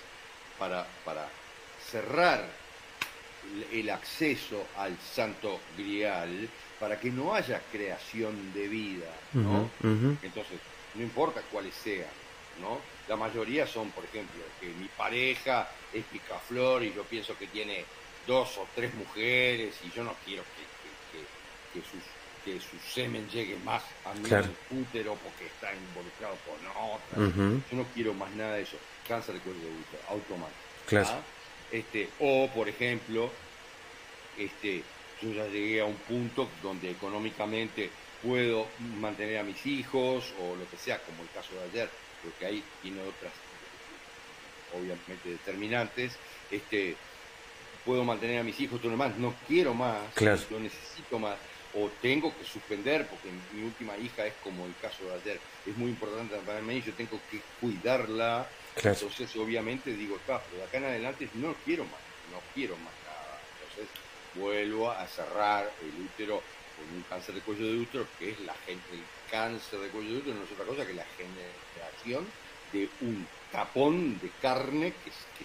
para, 0.58 0.86
para 1.04 1.28
cerrar 1.90 2.44
el, 3.72 3.90
acceso 3.90 4.66
al 4.76 4.96
santo 4.98 5.60
grial 5.76 6.48
para 6.78 6.98
que 7.00 7.10
no 7.10 7.34
haya 7.34 7.60
creación 7.72 8.52
de 8.52 8.68
vida, 8.68 9.10
¿no? 9.32 9.70
Entonces, 10.22 10.58
no 10.94 11.02
importa 11.02 11.40
cuáles 11.50 11.74
sean, 11.74 12.10
¿no? 12.60 12.80
La 13.08 13.16
mayoría 13.16 13.66
son, 13.66 13.90
por 13.90 14.04
ejemplo, 14.04 14.40
que 14.60 14.66
mi 14.68 14.86
pareja 14.88 15.68
es 15.92 16.04
picaflor 16.04 16.82
y 16.84 16.92
yo 16.92 17.02
pienso 17.04 17.36
que 17.38 17.46
tiene 17.46 17.84
dos 18.26 18.58
o 18.58 18.66
tres 18.74 18.92
mujeres 18.94 19.74
y 19.86 19.90
yo 19.96 20.04
no 20.04 20.14
quiero 20.24 20.42
que, 20.42 21.18
que- 21.18 21.24
que- 21.24 21.80
que 21.80 21.86
sus, 21.88 22.02
que 22.44 22.60
su 22.60 22.78
semen 22.92 23.26
llegue 23.30 23.56
más 23.64 23.82
a 24.04 24.12
mi 24.14 24.28
Claro. 24.28 24.48
útero 24.70 25.16
porque 25.24 25.46
está 25.46 25.72
involucrado 25.74 26.36
con 26.46 26.66
otras. 26.66 27.34
Ujú. 27.34 27.62
Yo 27.70 27.76
no 27.78 27.84
quiero 27.94 28.12
más 28.14 28.30
nada 28.32 28.54
de 28.56 28.62
eso. 28.62 28.76
Cáncer 29.08 29.34
de 29.36 29.40
cuello 29.40 29.60
de 29.60 29.66
útero, 29.70 30.02
automático. 30.10 30.58
Claro. 30.86 31.08
¿ah? 31.10 31.22
Este, 31.70 32.08
o, 32.20 32.48
por 32.54 32.68
ejemplo, 32.68 33.30
este, 34.38 34.82
yo 35.20 35.32
ya 35.32 35.46
llegué 35.46 35.80
a 35.80 35.84
un 35.84 35.96
punto 35.96 36.48
donde 36.62 36.90
económicamente 36.90 37.90
puedo 38.22 38.66
mantener 38.98 39.38
a 39.38 39.42
mis 39.42 39.64
hijos 39.66 40.32
o 40.40 40.56
lo 40.56 40.68
que 40.70 40.76
sea, 40.76 40.98
como 41.04 41.22
el 41.22 41.28
caso 41.30 41.54
de 41.54 41.64
ayer, 41.70 41.90
porque 42.22 42.46
ahí 42.46 42.64
tiene 42.82 43.00
otras, 43.02 43.32
obviamente, 44.74 45.28
determinantes. 45.28 46.16
Este, 46.50 46.96
puedo 47.84 48.04
mantener 48.04 48.40
a 48.40 48.42
mis 48.42 48.58
hijos, 48.60 48.78
todo 48.80 48.90
lo 48.90 48.96
demás, 48.98 49.16
no 49.18 49.34
quiero 49.46 49.74
más, 49.74 49.98
Claro. 50.14 50.40
no 50.50 50.60
necesito 50.60 51.18
más, 51.18 51.36
o 51.74 51.90
tengo 52.02 52.36
que 52.36 52.44
suspender, 52.44 53.06
porque 53.06 53.28
mi 53.52 53.62
última 53.64 53.96
hija 53.98 54.26
es 54.26 54.34
como 54.42 54.66
el 54.66 54.74
caso 54.80 55.04
de 55.04 55.14
ayer, 55.14 55.40
es 55.66 55.76
muy 55.76 55.90
importante 55.90 56.36
para 56.44 56.60
mí, 56.60 56.82
yo 56.84 56.92
tengo 56.94 57.18
que 57.30 57.40
cuidarla, 57.60 58.48
Claro. 58.80 58.96
entonces 59.00 59.34
obviamente 59.36 59.92
digo, 59.92 60.16
está, 60.16 60.40
pero 60.42 60.58
de 60.58 60.64
acá 60.64 60.78
en 60.78 60.84
adelante 60.84 61.28
no 61.34 61.54
quiero 61.64 61.84
más, 61.84 62.00
no 62.32 62.40
quiero 62.54 62.76
más 62.76 62.92
nada, 63.06 63.40
entonces 63.60 63.88
vuelvo 64.34 64.90
a 64.90 65.06
cerrar 65.06 65.70
el 65.82 66.04
útero 66.04 66.42
con 66.76 66.96
un 66.96 67.02
cáncer 67.08 67.34
de 67.34 67.40
cuello 67.40 67.66
de 67.66 67.78
útero, 67.78 68.06
que 68.18 68.30
es 68.30 68.40
la 68.40 68.54
gen- 68.66 68.80
el 68.92 69.02
cáncer 69.30 69.80
de 69.80 69.88
cuello 69.88 70.10
de 70.12 70.16
útero, 70.18 70.36
no 70.36 70.44
es 70.44 70.52
otra 70.52 70.64
cosa 70.64 70.86
que 70.86 70.94
la 70.94 71.04
generación 71.16 72.26
de 72.72 72.88
un 73.00 73.26
tapón 73.50 74.18
de 74.20 74.30
carne 74.42 74.92
que, 75.04 75.10
se, 75.10 75.26
que 75.38 75.44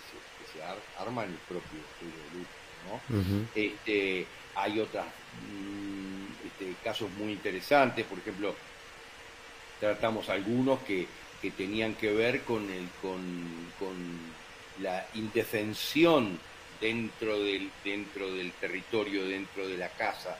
se 0.53 0.63
ar- 0.63 0.77
arma 0.99 1.23
en 1.23 1.31
el 1.31 1.37
propio 1.37 1.79
cuello 1.99 2.17
del 2.29 2.41
útero, 2.41 2.53
¿no? 2.87 2.99
Este, 3.55 4.27
hay 4.55 4.79
otros 4.79 5.05
este, 6.45 6.75
casos 6.83 7.09
muy 7.11 7.31
interesantes, 7.31 8.05
por 8.05 8.19
ejemplo, 8.19 8.53
tratamos 9.79 10.29
algunos 10.29 10.79
que, 10.83 11.07
que 11.43 11.51
tenían 11.51 11.93
que 11.95 12.13
ver 12.13 12.43
con, 12.43 12.63
el, 12.71 12.87
con, 13.01 13.21
con 13.77 13.93
la 14.81 15.05
indefensión 15.13 16.39
dentro 16.79 17.37
del, 17.43 17.69
dentro 17.83 18.31
del 18.33 18.53
territorio, 18.53 19.25
dentro 19.27 19.67
de 19.67 19.77
la 19.77 19.89
casa 19.89 20.37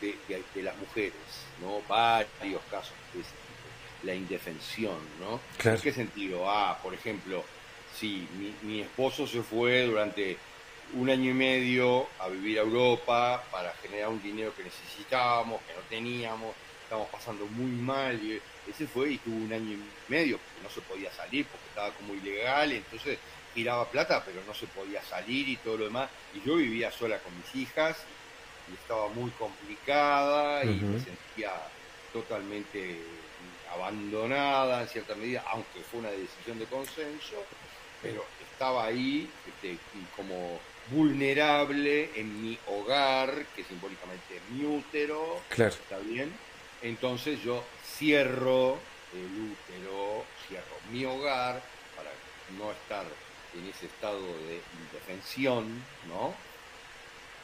de, 0.00 0.14
de- 0.28 0.62
las 0.62 0.76
mujeres, 0.78 1.12
¿no? 1.60 1.82
Varios 1.88 2.62
casos 2.70 2.92
de 3.12 3.22
ese 3.22 3.30
tipo. 3.30 4.06
La 4.06 4.14
indefensión, 4.14 4.98
¿no? 5.18 5.40
Claro. 5.58 5.76
¿En 5.78 5.82
qué 5.82 5.92
sentido? 5.92 6.48
Ah, 6.48 6.78
por 6.80 6.94
ejemplo, 6.94 7.44
si 7.98 8.24
mi, 8.38 8.54
mi 8.62 8.80
esposo 8.82 9.26
se 9.26 9.42
fue 9.42 9.82
durante 9.82 10.36
un 10.94 11.10
año 11.10 11.32
y 11.32 11.34
medio 11.34 12.06
a 12.20 12.28
vivir 12.28 12.60
a 12.60 12.62
Europa 12.62 13.42
para 13.50 13.72
generar 13.82 14.10
un 14.10 14.22
dinero 14.22 14.54
que 14.56 14.62
necesitábamos, 14.62 15.60
que 15.62 15.74
no 15.74 15.80
teníamos, 15.88 16.54
estábamos 16.84 17.10
pasando 17.10 17.46
muy 17.46 17.72
mal. 17.72 18.14
Y 18.22 18.40
él 18.66 18.74
se 18.76 18.86
fue 18.86 19.12
y 19.12 19.18
tuvo 19.18 19.36
un 19.36 19.52
año 19.52 19.72
y 19.72 19.82
medio 20.10 20.38
porque 20.38 20.62
no 20.62 20.70
se 20.70 20.80
podía 20.82 21.12
salir, 21.12 21.46
porque 21.46 21.66
estaba 21.68 21.90
como 21.94 22.14
ilegal, 22.14 22.72
entonces 22.72 23.18
giraba 23.54 23.88
plata, 23.90 24.22
pero 24.24 24.40
no 24.46 24.54
se 24.54 24.66
podía 24.68 25.02
salir 25.02 25.48
y 25.48 25.56
todo 25.56 25.76
lo 25.78 25.84
demás. 25.84 26.08
Y 26.34 26.46
yo 26.46 26.56
vivía 26.56 26.90
sola 26.92 27.18
con 27.18 27.32
mis 27.36 27.54
hijas 27.66 27.96
y 28.70 28.74
estaba 28.74 29.08
muy 29.08 29.30
complicada 29.32 30.64
y 30.64 30.68
me 30.80 31.00
sentía 31.00 31.50
totalmente 32.12 33.00
abandonada 33.72 34.82
en 34.82 34.88
cierta 34.88 35.14
medida, 35.14 35.44
aunque 35.48 35.80
fue 35.90 36.00
una 36.00 36.10
decisión 36.10 36.58
de 36.58 36.66
consenso. 36.66 37.44
pero 38.02 38.24
estaba 38.52 38.86
ahí 38.86 39.28
este, 39.46 39.76
como 40.16 40.58
vulnerable 40.90 42.10
en 42.14 42.42
mi 42.42 42.58
hogar, 42.66 43.44
que 43.54 43.62
simbólicamente 43.64 44.36
es 44.36 44.42
mi 44.50 44.64
útero, 44.64 45.40
Claro. 45.50 45.70
¿está 45.74 45.98
bien? 45.98 46.32
Entonces 46.82 47.42
yo 47.42 47.62
cierro 47.84 48.78
el 49.12 49.52
útero, 49.52 50.24
cierro 50.46 50.76
mi 50.90 51.04
hogar 51.04 51.62
para 51.96 52.10
no 52.58 52.72
estar 52.72 53.04
en 53.54 53.68
ese 53.68 53.86
estado 53.86 54.20
de 54.20 54.60
indefensión, 54.88 55.82
¿no? 56.08 56.34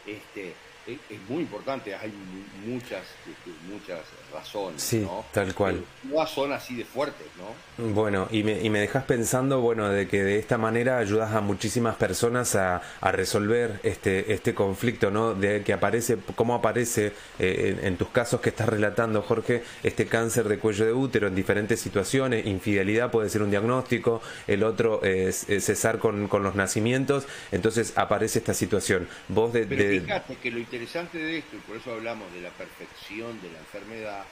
Este, 0.06 0.54
es, 0.86 0.98
es 1.10 1.20
muy 1.28 1.42
importante, 1.42 1.94
hay 1.94 2.10
mu- 2.10 2.72
muchas, 2.74 3.02
este, 3.26 3.50
muchas 3.70 4.00
razones, 4.32 4.82
Sí, 4.82 5.00
¿no? 5.00 5.24
tal 5.32 5.54
cual. 5.54 5.84
Pero 6.02 6.14
todas 6.14 6.30
son 6.30 6.52
así 6.52 6.76
de 6.76 6.84
fuertes, 6.84 7.26
¿no? 7.38 7.54
Bueno, 7.92 8.28
y 8.30 8.42
me, 8.42 8.60
y 8.62 8.70
me 8.70 8.80
dejas 8.80 9.04
pensando, 9.04 9.60
bueno, 9.60 9.88
de 9.90 10.08
que 10.08 10.22
de 10.24 10.38
esta 10.38 10.56
manera 10.58 10.98
ayudas 10.98 11.32
a 11.34 11.40
muchísimas 11.42 11.96
personas 11.96 12.54
a, 12.56 12.80
a 13.00 13.12
resolver 13.12 13.80
este, 13.82 14.32
este 14.32 14.54
conflicto, 14.54 15.10
¿no? 15.10 15.34
De 15.34 15.62
que 15.62 15.72
aparece, 15.72 16.16
cómo 16.34 16.54
aparece 16.54 17.12
eh, 17.38 17.76
en, 17.78 17.86
en 17.86 17.96
tus 17.96 18.08
casos 18.08 18.40
que 18.40 18.48
estás 18.50 18.68
relatando, 18.68 19.22
Jorge, 19.22 19.62
este 19.82 20.06
cáncer 20.06 20.48
de 20.48 20.58
cuello 20.58 20.86
de 20.86 20.92
útero 20.92 21.26
en 21.28 21.34
diferentes 21.34 21.80
situaciones, 21.80 22.46
infidelidad 22.46 23.10
puede 23.10 23.28
ser 23.28 23.42
un 23.42 23.50
diagnóstico, 23.50 24.22
el 24.46 24.62
otro 24.62 25.02
es, 25.02 25.48
es 25.50 25.64
cesar 25.66 25.98
con, 25.98 26.28
con 26.28 26.42
los 26.42 26.54
nacimientos, 26.54 27.26
entonces 27.52 27.92
aparece 27.96 28.38
esta 28.38 28.54
situación. 28.54 29.06
Vos 29.28 29.52
de... 29.52 29.66
Pero 29.66 29.82
de- 29.82 30.00
fíjate 30.00 30.36
que 30.36 30.50
lo 30.50 30.58
interesante 30.76 31.18
de 31.18 31.38
esto, 31.38 31.56
y 31.56 31.60
por 31.60 31.76
eso 31.78 31.92
hablamos 31.92 32.30
de 32.34 32.40
la 32.42 32.50
perfección 32.50 33.40
de 33.40 33.50
la 33.50 33.58
enfermedad, 33.60 34.26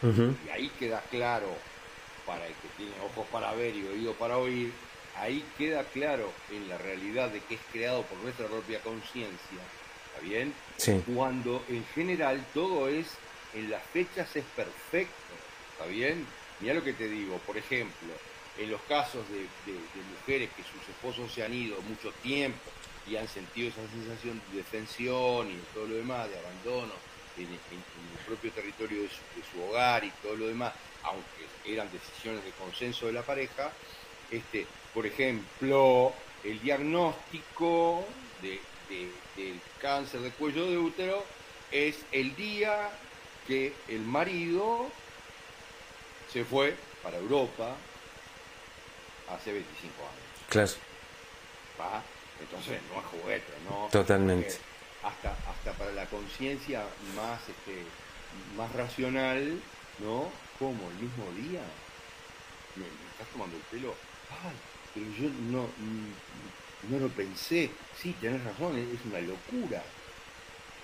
y 0.44 0.50
ahí 0.50 0.68
queda 0.78 1.00
claro, 1.10 1.56
para 2.26 2.46
el 2.46 2.54
que 2.54 2.68
tiene 2.76 3.00
ojos 3.00 3.26
para 3.32 3.52
ver 3.54 3.74
y 3.74 3.84
oído 3.86 4.12
para 4.14 4.36
oír, 4.38 4.72
ahí 5.14 5.42
queda 5.56 5.84
claro 5.90 6.32
en 6.50 6.68
la 6.68 6.76
realidad 6.78 7.30
de 7.30 7.40
que 7.40 7.54
es 7.54 7.60
creado 7.72 8.02
por 8.02 8.18
nuestra 8.18 8.46
propia 8.46 8.80
conciencia, 8.82 9.62
¿está 10.08 10.20
bien? 10.20 10.52
Sí. 10.76 10.92
Cuando 11.14 11.64
en 11.68 11.82
general 11.94 12.44
todo 12.52 12.88
es, 12.88 13.06
en 13.54 13.70
las 13.70 13.82
fechas 13.86 14.34
es 14.36 14.44
perfecto, 14.44 15.34
¿está 15.72 15.86
bien? 15.86 16.26
Mira 16.60 16.74
lo 16.74 16.84
que 16.84 16.92
te 16.92 17.08
digo, 17.08 17.38
por 17.46 17.56
ejemplo, 17.56 18.14
en 18.58 18.70
los 18.70 18.80
casos 18.82 19.28
de, 19.30 19.38
de- 19.64 19.72
de 19.72 20.02
mujeres 20.12 20.50
que 20.50 20.62
sus 20.62 20.86
esposos 20.88 21.32
se 21.32 21.42
han 21.42 21.54
ido 21.54 21.80
mucho 21.82 22.10
tiempo 22.22 22.73
y 23.06 23.16
han 23.16 23.28
sentido 23.28 23.68
esa 23.68 23.86
sensación 23.88 24.40
de 24.50 24.58
defensión 24.58 25.50
y 25.50 25.56
todo 25.74 25.86
lo 25.86 25.96
demás, 25.96 26.28
de 26.30 26.38
abandono 26.38 26.92
en, 27.36 27.44
en- 27.44 27.52
en 27.70 28.10
el 28.12 28.24
propio 28.26 28.50
territorio 28.52 29.02
de 29.02 29.08
su, 29.08 29.20
de 29.36 29.42
su 29.50 29.62
hogar 29.62 30.04
y 30.04 30.10
todo 30.22 30.36
lo 30.36 30.46
demás, 30.46 30.72
aunque 31.02 31.46
eran 31.72 31.90
decisiones 31.90 32.42
de 32.44 32.50
consenso 32.52 33.06
de 33.06 33.12
la 33.12 33.22
pareja, 33.22 33.72
este, 34.30 34.66
por 34.92 35.06
ejemplo, 35.06 36.12
el 36.44 36.60
diagnóstico 36.60 38.06
de, 38.42 38.60
de- 38.88 39.12
del 39.36 39.60
cáncer 39.80 40.20
de 40.20 40.30
cuello 40.30 40.70
de 40.70 40.78
útero 40.78 41.24
es 41.70 42.04
el 42.12 42.34
día 42.36 42.90
que 43.46 43.72
el 43.88 44.00
marido 44.00 44.86
se 46.32 46.44
fue 46.44 46.74
para 47.02 47.18
Europa 47.18 47.76
hace 49.28 49.52
25 49.52 49.92
años. 50.02 50.46
Claro, 50.48 50.70
¿va? 51.80 52.02
Entonces 52.40 52.80
no 52.92 53.00
es 53.00 53.06
juguete, 53.06 53.52
¿no? 53.68 53.88
Totalmente. 53.90 54.46
Porque 54.46 55.06
Hasta, 55.06 55.50
hasta 55.50 55.72
para 55.78 55.92
la 55.92 56.06
conciencia 56.06 56.84
más, 57.14 57.40
este, 57.48 57.82
más 58.56 58.72
racional, 58.72 59.60
¿no? 60.00 60.30
Como 60.58 60.90
el 60.90 60.94
mismo 60.96 61.24
día. 61.36 61.60
Me, 62.76 62.82
me 62.84 63.10
estás 63.12 63.28
tomando 63.32 63.56
el 63.56 63.62
pelo. 63.62 63.94
Ay, 64.30 64.56
pero 64.94 65.06
yo 65.12 65.28
no, 65.50 65.62
mm, 65.62 66.90
no 66.92 66.98
lo 66.98 67.08
pensé. 67.08 67.70
Sí, 68.00 68.14
tenés 68.20 68.42
razón, 68.44 68.76
es 68.78 69.04
una 69.06 69.20
locura. 69.20 69.82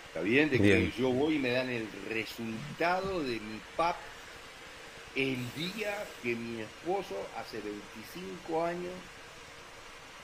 ¿Está 0.09 0.21
bien? 0.23 0.51
De 0.51 0.59
Bien. 0.59 0.91
que 0.91 1.01
yo 1.01 1.11
voy 1.11 1.37
y 1.37 1.39
me 1.39 1.51
dan 1.51 1.69
el 1.71 1.89
resultado 2.09 3.23
de 3.23 3.39
mi 3.41 3.61
PAP 3.77 3.97
el 5.17 5.39
día 5.55 6.05
que 6.23 6.35
mi 6.35 6.61
esposo 6.61 7.17
hace 7.37 7.61
25 7.61 8.65
años 8.65 8.93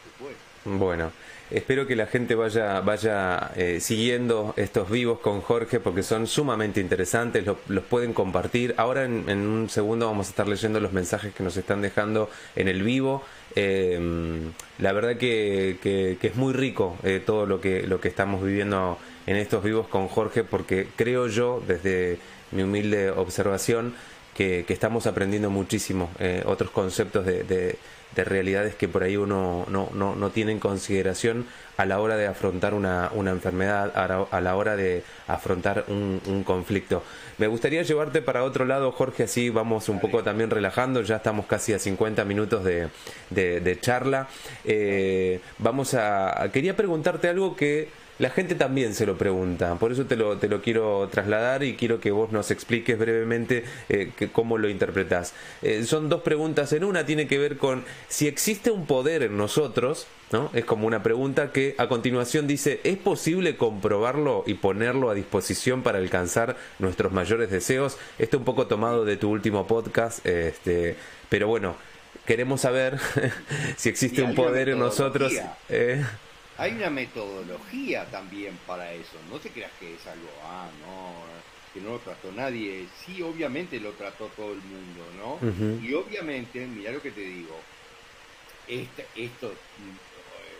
se 0.04 0.22
fue. 0.22 0.34
Bueno, 0.68 1.12
espero 1.50 1.86
que 1.86 1.94
la 1.94 2.06
gente 2.08 2.34
vaya, 2.34 2.80
vaya 2.80 3.52
eh, 3.54 3.78
siguiendo 3.80 4.52
estos 4.56 4.90
vivos 4.90 5.20
con 5.20 5.40
Jorge 5.42 5.78
porque 5.78 6.02
son 6.02 6.26
sumamente 6.26 6.80
interesantes, 6.80 7.46
lo- 7.46 7.58
los 7.68 7.84
pueden 7.84 8.12
compartir. 8.12 8.74
Ahora 8.76 9.04
en, 9.04 9.28
en 9.28 9.38
un 9.46 9.70
segundo 9.70 10.06
vamos 10.06 10.26
a 10.26 10.30
estar 10.30 10.48
leyendo 10.48 10.80
los 10.80 10.92
mensajes 10.92 11.32
que 11.32 11.44
nos 11.44 11.56
están 11.56 11.82
dejando 11.82 12.28
en 12.56 12.66
el 12.66 12.82
vivo. 12.82 13.22
Eh, 13.54 14.40
la 14.78 14.92
verdad 14.92 15.16
que, 15.18 15.78
que- 15.80 16.18
que 16.20 16.26
es 16.26 16.34
muy 16.34 16.52
rico 16.52 16.96
eh, 17.04 17.22
todo 17.24 17.46
lo 17.46 17.60
que, 17.60 17.86
lo 17.86 18.00
que 18.00 18.08
estamos 18.08 18.42
viviendo 18.42 18.98
en 19.28 19.36
estos 19.36 19.62
vivos 19.62 19.86
con 19.86 20.08
Jorge 20.08 20.42
porque 20.42 20.88
creo 20.96 21.28
yo, 21.28 21.62
desde 21.66 22.18
mi 22.50 22.62
humilde 22.64 23.10
observación, 23.12 23.94
que, 24.36 24.64
que 24.66 24.74
estamos 24.74 25.06
aprendiendo 25.06 25.48
muchísimo 25.48 26.10
eh, 26.18 26.42
otros 26.44 26.70
conceptos 26.70 27.24
de- 27.24 27.78
de 28.16 28.24
realidades 28.24 28.74
que 28.74 28.88
por 28.88 29.02
ahí 29.04 29.16
uno 29.16 29.66
no, 29.68 29.90
no, 29.94 30.16
no 30.16 30.30
tiene 30.30 30.50
en 30.52 30.58
consideración 30.58 31.46
a 31.76 31.84
la 31.84 32.00
hora 32.00 32.16
de 32.16 32.26
afrontar 32.26 32.72
una, 32.72 33.10
una 33.14 33.30
enfermedad, 33.30 33.92
a 33.94 34.40
la, 34.40 34.56
hora 34.56 34.74
de 34.76 35.04
afrontar 35.28 35.84
un, 35.88 36.22
un 36.26 36.42
conflicto. 36.42 37.02
Me 37.36 37.46
gustaría 37.48 37.82
llevarte 37.82 38.22
para 38.22 38.44
otro 38.44 38.64
lado, 38.64 38.90
Jorge, 38.92 39.24
así 39.24 39.50
vamos 39.50 39.90
un 39.90 40.00
poco 40.00 40.22
también 40.22 40.48
relajando, 40.48 41.02
ya 41.02 41.16
estamos 41.16 41.44
casi 41.44 41.74
a 41.74 41.78
50 41.78 42.24
minutos 42.24 42.64
de, 42.64 42.88
de- 43.28 43.60
de 43.60 43.78
charla. 43.80 44.26
Eh, 44.64 45.40
vamos 45.58 45.92
a- 45.94 46.48
Quería 46.52 46.74
preguntarte 46.74 47.28
algo 47.28 47.54
que 47.54 47.88
la 48.18 48.30
gente 48.30 48.54
también 48.54 48.94
se 48.94 49.04
lo 49.06 49.16
pregunta, 49.18 49.74
por 49.76 49.92
eso 49.92 50.06
te 50.06 50.16
lo, 50.16 50.38
te 50.38 50.48
lo 50.48 50.62
quiero 50.62 51.08
trasladar 51.10 51.62
y 51.62 51.74
quiero 51.76 52.00
que 52.00 52.10
vos 52.10 52.32
nos 52.32 52.50
expliques 52.50 52.98
brevemente 52.98 53.64
eh, 53.88 54.10
que- 54.16 54.28
cómo 54.28 54.56
lo 54.58 54.68
interpretás. 54.68 55.34
Eh, 55.62 55.84
son 55.84 56.08
dos 56.08 56.22
preguntas 56.22 56.72
en 56.72 56.84
una, 56.84 57.04
tiene 57.06 57.26
que 57.26 57.38
ver 57.38 57.56
con 57.58 57.84
si 58.08 58.26
existe 58.26 58.70
un 58.70 58.86
poder 58.86 59.22
en 59.22 59.36
nosotros, 59.36 60.06
¿no? 60.32 60.50
Es 60.54 60.64
como 60.64 60.86
una 60.86 61.02
pregunta 61.02 61.52
que 61.52 61.74
a 61.78 61.88
continuación 61.88 62.46
dice, 62.46 62.80
¿es 62.84 62.96
posible 62.96 63.56
comprobarlo 63.56 64.44
y 64.46 64.54
ponerlo 64.54 65.10
a 65.10 65.14
disposición 65.14 65.82
para 65.82 65.98
alcanzar 65.98 66.56
nuestros 66.78 67.12
mayores 67.12 67.50
deseos? 67.50 67.98
Esto 68.18 68.38
un 68.38 68.44
poco 68.44 68.66
tomado 68.66 69.04
de 69.04 69.16
tu 69.16 69.30
último 69.30 69.66
podcast, 69.66 70.24
este, 70.26 70.96
pero 71.28 71.48
bueno, 71.48 71.76
queremos 72.24 72.62
saber 72.62 72.98
si 73.76 73.88
existe 73.88 74.22
un 74.22 74.34
poder 74.34 74.70
en 74.70 74.78
nosotros. 74.78 75.32
eh, 75.68 76.02
Hay 76.59 76.72
una 76.72 76.90
metodología 76.90 78.07
también 78.07 78.59
para 78.66 78.92
eso. 78.92 79.18
No 79.30 79.38
te 79.38 79.50
creas 79.50 79.72
que 79.78 79.94
es 79.94 80.07
algo, 80.07 80.28
ah, 80.42 80.68
no, 80.80 81.24
que 81.74 81.80
no 81.80 81.92
lo 81.92 81.98
trató 81.98 82.32
nadie. 82.32 82.86
Sí, 83.04 83.20
obviamente 83.22 83.78
lo 83.78 83.92
trató 83.92 84.26
todo 84.36 84.52
el 84.52 84.62
mundo, 84.62 85.04
¿no? 85.18 85.82
Y 85.82 85.92
obviamente, 85.92 86.66
mira 86.66 86.92
lo 86.92 87.02
que 87.02 87.11
te 87.11 87.20
digo, 87.20 87.61
este, 88.66 89.07
estos 89.14 89.52
mm, 89.52 89.90
eh, 89.90 90.54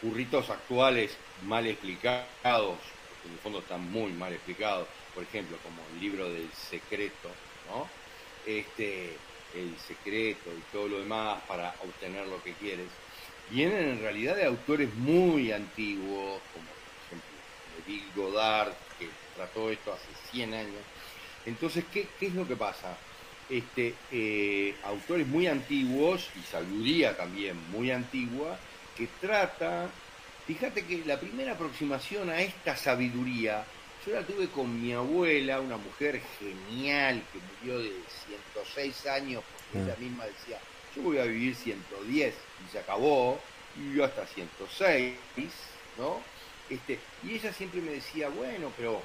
curritos 0.00 0.48
actuales 0.48 1.16
mal 1.46 1.66
explicados, 1.66 2.78
en 3.24 3.32
el 3.32 3.38
fondo 3.38 3.58
están 3.58 3.90
muy 3.90 4.12
mal 4.12 4.32
explicados, 4.32 4.88
por 5.14 5.22
ejemplo, 5.22 5.58
como 5.62 5.82
el 5.92 6.00
libro 6.00 6.30
del 6.30 6.50
secreto, 6.52 7.28
¿no? 7.70 7.88
Este, 8.46 9.16
el 9.54 9.76
secreto 9.86 10.50
y 10.50 10.62
todo 10.72 10.88
lo 10.88 10.98
demás 10.98 11.42
para 11.46 11.74
obtener 11.84 12.26
lo 12.26 12.42
que 12.42 12.54
quieres, 12.54 12.88
vienen 13.52 13.90
en 13.90 14.00
realidad 14.00 14.36
de 14.36 14.46
autores 14.46 14.92
muy 14.94 15.52
antiguos, 15.52 16.40
como 16.52 16.66
por 16.66 17.06
ejemplo 17.06 17.28
Neville 17.78 18.12
Goddard, 18.16 18.72
que 18.98 19.08
trató 19.36 19.70
esto 19.70 19.92
hace 19.92 20.08
100 20.32 20.54
años. 20.54 20.82
Entonces, 21.44 21.84
¿qué, 21.92 22.08
qué 22.18 22.26
es 22.26 22.34
lo 22.34 22.48
que 22.48 22.56
pasa? 22.56 22.96
Este, 23.50 23.94
eh, 24.10 24.74
autores 24.84 25.26
muy 25.26 25.46
antiguos 25.46 26.30
y 26.40 26.50
sabiduría 26.50 27.16
también 27.16 27.56
muy 27.70 27.90
antigua, 27.90 28.58
que 28.96 29.08
trata, 29.20 29.90
fíjate 30.46 30.86
que 30.86 31.04
la 31.04 31.20
primera 31.20 31.52
aproximación 31.52 32.30
a 32.30 32.40
esta 32.40 32.76
sabiduría, 32.76 33.64
yo 34.06 34.14
la 34.14 34.22
tuve 34.22 34.48
con 34.48 34.82
mi 34.82 34.92
abuela, 34.92 35.60
una 35.60 35.76
mujer 35.76 36.22
genial 36.38 37.22
que 37.32 37.38
murió 37.66 37.82
de 37.82 37.92
106 38.54 39.06
años, 39.06 39.42
porque 39.46 39.84
ella 39.84 39.96
misma 39.98 40.24
decía, 40.24 40.58
yo 40.94 41.02
voy 41.02 41.18
a 41.18 41.24
vivir 41.24 41.54
110 41.56 42.34
y 42.58 42.68
se 42.68 42.78
acabó, 42.78 43.50
y 43.74 43.94
yo 43.94 44.04
hasta 44.04 44.26
106, 44.26 45.18
¿no? 45.96 46.30
Este, 46.68 46.98
y 47.22 47.34
ella 47.34 47.52
siempre 47.52 47.80
me 47.82 47.92
decía, 47.92 48.28
bueno, 48.28 48.72
pero 48.76 49.02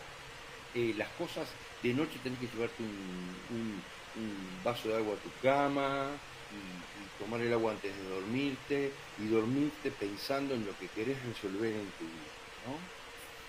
eh, 0.73 0.93
las 0.95 1.09
cosas 1.13 1.57
de 1.81 1.93
noche 1.93 2.19
tenés 2.19 2.39
que 2.39 2.47
llevarte 2.47 2.83
un, 2.83 3.45
un- 3.49 3.83
un 4.15 4.61
vaso 4.63 4.89
de 4.89 4.95
agua 4.97 5.15
a 5.15 5.21
tu 5.21 5.37
cama 5.37 6.23
y, 6.49 6.55
y 6.55 7.09
tomar 7.17 7.41
el 7.41 7.53
agua 7.53 7.73
antes 7.73 7.95
de 7.95 8.03
dormirte 8.03 9.05
y 9.17 9.27
dormirte 9.27 9.91
pensando 9.91 10.55
en 10.55 10.65
lo 10.65 10.75
que 10.77 10.89
querés 10.89 11.23
resolver 11.23 11.75
en 11.75 11.91
tu 11.93 12.11
vida, 12.11 12.33
¿no? 12.65 12.91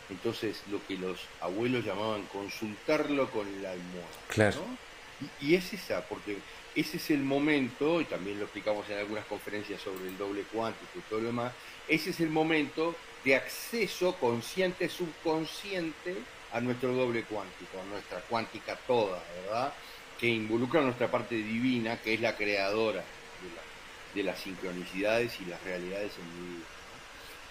Entonces, 0.09 0.67
lo 0.67 0.85
que 0.87 0.97
los 0.97 1.35
abuelos 1.41 1.85
llamaban 1.85 2.27
consultarlo 2.27 3.31
con 3.31 3.63
la 3.63 3.73
almohada, 3.73 4.25
Claro. 4.29 4.67
¿no? 4.67 4.79
Y, 5.21 5.33
y 5.39 5.55
es 5.57 5.73
esa, 5.73 6.07
porque 6.09 6.45
ese 6.75 6.97
es 6.99 7.11
el 7.11 7.21
momento, 7.23 8.01
y 8.01 8.05
también 8.05 8.39
lo 8.39 8.45
explicamos 8.45 8.89
en 8.91 8.99
algunas 8.99 9.25
conferencias 9.27 9.81
sobre 9.81 10.07
el 10.09 10.17
doble 10.19 10.43
cuántico 10.53 10.99
y 10.99 11.01
todo 11.09 11.21
lo 11.21 11.27
demás, 11.27 11.53
ese 11.89 12.11
es 12.11 12.21
el 12.21 12.31
momento 12.31 12.95
de 13.25 13.35
acceso 13.37 14.15
consciente, 14.17 14.89
subconsciente 14.89 16.15
a 16.53 16.61
nuestro 16.61 16.93
doble 16.95 17.25
cuántico, 17.25 17.81
a 17.81 17.85
nuestra 17.91 18.21
cuántica 18.21 18.77
toda, 18.87 19.23
¿verdad? 19.43 19.73
Que 20.19 20.29
involucra 20.29 20.81
nuestra 20.83 21.11
parte 21.11 21.35
divina, 21.35 22.01
que 22.01 22.15
es 22.15 22.21
la 22.21 22.37
creadora 22.37 23.01
de, 23.01 23.55
la- 23.55 24.15
de 24.15 24.23
las 24.23 24.41
sincronicidades 24.41 25.41
y 25.41 25.45
las 25.47 25.63
realidades 25.65 26.13
en 26.19 26.25
mi 26.43 26.55
vida. 26.57 26.67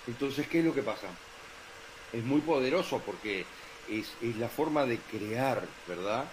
Entonces, 0.07 0.47
¿qué 0.47 0.59
es 0.59 0.65
lo 0.65 0.73
que 0.73 0.83
pasa? 0.83 1.07
Es 2.13 2.23
muy 2.23 2.41
poderoso 2.41 3.01
porque 3.05 3.45
es, 3.89 4.13
es 4.21 4.37
la 4.37 4.47
forma 4.49 4.85
de 4.85 4.97
crear, 4.99 5.67
¿verdad? 5.87 6.25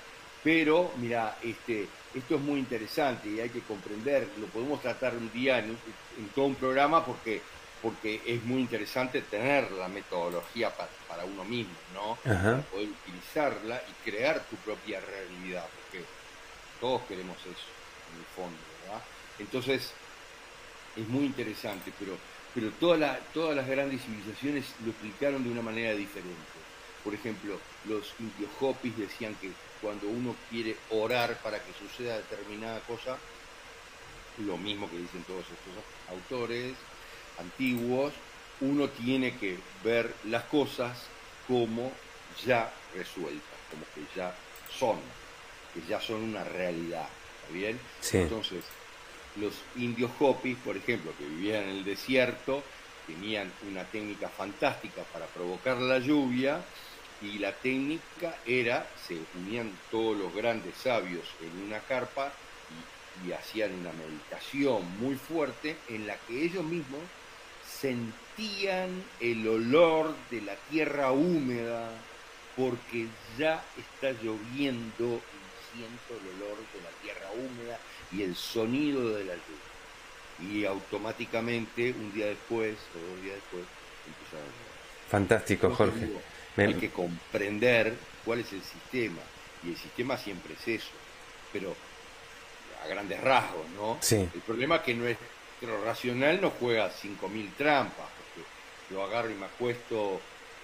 Pero, 0.42 0.92
mira, 0.98 1.36
este, 1.42 1.88
esto 2.14 2.36
es 2.36 2.40
muy 2.40 2.58
interesante 2.60 3.28
y 3.28 3.40
hay 3.40 3.50
que 3.50 3.60
comprender, 3.60 4.28
lo 4.38 4.46
podemos 4.46 4.80
tratar 4.80 5.14
un 5.16 5.30
día 5.32 5.58
en, 5.58 5.70
en 6.18 6.28
todo 6.34 6.46
un 6.46 6.54
programa 6.54 7.04
porque, 7.04 7.42
porque 7.82 8.20
es 8.26 8.42
muy 8.44 8.60
interesante 8.60 9.20
tener 9.22 9.70
la 9.72 9.88
metodología 9.88 10.70
pa- 10.74 10.88
para, 11.08 11.24
uno 11.24 11.44
mismo, 11.44 11.74
¿no? 11.92 12.12
Ajá. 12.30 12.42
Para 12.52 12.62
poder 12.62 12.88
utilizarla 12.88 13.82
y 13.88 14.10
crear 14.10 14.40
tu 14.44 14.56
propia 14.56 15.00
realidad, 15.00 15.66
porque 15.82 16.04
todos 16.80 17.02
queremos 17.02 17.36
eso, 17.40 17.66
en 18.12 18.18
el 18.20 18.26
fondo, 18.36 18.58
¿verdad? 18.84 19.02
Entonces, 19.38 19.92
es 20.96 21.08
muy 21.08 21.24
interesante, 21.24 21.92
pero, 21.98 22.16
pero 22.54 22.70
toda 22.78 22.96
la- 22.96 23.18
todas 23.32 23.56
las 23.56 23.66
grandes 23.66 24.02
civilizaciones 24.02 24.64
lo 24.84 24.90
explicaron 24.90 25.42
de 25.42 25.50
una 25.50 25.62
manera 25.62 25.94
diferente. 25.94 26.54
Por 27.02 27.12
ejemplo, 27.14 27.58
los 27.88 28.14
indios 28.20 28.50
Hopis 28.60 28.96
decían 28.96 29.34
que 29.40 29.50
cuando 29.84 30.08
uno 30.08 30.34
quiere 30.48 30.76
orar 30.90 31.36
para 31.42 31.62
que 31.62 31.70
suceda 31.74 32.16
determinada 32.16 32.80
cosa, 32.80 33.18
lo 34.38 34.56
mismo 34.56 34.90
que 34.90 34.96
dicen 34.96 35.22
todos 35.24 35.44
estos 35.44 35.84
autores 36.08 36.74
antiguos, 37.38 38.14
uno 38.62 38.88
tiene 38.88 39.36
que 39.36 39.58
ver 39.84 40.14
las 40.24 40.44
cosas 40.44 40.96
como 41.46 41.92
ya 42.46 42.72
resueltas, 42.94 43.58
como 43.70 43.84
que 43.94 44.18
ya 44.18 44.34
son, 44.74 44.96
que 45.74 45.82
ya 45.86 46.00
son 46.00 46.22
una 46.22 46.44
realidad, 46.44 47.06
¿está 47.42 47.52
bien? 47.52 47.78
Sí. 48.00 48.18
Entonces, 48.18 48.64
los 49.36 49.52
indios 49.76 50.10
Hopis, 50.18 50.56
por 50.64 50.78
ejemplo, 50.78 51.12
que 51.18 51.26
vivían 51.26 51.64
en 51.64 51.68
el 51.70 51.84
desierto, 51.84 52.62
tenían 53.06 53.52
una 53.70 53.84
técnica 53.84 54.30
fantástica 54.30 55.02
para 55.12 55.26
provocar 55.26 55.76
la 55.76 55.98
lluvia 55.98 56.64
y 57.24 57.38
la 57.38 57.52
técnica 57.52 58.36
era, 58.46 58.86
se 59.06 59.18
unían 59.36 59.70
todos 59.90 60.16
los 60.16 60.34
grandes 60.34 60.74
sabios 60.76 61.24
en 61.40 61.66
una 61.66 61.80
carpa 61.80 62.32
y, 63.24 63.28
y 63.28 63.32
hacían 63.32 63.72
una 63.72 63.92
meditación 63.92 64.98
muy 64.98 65.16
fuerte 65.16 65.76
en 65.88 66.06
la 66.06 66.16
que 66.26 66.44
ellos 66.44 66.64
mismos 66.64 67.00
sentían 67.66 69.02
el 69.20 69.46
olor 69.48 70.14
de 70.30 70.42
la 70.42 70.54
tierra 70.70 71.12
húmeda 71.12 71.90
porque 72.56 73.08
ya 73.38 73.62
está 73.78 74.12
lloviendo 74.22 75.20
y 75.20 75.76
siento 75.76 76.14
el 76.20 76.42
olor 76.42 76.58
de 76.58 76.80
la 76.82 76.90
tierra 77.02 77.30
húmeda 77.32 77.78
y 78.12 78.22
el 78.22 78.36
sonido 78.36 79.10
de 79.10 79.24
la 79.24 79.34
lluvia. 79.34 80.52
Y 80.52 80.64
automáticamente, 80.64 81.92
un 81.92 82.12
día 82.12 82.26
después, 82.26 82.76
o 82.94 83.10
dos 83.10 83.22
días 83.22 83.36
después, 83.36 83.64
empezaron 84.06 84.46
a 84.46 84.50
llover. 84.50 85.08
Fantástico, 85.08 85.70
Jorge. 85.74 86.06
digo, 86.06 86.20
Me- 86.56 86.64
Hay 86.66 86.74
que 86.74 86.90
comprender 86.90 87.94
cuál 88.24 88.40
es 88.40 88.52
el 88.52 88.62
sistema. 88.62 89.20
Y 89.62 89.70
el 89.70 89.76
sistema 89.76 90.16
siempre 90.16 90.54
es 90.54 90.68
eso. 90.82 90.90
Pero 91.52 91.74
a 92.82 92.86
grandes 92.86 93.20
rasgos, 93.20 93.68
¿no? 93.76 93.98
Sí. 94.00 94.28
El 94.34 94.40
problema 94.42 94.76
es 94.76 94.82
que 94.82 94.94
nuestro 94.94 95.84
racional 95.84 96.40
nos 96.40 96.52
juega 96.60 96.90
5.000 96.90 97.50
trampas. 97.56 98.06
Porque 98.34 98.48
yo 98.90 99.02
agarro 99.04 99.30
y 99.30 99.34
me 99.34 99.46
acuesto 99.46 100.20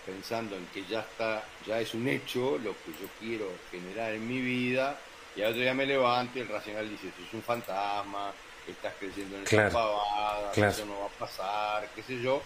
pensando 0.07 0.57
en 0.57 0.67
que 0.67 0.85
ya 0.87 1.01
está, 1.01 1.45
ya 1.67 1.81
es 1.81 1.95
un 1.95 2.09
hecho 2.09 2.59
lo 2.59 2.73
que 2.73 2.93
yo 3.01 3.09
quiero 3.19 3.51
generar 3.71 4.13
en 4.13 4.27
mi 4.29 4.41
vida. 4.41 4.99
Y 5.37 5.43
al 5.43 5.51
otro 5.51 5.63
día 5.63 5.75
me 5.75 5.87
levanto 5.87 6.39
y 6.39 6.43
el 6.43 6.49
racional 6.49 6.89
dice, 6.91 7.09
eso 7.09 7.27
es 7.27 7.33
un 7.35 7.43
fantasma, 7.43 8.33
estás 8.67 8.93
creyendo 8.99 9.37
en 9.37 9.45
Claro, 9.45 9.69
esa 9.69 9.79
pavada, 9.79 10.53
claro. 10.53 10.73
eso 10.73 10.87
no 10.87 10.99
va 11.01 11.07
a 11.07 11.09
pasar, 11.11 11.89
qué 11.95 12.03
sé 12.03 12.21
yo. 12.21 12.43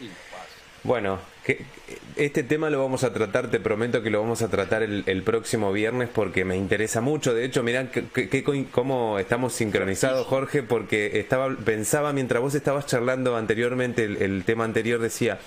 Y 0.00 0.04
no 0.06 0.14
pasa. 0.30 0.65
Bueno, 0.86 1.18
que, 1.44 1.64
este 2.16 2.42
tema 2.42 2.70
lo 2.70 2.80
vamos 2.82 3.04
a 3.04 3.12
tratar, 3.12 3.50
te 3.50 3.60
prometo 3.60 4.02
que 4.02 4.10
lo 4.10 4.20
vamos 4.20 4.40
a 4.42 4.48
tratar 4.48 4.82
el, 4.82 5.02
el 5.06 5.22
próximo 5.22 5.72
viernes 5.72 6.08
porque 6.12 6.44
me 6.44 6.56
interesa 6.56 7.00
mucho. 7.00 7.34
De 7.34 7.44
hecho, 7.44 7.62
mirá 7.62 7.90
que, 7.90 8.06
que- 8.08 8.66
cómo 8.70 9.18
estamos 9.18 9.52
sincronizados, 9.52 10.26
Jorge, 10.26 10.62
porque 10.62 11.18
estaba 11.18 11.54
pensaba 11.56 12.12
mientras 12.12 12.40
vos 12.42 12.54
estabas 12.54 12.86
charlando 12.86 13.36
anteriormente, 13.36 14.04
el, 14.04 14.16
el 14.22 14.44
tema 14.44 14.64
anterior 14.64 15.00
decía, 15.00 15.38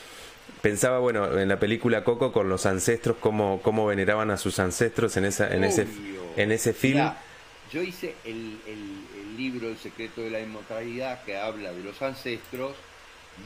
pensaba, 0.61 0.99
bueno, 0.99 1.39
en 1.39 1.47
la 1.49 1.59
película 1.59 2.03
Coco 2.03 2.31
con 2.31 2.49
los 2.49 2.65
ancestros, 2.65 3.17
cómo, 3.19 3.61
cómo 3.63 3.85
veneraban 3.85 4.29
a 4.31 4.37
sus 4.37 4.59
ancestros 4.59 5.15
en, 5.17 5.25
esa, 5.25 5.53
en, 5.53 5.63
ese, 5.63 5.87
en 6.37 6.51
ese 6.51 6.73
film. 6.73 6.95
Mirá, 6.99 7.17
yo 7.71 7.81
hice 7.81 8.13
el- 8.25 8.59
el 8.67 9.37
libro 9.37 9.69
El 9.69 9.77
secreto 9.77 10.21
de 10.21 10.29
la 10.31 10.41
inmortalidad 10.41 11.23
que 11.23 11.37
habla 11.37 11.71
de 11.71 11.81
los 11.83 12.01
ancestros 12.01 12.73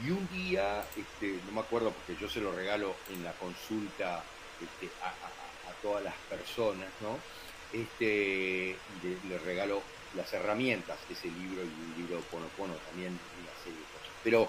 y 0.02 0.10
un 0.10 0.28
día, 0.32 0.84
este, 0.96 1.38
no 1.46 1.52
me 1.52 1.60
acuerdo 1.60 1.92
porque 1.92 2.20
yo 2.20 2.28
se 2.28 2.40
lo 2.40 2.52
regalo 2.52 2.94
en 3.10 3.22
la 3.24 3.32
consulta 3.32 4.22
este, 4.60 4.92
a, 5.02 5.12
todas 5.82 6.02
las 6.02 6.14
personas, 6.30 6.88
¿no? 7.02 7.18
Este, 7.78 8.76
le, 9.02 9.28
le 9.28 9.38
regalo 9.38 9.82
las 10.16 10.32
herramientas, 10.32 10.96
ese 11.10 11.28
libro 11.28 11.62
y 11.62 11.66
un 11.66 11.94
libro 11.98 12.16
de 12.16 12.22
Ponopono 12.22 12.74
también, 12.88 13.10
una 13.12 13.62
serie 13.62 13.78
de 13.78 13.84
cosas. 13.84 14.14
Pero 14.22 14.48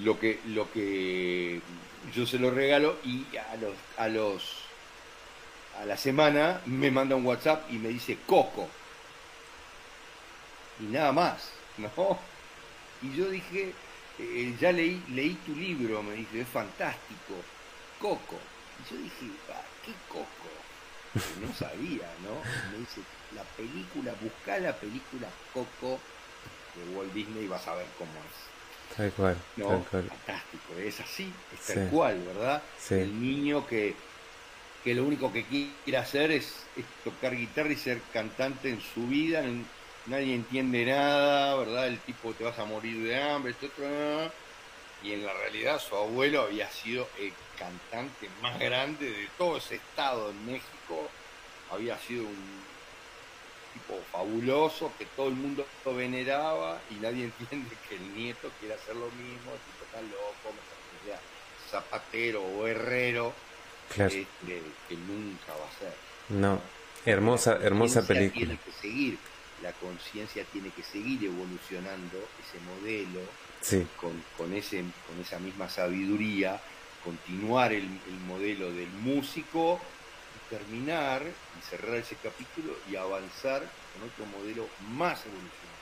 lo 0.00 0.18
que, 0.18 0.40
lo 0.46 0.70
que 0.70 1.60
yo 2.14 2.26
se 2.26 2.38
lo 2.38 2.50
regalo 2.50 2.96
y 3.04 3.24
a 3.36 3.56
los, 3.56 3.74
a 3.96 4.08
los 4.08 4.68
a 5.80 5.84
la 5.84 5.96
semana 5.96 6.60
me 6.66 6.90
manda 6.90 7.14
un 7.14 7.24
WhatsApp 7.24 7.70
y 7.70 7.78
me 7.78 7.88
dice 7.88 8.18
Coco. 8.26 8.68
Y 10.80 10.84
nada 10.84 11.12
más, 11.12 11.50
¿no? 11.78 12.18
Y 13.02 13.16
yo 13.16 13.28
dije, 13.28 13.72
eh, 14.18 14.56
ya 14.60 14.72
leí, 14.72 15.02
leí 15.08 15.34
tu 15.46 15.54
libro, 15.54 16.02
me 16.02 16.14
dice, 16.14 16.40
es 16.42 16.48
fantástico. 16.48 17.34
Coco. 17.98 18.38
Y 18.78 18.90
yo 18.94 18.96
dije, 19.02 19.26
"Ah, 19.50 19.64
¿qué 19.84 19.92
Coco? 20.08 20.50
No 21.40 21.52
sabía, 21.54 22.08
¿no? 22.22 22.46
Y 22.62 22.66
me 22.66 22.78
dice, 22.78 23.00
la 23.34 23.44
película, 23.44 24.14
busca 24.20 24.58
la 24.58 24.76
película 24.76 25.28
Coco 25.52 26.00
de 26.74 26.96
Walt 26.96 27.12
Disney 27.12 27.44
y 27.44 27.48
vas 27.48 27.66
a 27.68 27.74
ver 27.74 27.86
cómo 27.98 28.12
es. 28.12 28.96
Tal 28.96 29.12
cual, 29.12 29.36
No, 29.56 29.68
tal 29.68 29.84
cual. 29.84 30.04
fantástico, 30.08 30.74
es 30.78 31.00
así, 31.00 31.32
es 31.52 31.60
Sí. 31.60 31.74
tal 31.74 31.88
cual, 31.90 32.22
¿verdad? 32.24 32.62
Sí. 32.78 32.94
El 32.94 33.20
niño 33.20 33.66
que, 33.66 33.96
que 34.84 34.94
lo 34.94 35.04
único 35.04 35.32
que 35.32 35.44
quiere 35.46 35.98
hacer 35.98 36.30
es, 36.30 36.66
es 36.76 36.84
tocar 37.04 37.36
guitarra 37.36 37.72
y 37.72 37.76
ser 37.76 38.00
cantante 38.12 38.70
en 38.70 38.80
su 38.80 39.06
vida, 39.08 39.40
n- 39.44 39.64
nadie 40.06 40.34
entiende 40.34 40.84
nada, 40.86 41.54
¿verdad? 41.56 41.86
El 41.88 41.98
tipo 42.00 42.32
te 42.32 42.44
vas 42.44 42.58
a 42.58 42.64
morir 42.64 43.02
de 43.02 43.20
hambre, 43.20 43.54
ah. 43.84 44.28
y 45.02 45.12
en 45.12 45.24
la 45.26 45.32
realidad 45.32 45.80
su 45.80 45.96
abuelo 45.96 46.42
había 46.42 46.70
sido 46.70 47.08
el 47.18 47.32
cantante 47.58 48.28
más 48.40 48.58
grande 48.58 49.10
de 49.10 49.28
todo 49.36 49.58
ese 49.58 49.76
estado 49.76 50.30
en 50.30 50.46
México, 50.46 51.08
había 51.70 51.98
sido 51.98 52.24
un 52.24 52.62
tipo 53.74 54.00
fabuloso 54.10 54.92
que 54.98 55.04
todo 55.04 55.28
el 55.28 55.34
mundo 55.34 55.66
lo 55.84 55.94
veneraba 55.94 56.80
y 56.90 56.94
nadie 56.94 57.24
entiende 57.40 57.76
que 57.88 57.96
el 57.96 58.14
nieto 58.14 58.50
quiere 58.60 58.74
hacer 58.74 58.96
lo 58.96 59.06
mismo, 59.10 59.52
el 59.52 59.60
tipo 59.60 59.84
está 59.84 60.00
loco, 60.02 60.54
sea 61.04 61.20
zapatero 61.70 62.42
o 62.42 62.66
herrero, 62.66 63.32
Claro. 63.94 64.10
este, 64.10 64.62
que 64.88 64.96
nunca 64.96 65.52
va 65.52 65.66
a 65.66 65.78
ser. 65.78 65.94
No, 66.28 66.60
hermosa, 67.06 67.58
hermosa 67.62 68.06
película. 68.06 68.46
Tiene 68.46 68.58
que 68.58 68.72
seguir, 68.72 69.18
la 69.62 69.72
conciencia 69.74 70.44
tiene 70.46 70.70
que 70.70 70.82
seguir 70.82 71.24
evolucionando 71.24 72.28
ese 72.38 72.60
modelo 72.60 73.34
Sí, 73.60 73.88
con, 73.96 74.24
con, 74.36 74.52
ese, 74.54 74.84
con 75.06 75.20
esa 75.20 75.38
misma 75.40 75.68
sabiduría, 75.68 76.62
continuar 77.00 77.72
el, 77.72 78.02
el 78.06 78.20
modelo 78.20 78.72
del 78.72 78.90
músico 78.90 79.88
y 80.34 80.38
terminar 80.54 81.22
y 81.58 81.62
cerrar 81.62 81.96
ese 81.96 82.16
capítulo 82.16 82.82
y 82.86 82.96
avanzar 82.96 83.72
con 83.92 84.02
otro 84.04 84.26
modelo 84.26 84.70
más 84.80 85.26
evolucionado. 85.26 85.78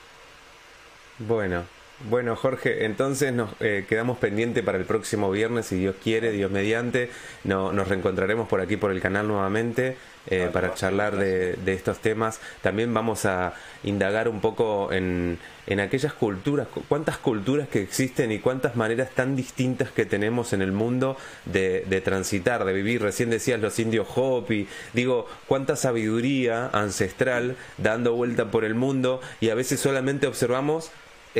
bueno, 1.17 1.69
Bueno, 1.99 2.35
Jorge, 2.35 2.85
entonces 2.85 3.33
nos 3.33 3.49
eh, 3.59 3.85
quedamos 3.89 4.19
pendientes 4.19 4.63
para 4.63 4.77
el 4.77 4.85
próximo 4.85 5.31
viernes, 5.31 5.65
si 5.65 5.77
Dios 5.77 5.95
quiere, 6.01 6.31
Dios 6.31 6.51
mediante. 6.51 7.09
No, 7.43 7.73
nos 7.73 7.87
reencontraremos 7.87 8.47
por 8.47 8.61
aquí, 8.61 8.77
por 8.77 8.91
el 8.91 9.01
canal 9.01 9.27
nuevamente, 9.27 9.97
eh, 10.27 10.47
para 10.53 10.75
charlar 10.75 11.17
de, 11.17 11.53
de 11.53 11.73
estos 11.73 11.97
temas. 11.97 12.39
También 12.61 12.93
vamos 12.93 13.25
a 13.25 13.55
indagar 13.83 14.29
un 14.29 14.41
poco 14.41 14.93
en, 14.93 15.39
en 15.65 15.79
aquellas 15.79 16.13
culturas, 16.13 16.67
cu- 16.67 16.83
cuántas 16.87 17.17
culturas 17.17 17.67
que 17.67 17.81
existen 17.81 18.31
y 18.31 18.37
cuántas 18.37 18.75
maneras 18.75 19.09
tan 19.15 19.35
distintas 19.35 19.89
que 19.89 20.05
tenemos 20.05 20.53
en 20.53 20.61
el 20.61 20.71
mundo 20.73 21.17
de, 21.45 21.83
de 21.89 21.99
transitar, 22.01 22.63
de 22.63 22.73
vivir. 22.73 23.01
Recién 23.01 23.31
decías 23.31 23.59
los 23.59 23.79
indios 23.79 24.07
Hopi, 24.15 24.67
digo, 24.93 25.27
cuánta 25.47 25.75
sabiduría 25.75 26.67
ancestral 26.73 27.55
dando 27.79 28.13
vuelta 28.13 28.51
por 28.51 28.65
el 28.65 28.75
mundo 28.75 29.19
y 29.41 29.49
a 29.49 29.55
veces 29.55 29.79
solamente 29.79 30.27
observamos 30.27 30.91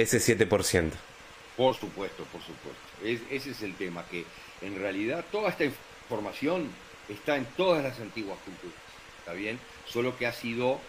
ese 0.01 0.19
7%. 0.19 0.91
Por 1.55 1.75
supuesto, 1.75 2.23
por 2.25 2.41
supuesto. 2.41 2.81
Es- 3.03 3.21
ese 3.31 3.51
es 3.51 3.61
el 3.63 3.75
tema, 3.75 4.05
que 4.09 4.25
en 4.61 4.77
realidad 4.79 5.25
toda 5.31 5.49
esta 5.49 5.65
información 5.65 6.69
está 7.09 7.35
en 7.37 7.45
todas 7.45 7.83
las 7.83 7.99
antiguas 7.99 8.37
culturas, 8.45 8.77
¿está 9.19 9.33
bien? 9.33 9.59
Solo 9.87 10.17
que 10.17 10.27
ha 10.27 10.33
sido 10.33 10.79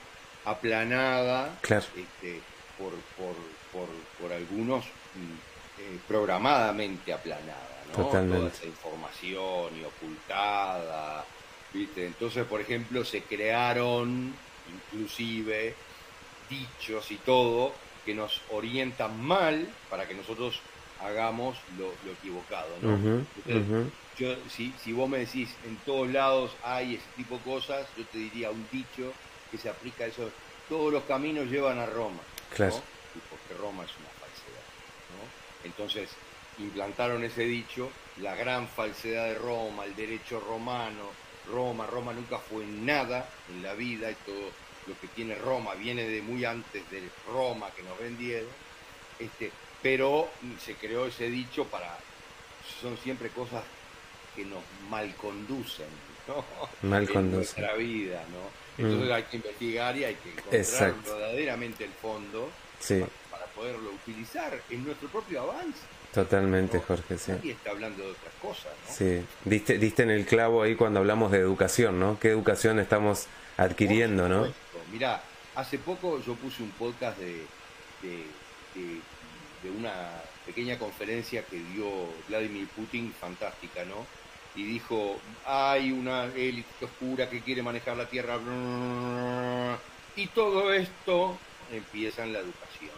aplanada 0.44 1.58
Claro. 1.62 1.84
este, 1.96 2.40
por, 2.78 2.92
por, 3.16 3.34
por, 3.72 3.88
por 4.20 4.32
algunos 4.32 4.84
mm, 4.84 5.80
eh, 5.80 5.98
programadamente 6.08 7.12
aplanada, 7.12 7.82
¿no? 7.96 8.04
Totalmente. 8.04 8.36
Toda 8.38 8.50
esa 8.50 8.66
información 8.66 9.76
y 9.80 9.84
ocultada, 9.84 11.24
¿viste? 11.72 12.06
Entonces, 12.06 12.44
por 12.46 12.60
ejemplo, 12.60 13.04
se 13.04 13.22
crearon 13.22 14.34
inclusive 14.92 15.74
dichos 16.50 17.10
y 17.10 17.16
todo 17.16 17.72
que 18.08 18.14
nos 18.14 18.40
orientan 18.50 19.22
mal 19.22 19.68
para 19.90 20.08
que 20.08 20.14
nosotros 20.14 20.60
hagamos 21.02 21.58
lo, 21.76 21.92
lo 22.06 22.12
equivocado, 22.12 22.70
¿no? 22.80 22.94
Entonces, 23.44 23.92
yo, 24.16 24.34
si, 24.48 24.72
si 24.82 24.94
vos 24.94 25.10
me 25.10 25.18
decís 25.18 25.50
en 25.66 25.76
todos 25.84 26.08
lados 26.08 26.52
hay 26.64 26.94
ese 26.94 27.04
tipo 27.18 27.36
de 27.36 27.42
cosas, 27.42 27.86
yo 27.98 28.06
te 28.06 28.16
diría 28.16 28.50
un 28.50 28.66
dicho 28.72 29.12
que 29.50 29.58
se 29.58 29.68
aplica 29.68 30.04
a 30.04 30.06
eso. 30.06 30.30
Todos 30.70 30.90
los 30.90 31.04
caminos 31.04 31.50
llevan 31.50 31.78
a 31.78 31.84
Roma. 31.84 32.20
Claro. 32.54 32.76
¿no? 32.76 32.78
Y 32.78 33.20
porque 33.28 33.60
Roma 33.60 33.84
es 33.84 33.90
una 33.98 34.08
falsedad. 34.08 34.64
¿no? 35.12 35.66
Entonces, 35.66 36.08
implantaron 36.60 37.22
ese 37.24 37.42
dicho, 37.42 37.90
la 38.22 38.34
gran 38.34 38.68
falsedad 38.68 39.26
de 39.26 39.34
Roma, 39.34 39.84
el 39.84 39.94
derecho 39.94 40.40
romano, 40.40 41.10
Roma, 41.46 41.86
Roma 41.86 42.14
nunca 42.14 42.38
fue 42.38 42.64
nada 42.64 43.28
en 43.50 43.62
la 43.62 43.74
vida 43.74 44.10
y 44.10 44.14
todo 44.14 44.50
lo 44.88 44.98
que 45.00 45.06
tiene 45.08 45.34
Roma 45.34 45.74
viene 45.74 46.06
de 46.08 46.22
muy 46.22 46.44
antes 46.44 46.88
de 46.90 47.02
Roma 47.30 47.70
que 47.76 47.82
nos 47.82 47.98
vendieron. 47.98 48.48
Este, 49.18 49.50
pero 49.82 50.28
se 50.64 50.74
creó 50.74 51.06
ese 51.06 51.28
dicho 51.28 51.64
para 51.64 51.96
son 52.80 52.96
siempre 52.98 53.28
cosas 53.30 53.62
que 54.36 54.44
nos 54.44 54.62
malconducen, 54.90 55.86
¿no? 56.26 56.44
Mal 56.88 57.02
en 57.04 57.12
conducen. 57.12 57.36
nuestra 57.62 57.74
vida, 57.74 58.22
¿no? 58.32 58.84
Entonces 58.84 59.08
Mm. 59.08 59.12
hay 59.12 59.22
que 59.24 59.36
investigar 59.38 59.96
y 59.96 60.04
hay 60.04 60.14
que 60.14 60.30
encontrar 60.30 60.60
Exacto. 60.60 61.12
verdaderamente 61.16 61.84
el 61.84 61.90
fondo 61.92 62.48
Sí, 62.78 63.00
para, 63.00 63.10
para 63.42 63.46
poderlo 63.52 63.90
utilizar 63.90 64.60
en 64.70 64.84
nuestro 64.84 65.08
propio 65.08 65.42
avance. 65.42 65.80
totalmente, 66.14 66.76
¿no? 66.78 66.82
Jorge, 66.84 67.18
sí. 67.18 67.32
Nadie 67.32 67.52
está 67.52 67.70
hablando 67.70 68.04
de 68.04 68.10
otras 68.12 68.34
cosas, 68.40 68.72
¿no? 68.86 68.94
Sí, 68.94 69.24
diste, 69.44 69.78
diste 69.78 70.04
en 70.04 70.10
el 70.10 70.26
clavo 70.26 70.62
ahí 70.62 70.76
cuando 70.76 71.00
hablamos 71.00 71.32
de 71.32 71.38
educación, 71.38 71.98
¿no? 71.98 72.18
¿Qué 72.20 72.28
educación 72.30 72.78
estamos 72.78 73.26
adquiriendo, 73.58 74.28
no? 74.28 74.52
Mira, 74.92 75.20
hace 75.54 75.78
poco 75.78 76.22
yo 76.24 76.34
puse 76.34 76.62
un 76.62 76.70
podcast 76.70 77.18
de, 77.18 77.44
de, 78.02 78.16
de- 78.74 79.00
de 79.62 79.70
una 79.76 79.92
pequeña 80.46 80.78
conferencia 80.78 81.44
que 81.44 81.58
dio 81.58 81.90
Vladimir 82.28 82.68
Putin, 82.68 83.12
fantástica, 83.20 83.84
¿no? 83.84 84.06
Y 84.54 84.64
dijo, 84.64 85.20
hay 85.44 85.90
una 85.92 86.24
élite 86.26 86.84
oscura 86.84 87.28
que 87.28 87.40
quiere 87.42 87.62
manejar 87.62 87.96
la 87.96 88.06
Tierra. 88.06 88.38
Y 90.16 90.26
todo 90.28 90.72
esto 90.72 91.36
empieza 91.72 92.22
en 92.24 92.32
la 92.32 92.38
educación, 92.38 92.90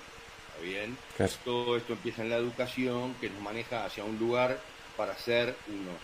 ¿está 0.48 0.62
bien? 0.62 0.96
Claro. 1.16 1.32
Todo 1.44 1.76
esto 1.76 1.94
empieza 1.94 2.22
en 2.22 2.30
la 2.30 2.36
educación 2.36 3.14
que 3.20 3.30
nos 3.30 3.40
maneja 3.42 3.84
hacia 3.86 4.04
un 4.04 4.18
lugar 4.18 4.58
para 4.96 5.16
ser 5.16 5.56
unos 5.68 5.96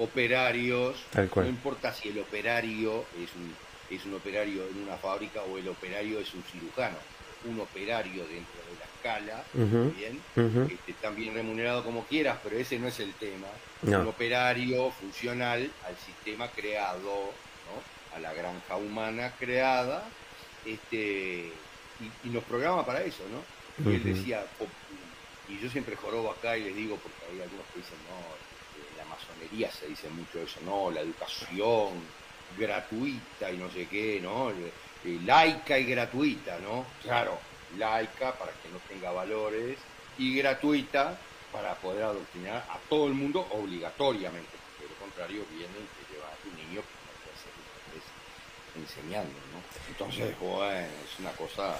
operarios. 0.00 1.04
Tal 1.10 1.28
cual. 1.28 1.46
No 1.46 1.50
importa 1.50 1.92
si 1.92 2.08
el 2.08 2.18
operario 2.18 3.04
es 3.22 3.30
un, 3.36 3.54
es 3.94 4.04
un 4.04 4.14
operario 4.14 4.66
en 4.66 4.82
una 4.82 4.96
fábrica 4.96 5.42
o 5.42 5.58
el 5.58 5.68
operario 5.68 6.18
es 6.20 6.34
un 6.34 6.42
cirujano. 6.42 6.96
Un 7.44 7.60
operario 7.60 8.26
dentro 8.26 8.60
de 8.68 8.78
la 8.78 8.84
escala, 8.84 9.44
Ujú, 9.54 9.94
¿bien? 9.96 10.20
Este, 10.70 10.92
tan 11.00 11.16
bien 11.16 11.32
remunerado 11.32 11.82
como 11.82 12.04
quieras, 12.04 12.38
pero 12.42 12.58
ese 12.58 12.78
no 12.78 12.88
es 12.88 13.00
el 13.00 13.14
tema. 13.14 13.46
No. 13.82 14.00
Un 14.00 14.08
operario 14.08 14.90
funcional 14.90 15.70
al 15.86 15.96
sistema 15.96 16.48
creado, 16.48 17.32
¿no? 17.66 18.16
a 18.16 18.20
la 18.20 18.34
granja 18.34 18.76
humana 18.76 19.32
creada, 19.38 20.04
este, 20.66 21.50
y, 22.00 22.28
y 22.28 22.30
nos 22.30 22.44
programa 22.44 22.84
para 22.84 23.02
eso, 23.04 23.22
¿no? 23.30 23.90
Y 23.90 23.94
él 23.94 24.04
decía, 24.04 24.44
y 25.48 25.58
yo 25.58 25.70
siempre 25.70 25.96
jorobo 25.96 26.30
acá 26.32 26.58
y 26.58 26.64
les 26.64 26.76
digo, 26.76 26.96
porque 26.96 27.18
hay 27.30 27.40
algunos 27.40 27.64
que 27.72 27.78
dicen, 27.78 27.96
no, 28.08 28.49
masonería 29.20 29.70
se 29.70 29.86
dice 29.86 30.08
mucho 30.10 30.40
eso, 30.40 30.60
no, 30.64 30.90
la 30.90 31.00
educación 31.00 31.90
gratuita 32.58 33.50
y 33.50 33.56
no 33.56 33.70
sé 33.70 33.86
qué, 33.86 34.20
¿no? 34.22 34.50
Eh, 34.50 34.72
eh, 35.04 35.18
laica 35.24 35.78
y 35.78 35.84
gratuita, 35.84 36.58
¿no? 36.58 36.86
Claro, 37.02 37.38
laica 37.78 38.32
para 38.32 38.52
que 38.52 38.68
no 38.70 38.78
tenga 38.88 39.10
valores 39.12 39.78
y 40.18 40.36
gratuita 40.36 41.18
para 41.52 41.74
poder 41.76 42.04
adoctrinar 42.04 42.64
a 42.68 42.78
todo 42.88 43.06
el 43.06 43.14
mundo 43.14 43.46
obligatoriamente, 43.50 44.50
porque 44.50 44.84
de 44.84 44.94
lo 44.94 45.00
contrario 45.00 45.44
vienen 45.50 45.70
y 45.70 46.04
te 46.04 46.12
llevan 46.12 46.30
a 46.30 46.36
tu 46.36 46.50
niño 46.56 46.82
enseñando, 48.76 49.34
¿no? 49.52 49.60
Entonces, 49.88 50.38
bueno, 50.38 50.86
es 51.04 51.18
una 51.18 51.32
cosa 51.32 51.76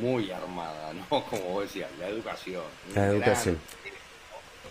muy 0.00 0.30
armada, 0.30 0.92
¿no? 0.92 1.06
Como 1.08 1.42
vos 1.42 1.62
decías, 1.64 1.90
la 1.98 2.08
educación. 2.08 2.62
La 2.94 3.06
educación. 3.06 3.58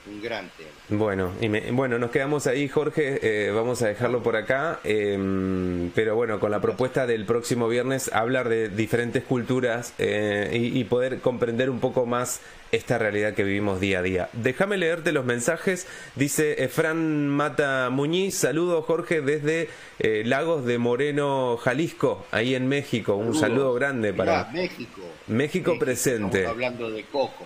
Un 0.10 0.22
gran 0.22 0.50
tema. 0.58 0.70
Bueno, 0.90 1.34
y 1.42 1.50
me- 1.50 1.72
bueno, 1.72 2.00
nos 2.00 2.12
quedamos 2.12 2.48
ahí, 2.48 2.68
Jorge. 2.68 3.20
eh, 3.22 3.52
vamos 3.52 3.82
a 3.82 3.88
dejarlo 3.88 4.24
por 4.24 4.36
acá. 4.36 4.80
eh, 4.84 5.90
pero 5.94 6.16
bueno, 6.16 6.40
con 6.40 6.52
la 6.52 6.62
propuesta 6.62 7.06
del 7.06 7.26
próximo 7.26 7.68
viernes, 7.68 8.10
hablar 8.14 8.48
de 8.50 8.70
diferentes 8.70 9.24
culturas 9.24 9.94
eh, 10.00 10.50
y, 10.54 10.80
y 10.80 10.84
poder 10.86 11.20
comprender 11.20 11.70
un 11.70 11.80
poco 11.80 12.06
más 12.06 12.40
esta 12.72 12.98
realidad 12.98 13.34
que 13.34 13.44
vivimos 13.44 13.80
día 13.80 14.00
a 14.00 14.02
día. 14.02 14.30
Déjame 14.34 14.78
leerte 14.78 15.12
los 15.12 15.26
mensajes. 15.26 15.88
Dice 16.16 16.64
Efran 16.64 17.28
Mata 17.30 17.90
Muñiz, 17.90 18.36
saludo 18.36 18.82
Jorge 18.82 19.22
desde 19.22 19.70
eh, 20.00 20.24
Lagos 20.26 20.66
de 20.66 20.78
Moreno, 20.78 21.58
Jalisco, 21.58 22.26
ahí 22.32 22.56
en 22.56 22.68
México. 22.68 23.16
Un 23.16 23.36
saludo 23.36 23.74
grande 23.74 24.12
Mirá, 24.12 24.26
para... 24.26 24.52
México. 24.52 25.02
México 25.28 25.78
presente. 25.80 26.40
Estamos 26.40 26.56
hablando 26.56 26.92
de 26.92 27.04
Coco. 27.04 27.46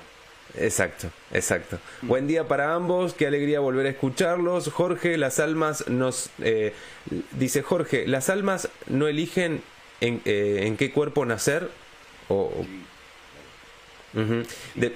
Exacto, 0.57 1.07
exacto. 1.31 1.79
Buen 2.01 2.27
día 2.27 2.47
para 2.47 2.73
ambos, 2.73 3.13
qué 3.13 3.25
alegría 3.27 3.61
volver 3.61 3.85
a 3.85 3.89
escucharlos. 3.89 4.69
Jorge, 4.69 5.17
las 5.17 5.39
almas 5.39 5.87
nos... 5.87 6.29
eh, 6.39 6.73
dice 7.31 7.61
Jorge, 7.61 8.05
las 8.05 8.29
almas 8.29 8.67
no 8.87 9.07
eligen 9.07 9.61
en, 10.01 10.21
eh, 10.25 10.63
en 10.63 10.75
qué 10.75 10.91
cuerpo 10.91 11.25
nacer. 11.25 11.69
O, 12.27 12.51
Ujú. 14.13 14.43
De- 14.75 14.93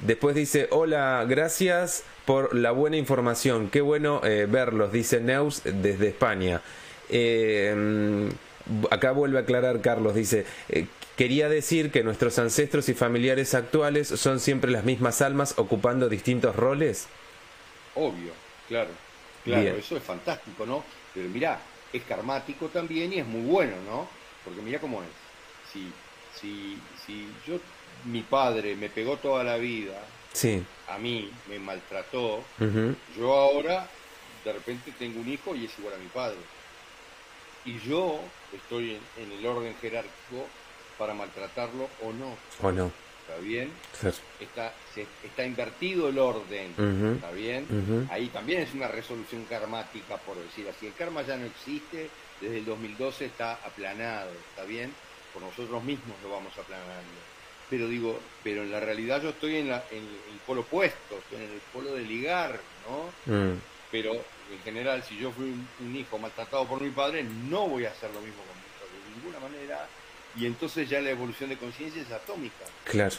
después 0.00 0.34
dice, 0.34 0.66
hola, 0.70 1.24
gracias 1.28 2.02
por 2.26 2.56
la 2.56 2.72
buena 2.72 2.96
información. 2.96 3.68
Qué 3.70 3.80
bueno 3.82 4.20
eh, 4.24 4.46
verlos, 4.50 4.90
dice 4.90 5.20
Neus 5.20 5.62
desde 5.64 6.08
España. 6.08 6.60
Eh, 7.08 8.28
acá 8.90 9.12
vuelve 9.12 9.38
a 9.38 9.42
aclarar 9.42 9.80
Carlos, 9.80 10.14
dice, 10.14 10.44
eh, 10.68 10.86
quería 11.16 11.48
decir 11.48 11.90
que 11.90 12.02
nuestros 12.02 12.38
ancestros 12.38 12.88
y 12.88 12.94
familiares 12.94 13.54
actuales 13.54 14.08
son 14.08 14.40
siempre 14.40 14.70
las 14.70 14.84
mismas 14.84 15.22
almas 15.22 15.54
ocupando 15.58 16.08
distintos 16.08 16.56
roles. 16.56 17.06
Obvio, 17.94 18.32
claro. 18.68 18.90
Claro, 19.44 19.62
Bien. 19.62 19.76
eso 19.76 19.96
es 19.96 20.02
fantástico, 20.04 20.64
¿no? 20.66 20.84
Pero 21.14 21.28
mirá, 21.28 21.60
es 21.92 22.02
karmático 22.04 22.68
también 22.68 23.12
y 23.12 23.18
es 23.18 23.26
muy 23.26 23.42
bueno, 23.42 23.74
¿no? 23.86 24.08
Porque 24.44 24.60
mirá 24.62 24.78
cómo 24.78 25.02
es. 25.02 25.08
Si, 25.72 25.90
si, 26.40 26.78
si 27.04 27.26
yo, 27.46 27.58
mi 28.04 28.22
padre 28.22 28.76
me 28.76 28.88
pegó 28.88 29.16
toda 29.16 29.42
la 29.44 29.56
vida, 29.56 30.00
Sí. 30.32 30.62
a 30.88 30.96
mí 30.96 31.30
me 31.48 31.58
maltrató, 31.58 32.42
yo 33.18 33.32
ahora 33.34 33.86
de 34.44 34.52
repente 34.52 34.92
tengo 34.98 35.20
un 35.20 35.28
hijo 35.28 35.54
y 35.54 35.66
es 35.66 35.78
igual 35.78 35.94
a 35.94 35.98
mi 35.98 36.08
padre. 36.08 36.38
Y 37.64 37.78
yo 37.80 38.18
estoy 38.54 38.92
en, 39.16 39.24
en 39.24 39.32
el 39.38 39.46
orden 39.46 39.74
jerárquico 39.80 40.46
para 40.98 41.14
maltratarlo 41.14 41.88
o 42.02 42.12
no. 42.12 42.36
¿O 42.66 42.72
no? 42.72 42.90
¿Está 43.26 43.40
bien? 43.40 43.70
Ser. 44.00 44.14
Está, 44.40 44.72
se- 44.94 45.06
está 45.24 45.44
invertido 45.44 46.08
el 46.08 46.18
orden. 46.18 46.74
¿Está 47.16 47.30
bien? 47.30 47.66
Ahí 48.10 48.28
también 48.28 48.62
es 48.62 48.74
una 48.74 48.88
resolución 48.88 49.44
karmática, 49.44 50.16
por 50.18 50.36
decir 50.36 50.68
así. 50.68 50.86
El 50.86 50.94
karma 50.94 51.22
ya 51.22 51.36
no 51.36 51.46
existe, 51.46 52.10
desde 52.40 52.58
el 52.58 52.64
2012 52.64 53.26
está 53.26 53.52
aplanado, 53.54 54.30
¿está 54.50 54.64
bien? 54.64 54.92
Por 55.32 55.42
nosotros 55.42 55.82
mismos 55.84 56.16
lo 56.22 56.30
vamos 56.30 56.52
aplanando. 56.58 57.20
pero 57.70 57.88
digo, 57.88 58.20
pero 58.44 58.62
en 58.64 58.70
la 58.72 58.80
realidad 58.80 59.22
yo 59.22 59.30
estoy 59.30 59.56
en, 59.56 59.68
la, 59.70 59.82
en 59.90 59.98
el 60.02 60.38
polo 60.46 60.60
opuesto, 60.60 61.16
estoy 61.18 61.46
en 61.46 61.52
el 61.52 61.60
polo 61.72 61.94
de 61.94 62.02
ligar, 62.02 62.60
¿no? 62.86 63.32
Mm, 63.32 63.56
Pero 63.90 64.12
en 64.52 64.62
general, 64.62 65.02
si 65.02 65.16
yo 65.18 65.30
fui 65.32 65.46
un, 65.46 65.68
un 65.80 65.96
hijo 65.96 66.18
maltratado 66.18 66.66
por 66.66 66.80
mi 66.80 66.90
padre, 66.90 67.24
no 67.48 67.68
voy 67.68 67.84
a 67.84 67.90
hacer 67.90 68.10
lo 68.10 68.20
mismo 68.20 68.42
con 68.42 68.56
mi 68.56 68.62
hijo 68.68 68.84
de 68.92 69.16
ninguna 69.16 69.40
manera. 69.40 69.88
Y 70.36 70.46
entonces 70.46 70.88
ya 70.88 71.00
la 71.00 71.10
evolución 71.10 71.50
de 71.50 71.56
conciencia 71.56 72.00
es 72.02 72.10
atómica. 72.10 72.64
Claro. 72.84 73.14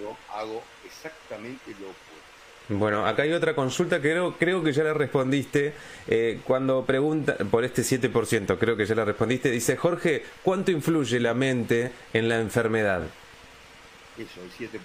Yo 0.00 0.16
hago 0.34 0.62
exactamente 0.84 1.70
lo 1.80 1.86
opuesto. 1.90 2.16
Bueno, 2.68 3.06
acá 3.06 3.22
hay 3.22 3.32
otra 3.32 3.54
consulta 3.54 3.96
que 4.00 4.10
creo, 4.10 4.36
creo 4.36 4.62
que 4.64 4.72
ya 4.72 4.82
la 4.82 4.92
respondiste. 4.92 5.74
eh, 6.08 6.40
cuando 6.44 6.84
pregunta 6.84 7.36
por 7.50 7.64
este 7.64 7.82
7%, 7.82 8.58
creo 8.58 8.76
que 8.76 8.84
ya 8.86 8.96
la 8.96 9.04
respondiste. 9.04 9.50
Dice, 9.52 9.76
Jorge, 9.76 10.24
¿cuánto 10.42 10.72
influye 10.72 11.20
la 11.20 11.34
mente 11.34 11.92
en 12.12 12.28
la 12.28 12.40
enfermedad? 12.40 13.02
Eso, 14.18 14.40
el 14.42 14.50
7%. 14.50 14.80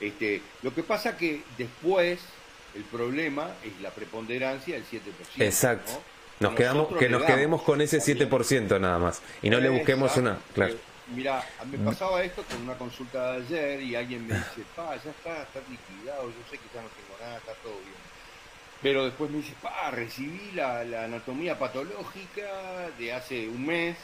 Este, 0.00 0.42
lo 0.62 0.74
que 0.74 0.82
pasa 0.82 1.16
que 1.16 1.42
después 1.58 2.20
el 2.74 2.82
problema 2.84 3.54
es 3.64 3.80
la 3.80 3.90
preponderancia 3.90 4.74
del 4.74 4.84
7%. 4.84 5.00
Exacto. 5.38 5.92
¿no? 6.38 6.48
Nos 6.48 6.56
quedamos, 6.56 6.96
que 6.96 7.08
nos 7.08 7.22
quedemos 7.24 7.62
con 7.62 7.80
ese 7.80 7.98
¿está 7.98 8.12
bien? 8.14 8.30
7% 8.30 8.80
nada 8.80 8.98
más. 8.98 9.22
Y 9.42 9.50
no 9.50 9.60
le 9.60 9.68
busquemos 9.68 10.16
una... 10.16 10.30
Exacto. 10.30 10.54
Claro. 10.54 10.74
Eh, 10.74 10.78
Mira, 11.14 11.44
me 11.68 11.78
pasaba 11.78 12.22
esto 12.22 12.44
con 12.44 12.62
una 12.62 12.74
consulta 12.78 13.32
de 13.32 13.42
ayer 13.42 13.82
y 13.82 13.96
alguien 13.96 14.28
me 14.28 14.34
dice, 14.34 14.62
pa, 14.76 14.94
ya 14.94 15.10
está, 15.10 15.42
está 15.42 15.60
liquidado, 15.68 16.28
yo 16.28 16.36
sé 16.48 16.56
que 16.56 16.68
ya 16.72 16.82
no 16.82 16.88
tengo 16.88 17.18
nada, 17.20 17.38
está 17.38 17.52
todo 17.54 17.72
bien. 17.72 18.00
Pero 18.80 19.04
después 19.06 19.28
me 19.30 19.38
dice, 19.38 19.54
pa, 19.60 19.90
recibí 19.90 20.52
la, 20.54 20.84
la 20.84 21.04
anatomía 21.04 21.58
patológica 21.58 22.90
de 22.96 23.12
hace 23.12 23.48
un 23.48 23.66
mes, 23.66 23.96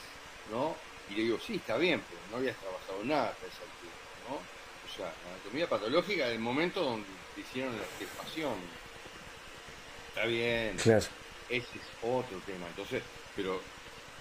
¿no? 0.51 0.75
Y 1.11 1.15
le 1.15 1.23
digo, 1.23 1.39
sí, 1.39 1.55
está 1.57 1.77
bien, 1.77 2.03
pero 2.09 2.21
no 2.31 2.37
habías 2.39 2.57
trabajado 2.57 3.05
nada 3.05 3.29
hasta 3.31 3.47
esa 3.47 3.63
altura, 3.63 3.95
¿no? 4.29 4.35
O 4.37 4.97
sea, 4.97 5.07
la 5.07 5.35
anatomía 5.35 5.69
patológica 5.69 6.29
del 6.29 6.41
momento 6.41 6.83
donde 6.83 7.07
hicieron 7.41 7.77
la 7.77 7.83
extirpación. 7.85 8.55
Está 10.09 10.27
bien, 10.27 10.77
Claro. 10.77 11.05
ese 11.49 11.59
es 11.59 11.87
otro 12.03 12.39
tema. 12.47 12.67
Entonces, 12.69 13.03
pero 13.35 13.61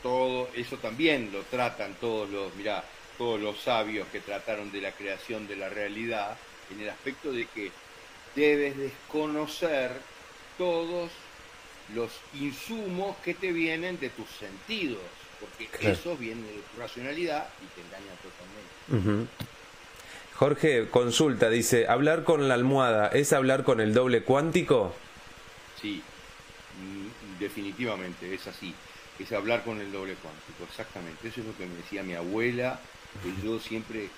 todo 0.04 0.50
eso 0.56 0.78
también 0.78 1.32
lo 1.32 1.42
tratan 1.44 1.94
todos 1.96 2.30
los, 2.30 2.54
mirá, 2.56 2.84
todos 3.18 3.40
los 3.40 3.60
sabios 3.62 4.08
que 4.10 4.20
trataron 4.20 4.72
de 4.72 4.82
la 4.82 4.92
creación 4.92 5.48
de 5.48 5.56
la 5.56 5.70
realidad 5.70 6.38
en 6.72 6.82
el 6.82 6.90
aspecto 6.90 7.32
de 7.32 7.46
que 7.48 7.72
debes 8.36 8.76
desconocer 8.78 9.92
todos 10.58 11.10
los 11.94 12.12
insumos 12.34 13.16
que 13.24 13.34
te 13.36 13.52
vienen 13.52 14.00
de 14.00 14.10
tus 14.10 14.28
sentidos, 14.32 15.00
porque 15.40 15.68
Claro. 15.68 15.94
eso 15.94 16.18
viene 16.18 16.42
de 16.42 16.60
tu 16.74 16.80
racionalidad 16.80 17.48
y 17.64 17.68
te 17.76 17.82
engaña 17.88 18.12
totalmente. 18.22 19.32
Jorge, 20.38 20.88
consulta, 20.90 21.50
dice, 21.50 21.88
¿hablar 21.88 22.24
con 22.26 22.48
la 22.50 22.56
almohada 22.56 23.08
es 23.08 23.32
hablar 23.32 23.64
con 23.64 23.80
el 23.80 23.94
doble 23.94 24.24
cuántico? 24.24 24.94
Sí, 25.82 26.02
mm, 26.78 27.40
definitivamente, 27.40 28.34
es 28.34 28.46
así. 28.48 28.74
Es 29.18 29.32
hablar 29.32 29.64
con 29.64 29.80
el 29.80 29.92
doble 29.94 30.16
cuántico, 30.16 30.66
exactamente. 30.70 31.30
Eso 31.30 31.40
es 31.40 31.48
lo 31.48 31.58
que 31.58 31.66
me 31.66 31.76
decía 31.76 32.04
mi 32.04 32.16
abuela, 32.16 32.80
que 33.24 33.48
yo 33.48 33.60
siempre 33.60 34.10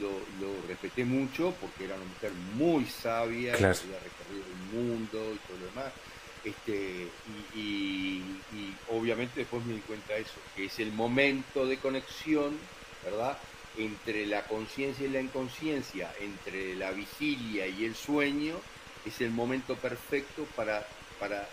lo, 0.00 0.10
lo 0.40 0.54
respeté 0.68 1.04
mucho 1.04 1.52
porque 1.60 1.86
era 1.86 1.96
una 1.96 2.04
mujer 2.04 2.30
muy 2.54 2.84
sabia, 2.84 3.54
Claro. 3.54 3.74
que 3.74 3.80
había 3.86 3.98
recorrido 3.98 4.44
el 4.46 4.78
mundo 4.78 5.34
y 5.34 5.38
todo 5.48 5.58
lo 5.58 5.66
demás. 5.66 5.92
Este, 6.44 7.08
y, 7.56 7.58
y- 7.60 8.42
y 8.54 8.74
obviamente 8.92 9.40
después 9.40 9.64
me 9.66 9.74
di 9.74 9.80
cuenta 9.80 10.14
de 10.14 10.20
eso, 10.20 10.38
que 10.54 10.66
es 10.66 10.78
el 10.78 10.92
momento 10.92 11.66
de 11.66 11.78
conexión, 11.78 12.56
¿verdad? 13.04 13.36
Entre 13.78 14.26
la 14.26 14.42
conciencia 14.42 15.06
y 15.06 15.10
la 15.10 15.20
inconsciencia, 15.20 16.10
entre 16.20 16.74
la 16.74 16.90
vigilia 16.90 17.66
y 17.66 17.84
el 17.84 17.94
sueño, 17.94 18.56
es 19.06 19.20
el 19.20 19.30
momento 19.30 19.76
perfecto 19.76 20.44
para, 20.56 20.86
para 21.20 21.48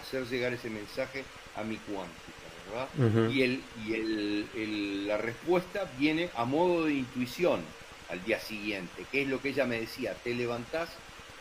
hacer 0.00 0.26
llegar 0.26 0.52
ese 0.52 0.70
mensaje 0.70 1.24
a 1.56 1.62
mi 1.62 1.76
cuántica, 1.76 2.46
¿verdad? 2.70 2.88
Y, 3.32 3.42
el, 3.42 3.62
y 3.86 3.94
el, 3.94 4.46
el- 4.54 5.06
la 5.08 5.18
respuesta 5.18 5.90
viene 5.98 6.30
a 6.34 6.44
modo 6.44 6.84
de 6.86 6.94
intuición 6.94 7.60
al 8.08 8.22
día 8.24 8.40
siguiente, 8.40 9.04
que 9.10 9.22
es 9.22 9.28
lo 9.28 9.40
que 9.40 9.50
ella 9.50 9.66
me 9.66 9.80
decía, 9.80 10.14
te 10.14 10.34
levantás 10.34 10.90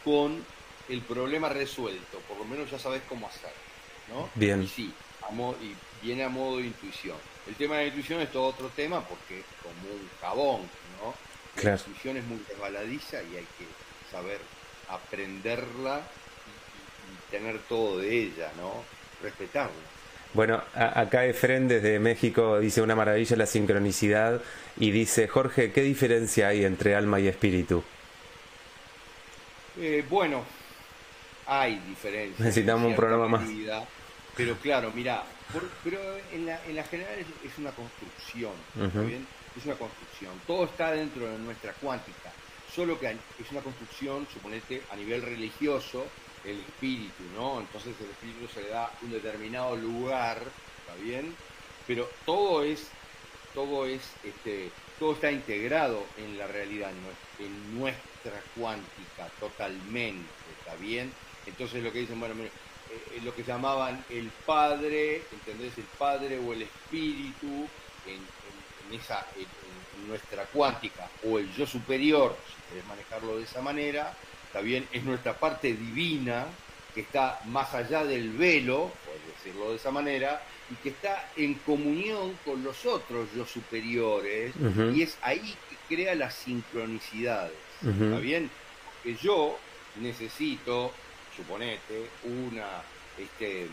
con 0.04 0.44
el 0.90 1.02
problema 1.02 1.50
resuelto, 1.50 2.20
por 2.28 2.38
lo 2.38 2.46
menos 2.46 2.70
ya 2.70 2.80
sabes 2.80 3.02
cómo 3.10 3.28
hacer, 3.28 3.52
¿no? 4.10 4.30
Bien. 4.36 4.62
Y 4.64 4.68
sí, 4.68 4.94
a 5.22 5.32
y 5.64 5.76
viene 6.06 6.24
a 6.24 6.30
modo 6.30 6.58
de 6.58 6.68
intuición. 6.68 7.18
El 7.48 7.56
tema 7.56 7.76
de 7.76 7.82
la 7.84 7.88
intuición 7.90 8.22
es 8.22 8.32
todo 8.32 8.48
otro 8.48 8.70
tema 8.70 9.02
porque 9.02 9.40
es 9.40 9.46
como 9.62 9.94
un 9.94 10.10
jabón, 10.22 10.62
¿no? 11.02 11.14
Claro. 11.56 11.78
La 11.78 11.88
intuición 11.88 12.18
es 12.18 12.24
muy 12.26 12.40
resbaladiza 12.50 13.18
y 13.24 13.38
hay 13.38 13.48
que 13.58 13.66
saber 14.12 14.40
aprenderla 14.90 16.00
y, 16.00 17.12
y- 17.12 17.14
y 17.14 17.32
tener 17.32 17.60
todo 17.70 18.00
de 18.00 18.10
ella, 18.18 18.52
¿no? 18.58 18.84
Respetarla. 19.22 19.72
Bueno, 20.34 20.62
acá 20.74 21.26
Efren 21.26 21.68
desde 21.70 21.98
México 22.00 22.60
dice 22.60 22.82
una 22.82 22.94
maravilla 22.96 23.38
la 23.38 23.46
sincronicidad 23.46 24.42
y 24.78 24.92
dice, 24.92 25.28
Jorge, 25.30 25.72
¿qué 25.72 25.82
diferencia 25.82 26.50
hay 26.50 26.66
entre 26.66 26.94
alma 26.94 27.22
y 27.22 27.28
espíritu? 27.30 27.84
Eh, 29.80 30.04
bueno, 30.10 30.44
hay 31.48 31.76
diferencias. 31.88 32.40
Necesitamos 32.40 32.88
un 32.90 32.96
programa 32.96 33.28
más. 33.28 33.44
Pero 34.36 34.56
claro, 34.58 34.92
mira, 34.94 35.24
por- 35.52 35.80
pero 35.82 36.18
en 36.18 36.46
la, 36.46 36.64
en 36.66 36.76
la 36.76 36.84
general 36.86 37.20
es, 37.20 37.28
es 37.42 37.58
una 37.58 37.74
construcción, 37.76 38.68
¿está 38.88 39.02
bien? 39.02 39.30
Es 39.54 39.66
una 39.66 39.78
construcción. 39.78 40.44
Todo 40.46 40.66
está 40.66 40.92
dentro 40.92 41.32
de 41.32 41.38
nuestra 41.40 41.78
cuántica. 41.78 42.36
Solo 42.64 43.00
que 43.00 43.22
es 43.38 43.52
una 43.52 43.62
construcción, 43.64 44.28
suponete, 44.28 44.86
a 44.90 44.96
nivel 44.96 45.22
religioso, 45.22 46.18
el 46.44 46.60
espíritu, 46.62 47.30
¿no? 47.30 47.60
Entonces 47.62 48.00
el 48.02 48.12
espíritu 48.12 48.48
se 48.48 48.62
le 48.62 48.70
da 48.70 48.98
un 49.02 49.12
determinado 49.12 49.76
lugar, 49.76 50.56
¿está 50.80 50.96
bien? 50.96 51.40
Pero 51.86 52.10
todo 52.26 52.64
es, 52.64 53.00
todo 53.54 53.86
es, 53.88 54.20
este, 54.24 54.74
todo 54.98 55.14
está 55.14 55.32
integrado 55.32 56.14
en 56.18 56.38
la 56.38 56.48
realidad, 56.48 56.92
en 56.92 57.04
nues- 57.04 57.20
en 57.38 57.72
nuestra 57.72 58.46
cuántica, 58.54 59.36
totalmente, 59.40 60.52
¿está 60.52 60.76
bien? 60.76 61.18
Entonces 61.46 61.84
lo 61.84 61.92
que 61.92 62.00
dicen, 62.00 62.20
bueno, 62.20 62.36
eh, 63.16 63.22
lo 63.24 63.34
que 63.36 63.44
llamaban 63.44 64.04
el 64.10 64.30
padre, 64.46 65.24
¿entendés? 65.32 65.78
El 65.78 65.84
padre 65.98 66.38
o 66.40 66.54
el 66.54 66.64
espíritu 66.64 67.68
en, 68.06 68.14
en- 68.14 68.94
en 68.94 69.00
esa, 69.00 69.26
en, 69.36 69.42
en 69.44 70.08
nuestra 70.08 70.44
cuántica, 70.46 71.10
o 71.24 71.40
el 71.40 71.52
yo 71.56 71.66
superior, 71.66 72.36
si 72.48 72.70
querés 72.74 72.86
manejarlo 72.88 73.38
de 73.38 73.44
esa 73.44 73.62
manera, 73.62 74.14
está 74.48 74.62
bien, 74.62 74.88
es 74.92 75.04
nuestra 75.04 75.34
parte 75.38 75.74
divina 75.74 76.46
que 76.94 77.02
está 77.02 77.40
más 77.46 77.74
allá 77.74 78.06
del 78.06 78.32
velo, 78.32 78.92
por 79.06 79.34
decirlo 79.36 79.72
de 79.72 79.76
esa 79.76 79.92
manera, 79.92 80.42
y 80.72 80.76
que 80.76 80.90
está 80.90 81.30
en 81.36 81.56
comunión 81.56 82.38
con 82.46 82.64
los 82.64 82.86
otros 82.86 83.28
yo 83.36 83.46
superiores, 83.46 84.54
y 84.96 85.02
es 85.02 85.18
ahí 85.22 85.56
que 85.88 85.96
crea 85.96 86.16
las 86.16 86.36
sincronicidades. 86.36 87.54
Ujú. 87.82 88.04
¿Está 88.06 88.20
bien? 88.20 88.50
Que 89.04 89.16
yo 89.16 89.58
necesito, 90.00 90.94
suponete, 91.36 92.10
una, 92.24 92.82
este, 93.18 93.68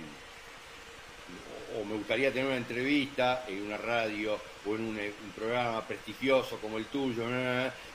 o 1.81 1.85
me 1.85 1.95
gustaría 1.97 2.31
tener 2.31 2.47
una 2.47 2.57
entrevista 2.57 3.45
en 3.49 3.63
una 3.63 3.79
radio 3.79 4.39
o 4.67 4.75
en 4.75 4.81
un, 4.83 4.99
un 4.99 5.31
programa 5.35 5.81
prestigioso 5.87 6.59
como 6.59 6.79
el 6.79 6.85
tuyo, 6.87 7.25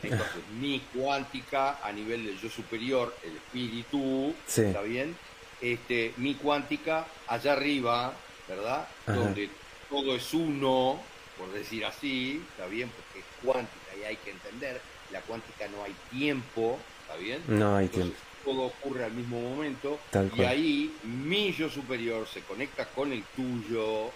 entonces 0.01 0.27
mi 0.59 0.79
cuántica 0.93 1.79
a 1.83 1.91
nivel 1.91 2.25
del 2.25 2.39
yo 2.39 2.49
superior, 2.49 3.15
el 3.23 3.35
espíritu, 3.35 4.33
Sí. 4.47 4.61
¿está 4.61 4.81
bien? 4.81 5.15
Este, 5.61 6.13
mi 6.17 6.35
cuántica 6.35 7.05
allá 7.27 7.53
arriba, 7.53 8.13
¿verdad? 8.47 8.87
Ajá. 9.05 9.15
Donde 9.17 9.49
todo 9.89 10.15
es 10.15 10.33
uno, 10.33 10.99
por 11.37 11.51
decir 11.51 11.85
así, 11.85 12.43
¿está 12.51 12.65
bien? 12.67 12.89
Porque 12.89 13.19
es 13.19 13.25
cuántica 13.43 13.95
y 13.99 14.03
hay 14.05 14.15
que 14.17 14.31
entender, 14.31 14.81
la 15.11 15.21
cuántica 15.21 15.67
no 15.69 15.83
hay 15.83 15.95
tiempo, 16.11 16.77
¿está 17.03 17.15
bien? 17.17 17.41
No 17.47 17.75
hay 17.77 17.85
Entonces, 17.85 18.13
tiempo. 18.13 18.26
Todo 18.47 18.61
ocurre 18.67 19.03
al 19.03 19.11
mismo 19.11 19.41
momento 19.41 19.99
Tal 20.09 20.27
y 20.27 20.29
cual. 20.29 20.47
ahí 20.47 20.95
mi 21.03 21.51
yo 21.51 21.69
superior 21.69 22.25
se 22.27 22.39
conecta 22.43 22.85
con 22.87 23.11
el 23.11 23.21
tuyo 23.35 24.09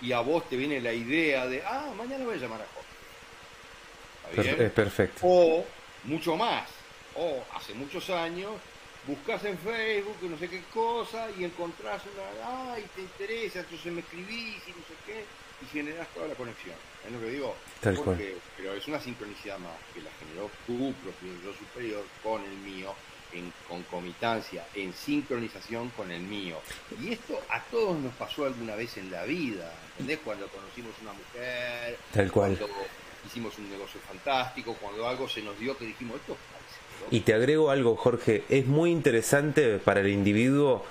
y 0.00 0.12
a 0.12 0.20
vos 0.20 0.48
te 0.48 0.56
viene 0.56 0.80
la 0.80 0.94
idea 0.94 1.46
de, 1.46 1.62
ah, 1.66 1.92
mañana 1.96 2.24
voy 2.24 2.34
a 2.34 2.38
llamar 2.38 2.62
a 2.62 2.66
Jorge. 2.74 2.88
¿Está 4.30 4.42
Per- 4.42 4.54
bien? 4.56 4.66
es 4.66 4.72
perfecto. 4.72 5.20
O 5.22 5.66
mucho 6.04 6.34
más, 6.36 6.66
o 7.14 7.44
hace 7.54 7.74
muchos 7.74 8.08
años 8.08 8.52
buscas 9.06 9.44
en 9.44 9.58
Facebook 9.58 10.16
no 10.22 10.38
sé 10.38 10.48
qué 10.48 10.62
cosa 10.72 11.28
y 11.38 11.44
encontrás 11.44 12.00
una, 12.14 12.72
ay, 12.72 12.86
te 12.94 13.02
interesa, 13.02 13.60
entonces 13.60 13.92
me 13.92 14.00
escribís 14.00 14.62
y 14.66 14.70
no 14.70 14.82
sé 14.88 14.94
qué, 15.04 15.24
y 15.62 15.66
generás 15.70 16.08
toda 16.14 16.28
la 16.28 16.34
conexión. 16.34 16.74
¿Es 17.06 17.12
lo 17.12 17.20
que 17.20 17.26
digo? 17.26 17.54
Tal 17.82 17.96
Porque, 17.96 18.34
Pero 18.56 18.72
es 18.72 18.88
una 18.88 18.98
sincronicidad 18.98 19.58
más 19.58 19.76
que 19.92 20.00
la 20.00 20.08
generó 20.18 20.50
tu 20.66 20.94
propio 20.94 21.28
yo 21.44 21.52
superior 21.52 22.02
con 22.22 22.42
el 22.42 22.56
mío 22.64 22.94
en 23.34 23.52
concomitancia, 23.68 24.64
en 24.74 24.92
sincronización 24.92 25.90
con 25.90 26.10
el 26.10 26.22
mío. 26.22 26.56
Y 27.02 27.12
esto 27.12 27.40
a 27.50 27.60
todos 27.64 27.98
nos 27.98 28.14
pasó 28.14 28.46
alguna 28.46 28.74
vez 28.76 28.96
en 28.96 29.10
la 29.10 29.24
vida, 29.24 29.72
¿entendés? 29.92 30.20
Cuando 30.24 30.46
conocimos 30.48 30.92
una 31.02 31.12
mujer, 31.12 31.98
Tal 32.12 32.30
cual. 32.30 32.56
cuando 32.56 32.76
hicimos 33.26 33.58
un 33.58 33.70
negocio 33.70 34.00
fantástico, 34.06 34.76
cuando 34.80 35.08
algo 35.08 35.28
se 35.28 35.42
nos 35.42 35.58
dio 35.58 35.76
que 35.76 35.86
dijimos, 35.86 36.16
esto 36.16 36.36
parece 36.52 37.00
loco". 37.00 37.08
Y 37.14 37.20
te 37.20 37.34
agrego 37.34 37.70
algo, 37.70 37.96
Jorge, 37.96 38.44
es 38.48 38.66
muy 38.66 38.90
interesante 38.90 39.78
para 39.78 40.00
el 40.00 40.08
individuo 40.08 40.84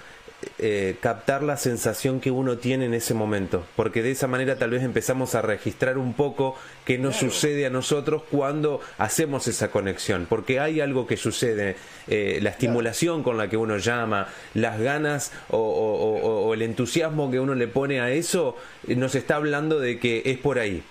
eh, 0.59 0.97
captar 1.01 1.43
la 1.43 1.57
sensación 1.57 2.19
que 2.19 2.31
uno 2.31 2.57
tiene 2.57 2.85
en 2.85 2.93
ese 2.93 3.13
momento, 3.13 3.65
porque 3.75 4.01
de 4.03 4.11
esa 4.11 4.27
manera 4.27 4.57
tal 4.57 4.69
vez 4.71 4.83
empezamos 4.83 5.35
a 5.35 5.41
registrar 5.41 5.97
un 5.97 6.13
poco 6.13 6.55
qué 6.85 6.97
nos 6.97 7.17
Claro. 7.17 7.31
sucede 7.33 7.65
a 7.65 7.69
nosotros 7.69 8.23
cuando 8.31 8.81
hacemos 8.97 9.47
esa 9.47 9.71
conexión, 9.71 10.25
porque 10.29 10.59
hay 10.59 10.81
algo 10.81 11.07
que 11.07 11.17
sucede, 11.17 11.75
eh, 12.07 12.39
la 12.41 12.49
estimulación 12.51 13.23
con 13.23 13.37
la 13.37 13.49
que 13.49 13.57
uno 13.57 13.77
llama, 13.77 14.27
las 14.53 14.79
ganas 14.79 15.31
o, 15.49 15.57
o- 15.57 16.19
o- 16.19 16.47
o 16.47 16.53
el 16.53 16.61
entusiasmo 16.61 17.29
que 17.31 17.39
uno 17.39 17.55
le 17.55 17.67
pone 17.67 17.99
a 18.01 18.11
eso, 18.11 18.55
eh, 18.87 18.95
nos 18.95 19.15
está 19.15 19.35
hablando 19.35 19.79
de 19.79 19.99
que 19.99 20.21
es 20.25 20.37
por 20.37 20.59
ahí. 20.59 20.83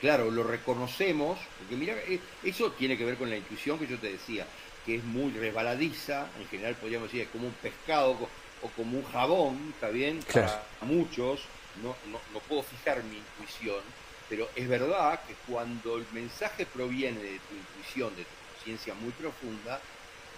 Claro, 0.00 0.30
lo 0.30 0.44
reconocemos, 0.44 1.38
porque 1.58 1.76
mira, 1.76 1.94
eh, 2.08 2.18
eso 2.42 2.72
tiene 2.72 2.96
que 2.96 3.04
ver 3.04 3.16
con 3.16 3.28
la 3.28 3.36
intuición 3.36 3.78
que 3.78 3.86
yo 3.86 3.98
te 3.98 4.10
decía, 4.12 4.46
que 4.86 4.94
es 4.94 5.04
muy 5.04 5.30
resbaladiza, 5.32 6.26
en 6.40 6.48
general 6.48 6.74
podríamos 6.80 7.12
decir 7.12 7.28
como 7.30 7.46
un 7.48 7.52
pescado 7.52 8.16
o 8.62 8.68
como 8.70 8.98
un 8.98 9.04
jabón, 9.12 9.72
¿está 9.74 9.88
bien? 9.88 10.20
Claro. 10.22 10.48
Para 10.78 10.92
muchos, 10.92 11.40
no, 11.82 11.96
no, 12.10 12.20
no 12.32 12.40
puedo 12.40 12.62
fijar 12.62 13.02
mi 13.04 13.16
intuición, 13.18 13.80
pero 14.28 14.48
es 14.54 14.68
verdad 14.68 15.20
que 15.26 15.34
cuando 15.50 15.96
el 15.96 16.06
mensaje 16.12 16.66
proviene 16.66 17.20
de 17.20 17.38
tu 17.40 17.54
intuición, 17.54 18.14
de 18.16 18.24
tu 18.24 18.30
conciencia 18.54 18.94
muy 18.94 19.12
profunda, 19.12 19.80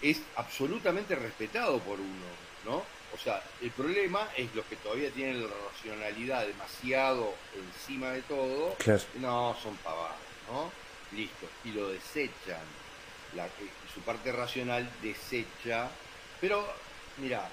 es 0.01 0.21
absolutamente 0.37 1.15
respetado 1.15 1.79
por 1.81 2.01
uno, 2.01 2.27
¿no? 2.65 2.83
O 3.15 3.19
sea, 3.23 3.43
el 3.61 3.71
problema 3.73 4.27
es 4.37 4.55
los 4.55 4.65
que 4.67 4.77
todavía 4.77 5.11
tienen 5.11 5.43
la 5.43 5.49
racionalidad 5.71 6.47
demasiado 6.47 7.35
encima 7.55 8.11
de 8.13 8.23
todo, 8.23 8.75
Claro. 8.79 9.03
no, 9.21 9.55
son 9.63 9.77
pavadas, 9.79 10.17
¿no? 10.51 10.71
Listo. 11.17 11.47
Y 11.65 11.73
lo 11.73 11.91
desechan. 11.91 12.65
La, 13.37 13.45
que- 13.49 13.69
su 13.93 14.01
parte 14.01 14.33
racional 14.33 14.91
desecha. 15.03 15.89
Pero, 16.41 16.67
mira, 17.19 17.47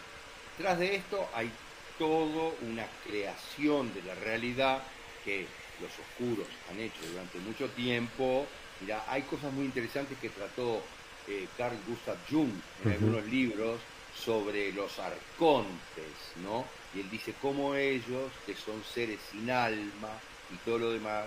tras 0.59 0.77
de 0.77 0.97
esto 0.97 1.25
hay 1.33 1.49
todo 1.97 2.53
una 2.69 2.85
creación 3.07 3.93
de 3.93 4.03
la 4.03 4.13
realidad 4.15 4.83
que 5.23 5.47
los 5.81 5.89
oscuros 5.97 6.47
han 6.69 6.79
hecho 6.81 6.99
durante 7.09 7.39
mucho 7.39 7.69
tiempo. 7.69 8.45
Mira, 8.81 9.05
hay 9.07 9.21
cosas 9.21 9.53
muy 9.53 9.63
interesantes 9.63 10.17
que 10.19 10.29
trató 10.29 10.83
eh, 11.27 11.47
Carl 11.57 11.77
Gustav 11.87 12.17
Jung 12.29 12.51
en 12.83 12.91
algunos 12.91 13.25
libros 13.27 13.79
sobre 14.13 14.73
los 14.73 14.99
arcontes, 14.99 16.11
¿no? 16.43 16.65
Y 16.93 16.99
él 16.99 17.09
dice 17.09 17.33
cómo 17.41 17.75
ellos, 17.75 18.29
que 18.45 18.53
son 18.53 18.83
seres 18.83 19.19
sin 19.31 19.49
alma 19.49 20.11
y 20.53 20.57
todo 20.65 20.77
lo 20.77 20.91
demás, 20.91 21.25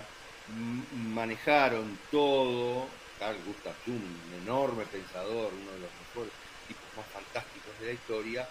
manejaron 1.11 1.97
todo. 2.11 2.85
Carl 3.17 3.37
Gustav 3.47 3.73
Jung, 3.85 3.95
un 3.95 4.43
enorme 4.43 4.83
pensador, 4.85 5.51
uno 5.53 5.71
de 5.71 5.79
los 5.79 5.89
mejores 6.07 6.33
tipos 6.67 6.85
más 6.97 7.05
fantásticos 7.07 7.79
de 7.79 7.85
la 7.87 7.93
historia, 7.93 8.47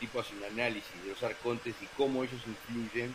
tipo 0.00 0.20
hace 0.20 0.34
un 0.34 0.44
análisis 0.44 0.90
de 1.04 1.10
los 1.10 1.22
arcontes 1.22 1.74
y 1.80 1.86
cómo 1.96 2.24
ellos 2.24 2.40
influyen 2.46 3.14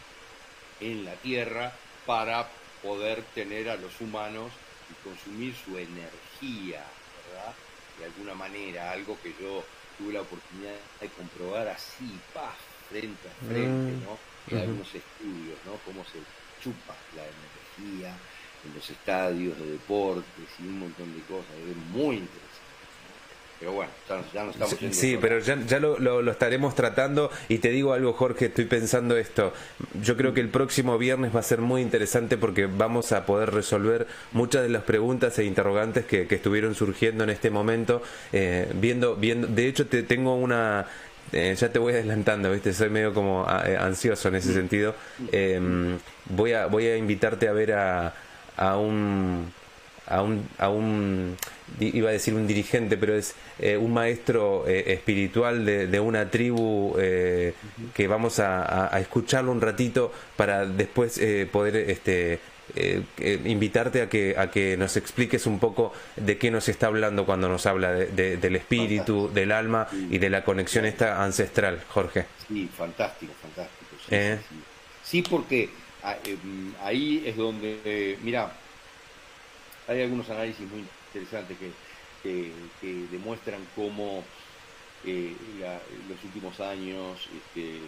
en 0.80 1.04
la 1.06 1.14
Tierra 1.16 1.74
para 2.06 2.48
poder 2.82 3.24
tener 3.34 3.70
a 3.70 3.76
los 3.76 4.00
humanos 4.00 4.52
y 4.90 4.94
consumir 5.08 5.56
su 5.56 5.78
energía, 5.78 6.84
¿verdad? 7.28 7.54
De 8.00 8.06
alguna 8.06 8.36
manera, 8.36 8.92
algo 8.92 9.18
que 9.22 9.34
yo 9.42 9.64
tuve 9.98 10.14
la 10.14 10.22
oportunidad 10.22 10.76
de 11.02 11.10
comprobar 11.10 11.68
así, 11.70 12.20
pa, 12.34 12.54
frente 12.90 13.28
a 13.28 13.46
frente, 13.48 13.92
Mm, 13.92 14.04
¿no? 14.04 14.18
En 14.52 14.58
algunos 14.60 14.88
estudios, 14.94 15.58
¿no? 15.66 15.74
Cómo 15.86 16.04
se 16.06 16.20
chupa 16.62 16.94
la 17.16 17.24
energía 17.24 18.16
en 18.66 18.76
los 18.76 18.90
estadios 18.90 19.58
de 19.58 19.72
deportes 19.72 20.50
y 20.60 20.64
un 20.64 20.80
montón 20.80 21.14
de 21.16 21.22
cosas, 21.24 21.52
es 21.68 21.78
muy 21.94 22.18
interesante. 22.18 22.55
Pero 23.66 23.74
bueno, 23.78 23.92
ya, 24.08 24.22
ya 24.32 24.48
estamos 24.52 24.76
Sí, 24.96 25.14
por- 25.14 25.22
pero 25.22 25.40
ya, 25.40 25.58
ya 25.66 25.80
lo, 25.80 25.98
lo- 25.98 26.22
lo 26.22 26.32
estaremos 26.32 26.76
tratando 26.76 27.32
y 27.50 27.58
te 27.58 27.70
digo 27.70 27.94
algo, 27.94 28.14
Jorge, 28.14 28.46
estoy 28.46 28.66
pensando 28.66 29.18
esto. 29.18 29.54
Yo 30.04 30.16
creo 30.16 30.36
que 30.36 30.42
el 30.42 30.50
próximo 30.50 31.00
viernes 31.00 31.36
va 31.36 31.40
a 31.40 31.44
ser 31.44 31.62
muy 31.62 31.82
interesante 31.82 32.38
porque 32.38 32.68
vamos 32.68 33.12
a 33.12 33.26
poder 33.26 33.52
resolver 33.52 34.06
muchas 34.34 34.62
de 34.62 34.70
las 34.70 34.84
preguntas 34.84 35.40
e 35.40 35.46
interrogantes 35.46 36.06
que, 36.06 36.28
que 36.28 36.36
estuvieron 36.36 36.76
surgiendo 36.76 37.24
en 37.24 37.32
este 37.32 37.50
momento. 37.50 38.04
eh, 38.34 38.72
viendo, 38.76 39.16
viendo, 39.16 39.48
de 39.48 39.68
hecho, 39.68 39.88
te 39.88 40.04
tengo 40.04 40.36
una. 40.36 40.86
eh, 41.32 41.56
ya 41.58 41.72
te 41.72 41.80
voy 41.80 41.94
adelantando, 41.94 42.52
¿viste? 42.52 42.72
Soy 42.72 42.92
medio 42.92 43.16
como 43.16 43.46
ah, 43.48 43.64
eh, 43.66 43.78
ansioso 43.78 44.28
en 44.28 44.36
ese 44.36 44.54
sentido. 44.54 44.94
Eh, 45.32 45.60
voy, 46.26 46.54
a, 46.54 46.68
voy 46.68 46.86
a 46.86 46.98
invitarte 46.98 47.48
a 47.48 47.52
ver 47.52 47.72
a, 47.74 48.14
a 48.58 48.78
un 48.78 49.52
a 50.08 50.22
un, 50.22 50.48
a 50.60 50.70
un 50.70 51.36
iba 51.80 52.10
a 52.10 52.14
decir 52.14 52.34
un 52.36 52.46
dirigente, 52.48 52.96
pero 52.98 53.16
es 53.16 53.34
eh, 53.60 53.76
un 53.78 53.94
maestro 53.94 54.66
eh, 54.68 54.94
espiritual 54.94 55.66
de, 55.66 55.88
de 55.88 56.00
una 56.00 56.30
tribu 56.30 56.96
eh, 57.00 57.54
que 57.94 58.08
vamos 58.08 58.40
a, 58.40 58.94
a- 58.96 59.00
escucharlo 59.00 59.52
un 59.52 59.62
ratito 59.62 60.12
para 60.36 60.66
después 60.66 61.18
eh, 61.18 61.48
poder 61.52 61.76
este 61.76 62.40
eh, 62.76 63.02
eh, 63.20 63.40
invitarte 63.46 64.02
a 64.02 64.10
que 64.10 64.36
a 64.38 64.50
que 64.50 64.76
nos 64.78 64.96
expliques 64.98 65.46
un 65.46 65.60
poco 65.60 65.94
de 66.16 66.38
qué 66.38 66.50
nos 66.52 66.68
está 66.70 66.88
hablando 66.88 67.26
cuando 67.26 67.48
nos 67.50 67.66
habla 67.66 67.92
de- 67.92 68.08
de- 68.08 68.38
del 68.38 68.56
espíritu, 68.56 69.30
del 69.34 69.52
alma 69.52 69.88
y 70.10 70.18
de 70.20 70.30
la 70.30 70.44
conexión 70.44 70.86
esta 70.86 71.24
ancestral, 71.24 71.82
Jorge. 71.90 72.26
Sí, 72.48 72.70
fantástico, 72.76 73.34
fantástico. 73.42 73.86
Sí, 74.08 74.16
Eh. 74.16 74.38
sí, 74.40 74.56
sí. 74.56 74.62
Sí, 75.04 75.22
porque 75.22 75.70
ah, 76.04 76.16
mm, 76.44 76.70
ahí 76.84 77.24
es 77.26 77.38
donde, 77.38 78.18
mira, 78.24 78.52
hay 79.88 80.02
algunos 80.02 80.30
análisis 80.30 80.68
muy 80.70 80.84
interesantes 81.14 81.58
que, 81.58 81.72
que- 82.24 83.08
demuestran 83.12 83.62
cómo 83.76 84.24
eh, 85.06 85.36
la- 85.60 85.82
los 86.10 86.24
últimos 86.24 86.60
años 86.60 87.30
este, 87.36 87.80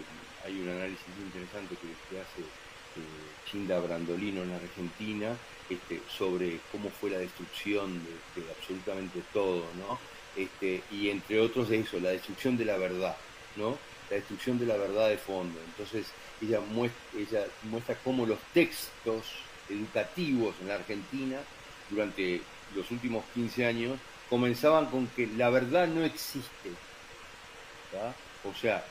hay 0.46 0.60
un 0.62 0.70
análisis 0.70 1.08
muy 1.18 1.26
interesante 1.26 1.76
que, 1.76 2.20
hace 2.20 2.42
eh, 2.42 3.02
Chinda 3.50 3.80
Brandolino 3.80 4.44
en 4.44 4.54
Argentina 4.54 5.36
este, 5.70 6.02
sobre 6.08 6.60
cómo 6.72 6.90
fue 6.90 7.10
la 7.10 7.18
destrucción 7.20 8.02
de, 8.36 8.44
absolutamente 8.58 9.22
todo, 9.34 9.66
¿no? 9.78 10.00
Este, 10.36 10.84
y 10.92 11.10
entre 11.10 11.40
otros 11.40 11.70
de 11.70 11.80
eso, 11.80 12.00
la 12.00 12.10
destrucción 12.12 12.58
de 12.58 12.66
la 12.66 12.78
verdad, 12.78 13.18
¿no? 13.56 13.78
La 14.10 14.18
destrucción 14.18 14.60
de 14.60 14.66
la 14.68 14.78
verdad 14.78 15.10
de 15.10 15.18
fondo. 15.18 15.60
Entonces, 15.66 16.08
ella 16.42 16.62
muestra 17.64 17.96
cómo 18.04 18.26
los 18.26 18.40
textos 18.54 19.26
educativos 19.70 20.56
en 20.62 20.68
la 20.70 20.76
Argentina 20.76 21.40
durante 21.90 22.42
los 22.76 22.90
últimos 22.92 23.24
15 23.34 23.66
años 23.66 24.00
comenzaban 24.30 24.88
con 24.88 25.08
que 25.08 25.28
la 25.28 25.50
verdad 25.50 25.88
no 25.88 26.04
existe. 26.04 26.72
O 28.44 28.54
sea, 28.54 28.86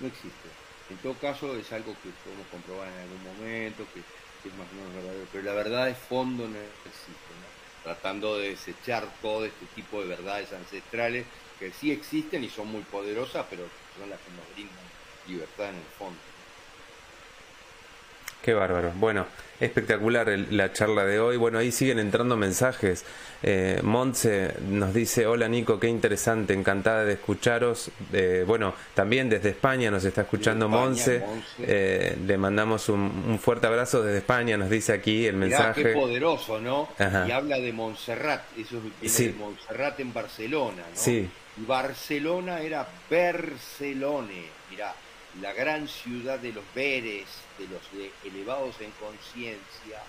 no 0.00 0.06
existe. 0.06 0.48
En 0.90 0.96
todo 0.98 1.14
caso 1.14 1.54
es 1.56 1.70
algo 1.72 1.94
que 2.02 2.08
podemos 2.24 2.46
comprobar 2.50 2.88
en 2.88 2.98
algún 3.00 3.22
momento, 3.24 3.84
que, 3.92 4.00
que 4.42 4.48
es 4.48 4.54
más 4.54 4.66
o 4.72 4.74
menos 4.74 4.94
verdadero, 4.94 5.26
pero 5.30 5.44
la 5.44 5.52
verdad 5.52 5.86
de 5.86 5.94
fondo 5.94 6.48
no 6.48 6.58
existe, 6.58 7.32
¿no? 7.42 7.48
tratando 7.84 8.38
de 8.38 8.50
desechar 8.50 9.06
todo 9.22 9.44
este 9.44 9.66
tipo 9.74 10.00
de 10.00 10.08
verdades 10.08 10.52
ancestrales 10.52 11.26
que 11.58 11.72
sí 11.72 11.90
existen 11.90 12.44
y 12.44 12.48
son 12.48 12.68
muy 12.68 12.82
poderosas, 12.82 13.46
pero 13.50 13.64
son 13.98 14.10
las 14.10 14.18
que 14.20 14.30
nos 14.32 14.54
brindan 14.54 14.88
libertad 15.26 15.70
en 15.70 15.76
el 15.76 15.90
fondo. 15.98 16.18
Qué 18.42 18.54
bárbaro. 18.54 18.92
Bueno, 18.96 19.26
espectacular 19.60 20.28
el- 20.28 20.56
la 20.56 20.72
charla 20.72 21.04
de 21.04 21.18
hoy. 21.20 21.36
Bueno, 21.36 21.58
ahí 21.58 21.72
siguen 21.72 21.98
entrando 21.98 22.36
mensajes. 22.36 23.04
Eh, 23.42 23.80
Montse 23.82 24.54
nos 24.68 24.94
dice, 24.94 25.26
hola 25.26 25.48
Nico, 25.48 25.78
qué 25.78 25.88
interesante, 25.88 26.54
encantada 26.54 27.04
de 27.04 27.14
escucharos. 27.14 27.90
Eh, 28.12 28.44
bueno, 28.46 28.74
también 28.94 29.28
desde 29.28 29.50
España 29.50 29.90
nos 29.90 30.04
está 30.04 30.22
escuchando 30.22 30.66
España. 30.66 30.84
Monse. 30.84 31.22
Eh, 31.60 32.16
le 32.26 32.38
mandamos 32.38 32.88
un, 32.88 33.00
un 33.28 33.38
fuerte 33.38 33.66
abrazo 33.66 34.02
desde 34.02 34.18
España, 34.18 34.56
nos 34.56 34.70
dice 34.70 34.92
aquí 34.92 35.26
el 35.26 35.36
Mirá, 35.36 35.72
qué 35.74 35.82
mensaje. 35.82 35.94
poderoso, 36.00 36.60
¿no? 36.60 36.88
Ajá. 36.98 37.26
Y 37.28 37.30
habla 37.32 37.58
de 37.58 37.72
Montserrat, 37.72 38.42
eso 38.58 38.80
viene 38.80 39.08
Sí. 39.08 39.26
de 39.28 39.32
Montserrat 39.34 40.00
en 40.00 40.12
Barcelona, 40.12 40.82
¿no? 40.90 40.96
Sí. 41.00 41.28
Y 41.60 41.64
Barcelona 41.64 42.60
era 42.60 42.86
Barcelone, 43.10 44.44
mirá, 44.70 44.94
la 45.40 45.52
gran 45.52 45.86
ciudad 45.88 46.38
de 46.38 46.52
los 46.52 46.64
veres, 46.74 47.26
de 47.58 47.66
los 47.68 47.92
de- 47.92 48.12
elevados 48.28 48.80
en 48.80 48.90
conciencia, 48.92 50.02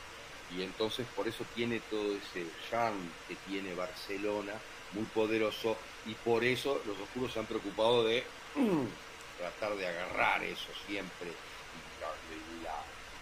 y 0.56 0.64
entonces 0.64 1.06
por 1.16 1.28
eso 1.28 1.46
tiene 1.56 1.80
todo 1.90 2.16
ese 2.16 2.46
charme 2.70 3.10
que 3.28 3.36
tiene 3.48 3.74
Barcelona, 3.76 4.54
muy 4.94 5.06
poderoso, 5.06 5.78
y 6.06 6.14
por 6.16 6.44
eso 6.44 6.82
los 6.86 6.98
oscuros 7.00 7.32
se 7.34 7.40
han 7.40 7.46
preocupado 7.46 8.04
de 8.04 8.24
tratar 9.38 9.76
de 9.76 9.88
agarrar 9.88 10.44
eso 10.44 10.70
siempre, 10.88 11.30
y 11.30 12.64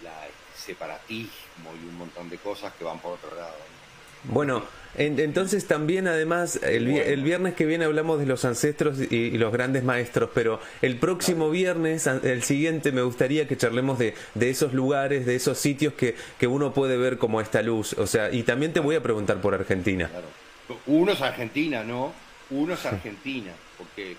la, 0.04 0.26
separatismo 0.56 1.72
y 1.74 1.86
un 1.86 1.96
montón 1.98 2.28
de 2.28 2.38
cosas 2.38 2.72
que 2.74 2.84
van 2.84 2.98
por 3.00 3.12
otro 3.14 3.34
lado. 3.36 3.56
Bueno, 4.24 4.64
en- 4.96 5.18
entonces 5.20 5.66
también 5.66 6.08
además 6.08 6.56
el, 6.62 6.86
vi- 6.86 6.98
el 6.98 7.22
viernes 7.22 7.54
que 7.54 7.66
viene 7.66 7.84
hablamos 7.84 8.18
de 8.18 8.26
los 8.26 8.44
ancestros 8.44 8.98
y, 9.10 9.14
y 9.16 9.38
los 9.38 9.52
grandes 9.52 9.84
maestros, 9.84 10.30
pero 10.34 10.60
el 10.82 10.96
próximo 10.96 11.50
viernes, 11.50 12.06
el 12.06 12.42
siguiente, 12.42 12.90
me 12.92 13.02
gustaría 13.02 13.46
que 13.46 13.56
charlemos 13.56 13.98
de, 13.98 14.14
de 14.34 14.50
esos 14.50 14.72
lugares, 14.74 15.24
de 15.26 15.36
esos 15.36 15.58
sitios 15.58 15.94
que, 15.94 16.16
que 16.38 16.46
uno 16.46 16.72
puede 16.74 16.96
ver 16.96 17.18
como 17.18 17.40
esta 17.40 17.62
luz. 17.62 17.92
O 17.94 18.06
sea, 18.06 18.30
y 18.32 18.42
también 18.42 18.72
te 18.72 18.80
voy 18.80 18.96
a 18.96 19.02
preguntar 19.02 19.40
por 19.40 19.54
Argentina. 19.54 20.08
Claro. 20.08 20.26
Uno 20.86 21.12
es 21.12 21.20
Argentina, 21.22 21.84
¿no? 21.84 22.12
Uno 22.50 22.74
es 22.74 22.84
Argentina, 22.84 23.52
porque, 23.78 24.16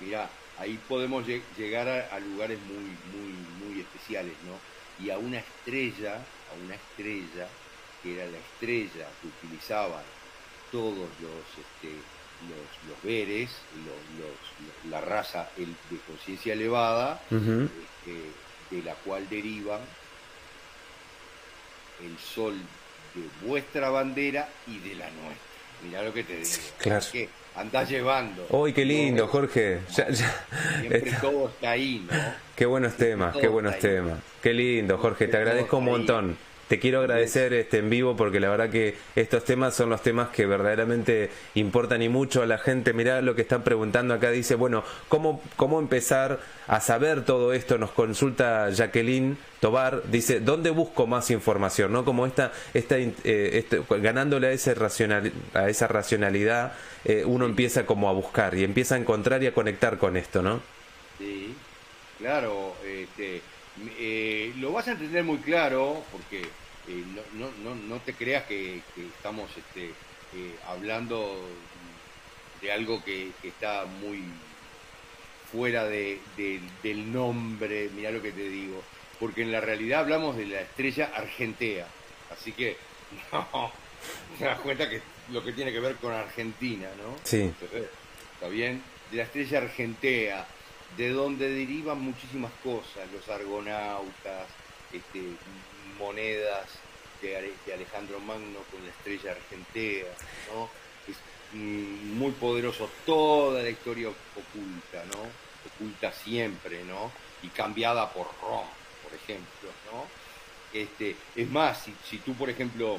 mira, 0.00 0.28
ahí 0.58 0.78
podemos 0.88 1.26
lleg- 1.26 1.42
llegar 1.58 1.88
a, 1.88 2.14
a 2.14 2.20
lugares 2.20 2.58
muy, 2.66 2.84
muy, 3.12 3.34
muy 3.72 3.80
especiales, 3.80 4.32
¿no? 4.46 5.04
Y 5.04 5.10
a 5.10 5.18
una 5.18 5.38
estrella, 5.38 6.14
a 6.14 6.64
una 6.64 6.74
estrella, 6.74 7.48
que 8.02 8.14
era 8.14 8.26
la 8.30 8.38
estrella 8.38 9.06
que 9.20 9.28
utilizaban 9.28 10.02
todos 10.70 11.08
los, 11.20 11.44
este, 11.58 11.94
los, 12.48 12.88
los 12.90 13.02
veres, 13.02 13.50
los- 13.76 14.20
los- 14.26 14.90
la 14.90 15.00
raza 15.00 15.50
el- 15.56 15.74
de 15.90 15.98
conciencia 16.06 16.52
elevada, 16.52 17.20
este, 17.30 18.76
de 18.76 18.82
la 18.82 18.94
cual 18.94 19.28
derivan 19.28 19.80
el 22.04 22.16
sol 22.18 22.54
de 23.14 23.46
vuestra 23.48 23.90
bandera 23.90 24.48
y 24.66 24.78
de 24.78 24.94
la 24.94 25.10
nuestra. 25.10 25.48
Mirá 25.82 26.02
lo 26.02 26.12
que 26.12 26.24
te 26.24 26.36
digo. 26.36 26.48
Claro. 26.78 27.06
Que 27.12 27.28
andás 27.56 27.88
llevando. 27.88 28.46
¡Uy, 28.50 28.72
qué 28.72 28.84
lindo, 28.84 29.24
Todo, 29.24 29.32
Jorge! 29.32 29.80
Ya- 29.96 30.08
ya- 30.10 30.46
Siempre 30.78 30.98
está- 30.98 31.20
todo 31.20 31.48
está 31.48 31.70
ahí, 31.70 32.06
¿no? 32.10 32.18
Qué 32.56 32.66
buenos 32.66 32.96
temas, 32.96 33.36
qué 33.36 33.48
buenos 33.48 33.74
está 33.74 33.88
ahí. 33.88 33.94
temas. 33.94 34.18
Qué 34.42 34.52
lindo, 34.52 34.98
Jorge, 34.98 35.28
te 35.28 35.36
agradezco 35.36 35.78
un 35.78 35.84
ahí. 35.88 35.90
Te 36.68 36.78
quiero 36.78 37.00
agradecer 37.00 37.54
este 37.54 37.78
en 37.78 37.88
vivo 37.88 38.14
porque 38.14 38.40
la 38.40 38.50
verdad 38.50 38.68
que 38.68 38.94
estos 39.16 39.44
temas 39.44 39.74
son 39.74 39.88
los 39.88 40.02
temas 40.02 40.28
que 40.28 40.44
verdaderamente 40.44 41.30
importan 41.54 42.02
y 42.02 42.10
mucho 42.10 42.42
a 42.42 42.46
la 42.46 42.58
gente. 42.58 42.92
Mirá 42.92 43.22
lo 43.22 43.34
que 43.34 43.42
están 43.42 43.62
preguntando 43.64 44.12
acá. 44.12 44.30
Dice, 44.30 44.54
bueno, 44.54 44.84
¿cómo, 45.08 45.42
cómo 45.56 45.78
empezar 45.78 46.40
a 46.66 46.80
saber 46.80 47.24
todo 47.24 47.54
esto? 47.54 47.78
Nos 47.78 47.90
consulta 47.92 48.68
Jacqueline 48.68 49.38
Tobar. 49.60 50.02
Dice, 50.10 50.40
¿dónde 50.40 50.68
busco 50.68 51.06
más 51.06 51.30
información? 51.30 51.90
¿No? 51.90 52.04
Como 52.04 52.26
esta, 52.26 52.52
esta, 52.74 52.98
eh, 52.98 53.14
este- 53.24 53.82
ganándole 54.00 54.48
a, 54.48 54.52
ese 54.52 54.74
racional, 54.74 55.32
a 55.54 55.70
esa 55.70 55.88
racionalidad, 55.88 56.74
eh, 57.06 57.24
uno 57.24 57.46
empieza 57.46 57.86
como 57.86 58.10
a 58.10 58.12
buscar 58.12 58.54
y 58.54 58.64
empieza 58.64 58.94
a 58.94 58.98
encontrar 58.98 59.42
y 59.42 59.46
a 59.46 59.54
conectar 59.54 59.96
con 59.96 60.18
esto, 60.18 60.42
¿no? 60.42 60.60
Sí, 61.18 61.54
claro, 62.18 62.74
este, 62.86 63.40
eh, 63.98 64.52
lo 64.58 64.72
vas 64.72 64.88
a 64.88 64.92
entender 64.92 65.24
muy 65.24 65.38
claro 65.38 66.04
porque 66.12 66.42
eh, 66.42 67.04
no, 67.34 67.46
no, 67.46 67.50
no, 67.62 67.74
no 67.74 67.96
te 68.00 68.14
creas 68.14 68.44
que, 68.44 68.80
que 68.94 69.06
estamos 69.06 69.50
este, 69.56 69.86
eh, 70.34 70.54
hablando 70.66 71.48
de 72.60 72.72
algo 72.72 73.02
que, 73.04 73.30
que 73.42 73.48
está 73.48 73.84
muy 73.84 74.22
fuera 75.52 75.84
de, 75.84 76.18
de- 76.36 76.60
del 76.82 77.12
nombre, 77.12 77.88
mirá 77.94 78.10
lo 78.10 78.20
que 78.22 78.32
te 78.32 78.48
digo, 78.48 78.82
porque 79.18 79.42
en 79.42 79.52
la 79.52 79.60
realidad 79.60 80.00
hablamos 80.00 80.36
de 80.36 80.46
la 80.46 80.60
estrella 80.60 81.10
argentea, 81.14 81.86
así 82.30 82.52
que 82.52 82.76
no, 83.32 83.72
te 84.38 84.44
das 84.44 84.60
cuenta 84.60 84.88
que 84.90 85.00
lo 85.30 85.42
que 85.42 85.52
tiene 85.52 85.72
que 85.72 85.80
ver 85.80 85.96
con 85.96 86.12
Argentina, 86.12 86.88
¿no? 87.02 87.16
Sí. 87.24 87.52
¿Está 88.34 88.48
bien? 88.48 88.82
De 89.10 89.18
la 89.18 89.22
estrella 89.24 89.58
argentea, 89.58 90.46
de 90.96 91.10
donde 91.10 91.48
derivan 91.50 92.00
muchísimas 92.00 92.50
cosas, 92.62 93.08
los 93.12 93.28
argonautas, 93.28 94.46
este, 94.92 95.22
monedas 95.98 96.66
de, 97.22 97.36
Ale- 97.36 97.52
de 97.66 97.74
Alejandro 97.74 98.20
Magno 98.20 98.60
con 98.70 98.82
la 98.84 98.90
estrella 98.90 99.32
argentea, 99.32 100.06
¿no? 100.52 100.68
Es 101.06 101.16
mm, 101.52 102.16
muy 102.18 102.32
poderoso 102.32 102.88
toda 103.06 103.62
la 103.62 103.68
historia 103.70 104.08
oculta, 104.08 105.04
¿no? 105.12 105.20
Oculta 105.74 106.12
siempre, 106.12 106.82
¿no? 106.84 107.10
Y 107.42 107.48
cambiada 107.48 108.10
por 108.12 108.26
Roma, 108.40 108.68
por 109.02 109.12
ejemplo, 109.14 109.68
¿no? 109.92 110.04
Este, 110.72 111.16
es 111.36 111.48
más, 111.50 111.82
si, 111.82 111.94
si 112.08 112.18
tú, 112.18 112.34
por 112.34 112.50
ejemplo, 112.50 112.98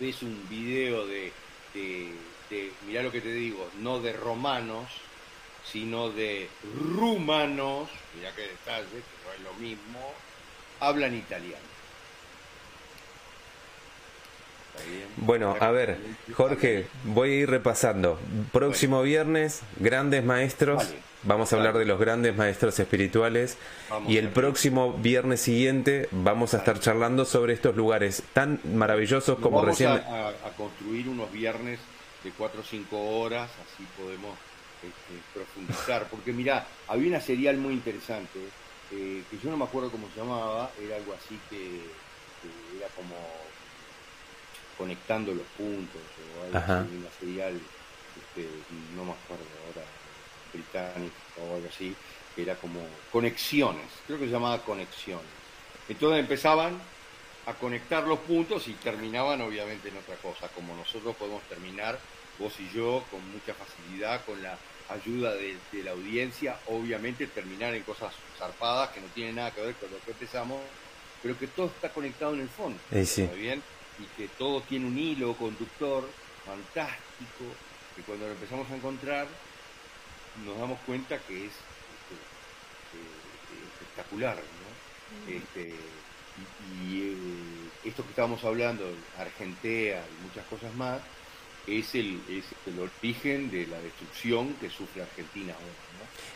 ves 0.00 0.22
un 0.22 0.48
video 0.48 1.06
de, 1.06 1.32
de, 1.74 2.12
de- 2.50 2.72
mirá 2.86 3.02
lo 3.02 3.10
que 3.12 3.20
te 3.20 3.32
digo, 3.32 3.68
no 3.80 4.00
de 4.00 4.12
romanos, 4.12 4.88
sino 5.72 6.10
de 6.10 6.48
rumanos, 6.94 7.88
mirá 8.16 8.32
qué 8.34 8.42
detalle, 8.42 8.86
que 8.90 9.26
no 9.26 9.32
es 9.34 9.40
lo 9.44 9.54
mismo, 9.62 10.00
hablan 10.80 11.14
italiano. 11.16 11.68
Bueno, 15.16 15.56
a 15.58 15.70
ver, 15.72 15.98
Jorge, 16.34 16.86
voy 17.04 17.30
a 17.30 17.34
ir 17.34 17.50
repasando. 17.50 18.18
Próximo 18.52 19.02
viernes, 19.02 19.62
grandes 19.78 20.24
maestros. 20.24 20.94
Vamos 21.24 21.52
a 21.52 21.56
hablar 21.56 21.76
de 21.76 21.84
los 21.84 21.98
grandes 21.98 22.36
maestros 22.36 22.78
espirituales. 22.78 23.58
Y 24.06 24.18
el 24.18 24.28
próximo 24.28 24.92
viernes 24.92 25.40
siguiente 25.40 26.08
vamos 26.12 26.54
a 26.54 26.58
estar 26.58 26.78
charlando 26.78 27.24
sobre 27.24 27.54
estos 27.54 27.74
lugares 27.74 28.22
tan 28.32 28.60
maravillosos 28.72 29.38
como 29.40 29.56
vamos 29.56 29.70
recién. 29.70 29.90
a, 29.90 29.94
a- 29.96 30.28
a 30.28 30.50
construir 30.56 31.08
unos 31.08 31.30
viernes 31.32 31.80
de 32.22 32.30
4 32.30 32.60
o 32.60 32.64
5 32.64 33.18
horas, 33.18 33.50
así 33.74 33.84
podemos 34.00 34.38
este, 34.82 35.22
profundizar. 35.34 36.08
Porque 36.08 36.32
mira, 36.32 36.66
había 36.86 37.08
una 37.08 37.20
serial 37.20 37.56
muy 37.56 37.74
interesante, 37.74 38.38
eh, 38.90 39.22
que 39.30 39.38
yo 39.38 39.50
no 39.50 39.56
me 39.56 39.64
acuerdo 39.64 39.90
cómo 39.90 40.08
se 40.10 40.20
llamaba, 40.20 40.70
era 40.80 40.96
algo 40.96 41.14
así 41.14 41.38
que, 41.50 41.58
que 41.58 42.78
era 42.78 42.88
como 42.96 43.14
conectando 44.78 45.34
los 45.34 45.46
puntos, 45.56 46.00
o 46.38 46.44
algo 46.44 46.58
así, 46.58 46.96
una 46.96 47.10
serial, 47.18 47.60
este, 48.16 48.48
no 48.96 49.04
me 49.04 49.12
acuerdo 49.12 49.44
ahora, 49.66 49.86
británica 50.52 51.16
o 51.42 51.56
algo 51.56 51.68
así, 51.68 51.94
que 52.34 52.42
era 52.42 52.54
como 52.54 52.80
conexiones, 53.10 53.86
creo 54.06 54.18
que 54.18 54.26
se 54.26 54.32
llamaba 54.32 54.62
conexiones. 54.62 55.26
Entonces 55.88 56.20
empezaban 56.20 56.78
a 57.46 57.54
conectar 57.54 58.06
los 58.06 58.18
puntos 58.20 58.68
y 58.68 58.74
terminaban 58.74 59.40
obviamente 59.40 59.88
en 59.88 59.96
otra 59.96 60.16
cosa, 60.16 60.48
como 60.48 60.76
nosotros 60.76 61.16
podemos 61.16 61.42
terminar, 61.44 61.98
vos 62.38 62.52
y 62.60 62.68
yo, 62.74 63.04
con 63.10 63.20
mucha 63.32 63.54
facilidad, 63.54 64.24
con 64.24 64.42
la 64.42 64.56
ayuda 64.88 65.34
de, 65.34 65.56
de 65.72 65.82
la 65.82 65.90
audiencia, 65.90 66.58
obviamente 66.66 67.26
terminar 67.26 67.74
en 67.74 67.82
cosas 67.82 68.12
zarpadas 68.38 68.90
que 68.90 69.00
no 69.00 69.06
tienen 69.08 69.36
nada 69.36 69.50
que 69.50 69.60
ver 69.60 69.74
con 69.74 69.90
lo 69.90 69.98
que 70.00 70.12
empezamos, 70.12 70.60
pero 71.22 71.38
que 71.38 71.46
todo 71.48 71.66
está 71.66 71.90
conectado 71.90 72.34
en 72.34 72.40
el 72.40 72.48
fondo, 72.48 72.78
Y 72.92 73.04
sí. 73.04 73.22
¿está 73.22 73.34
bien? 73.34 73.62
Y 73.98 74.04
que 74.16 74.28
todo 74.28 74.60
tiene 74.62 74.86
un 74.86 74.98
hilo 74.98 75.34
conductor 75.34 76.08
fantástico, 76.46 77.44
que 77.96 78.02
cuando 78.02 78.26
lo 78.26 78.32
empezamos 78.32 78.70
a 78.70 78.76
encontrar, 78.76 79.26
nos 80.46 80.58
damos 80.58 80.78
cuenta 80.86 81.18
que 81.18 81.46
es 81.46 81.52
este, 81.52 82.14
eh, 82.94 83.68
espectacular, 83.74 84.36
¿no? 84.36 85.32
Este, 85.32 85.60
y 85.60 86.88
y, 86.88 87.02
eh, 87.02 87.88
esto 87.88 88.04
que 88.04 88.10
estábamos 88.10 88.44
hablando, 88.44 88.84
Argentea 89.18 89.98
y 90.04 90.26
muchas 90.26 90.46
cosas 90.46 90.72
más, 90.74 91.00
es 91.68 91.94
el, 91.94 92.20
es 92.28 92.44
el 92.66 92.78
origen 92.80 93.50
de 93.50 93.66
la 93.66 93.78
destrucción 93.80 94.54
que 94.60 94.70
sufre 94.70 95.02
Argentina 95.02 95.52
ahora. 95.54 95.66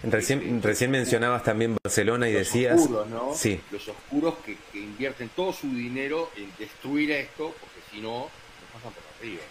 ¿no? 0.04 0.10
Recién, 0.10 0.40
Este, 0.56 0.68
recién 0.68 0.90
mencionabas 0.90 1.42
también 1.44 1.76
Barcelona 1.82 2.28
y 2.28 2.32
los 2.32 2.40
decías. 2.40 2.80
oscuros, 2.80 3.08
¿no? 3.08 3.32
Sí. 3.34 3.60
Los 3.70 3.86
oscuros 3.88 4.34
que, 4.44 4.56
que 4.72 4.78
invierten 4.78 5.28
todo 5.34 5.52
su 5.52 5.68
dinero 5.68 6.30
en 6.36 6.50
destruir 6.58 7.10
esto, 7.12 7.54
porque 7.60 7.80
si 7.90 8.00
no, 8.00 8.18
nos 8.20 8.72
pasan 8.74 8.92
por 8.92 9.02
arriba. 9.20 9.42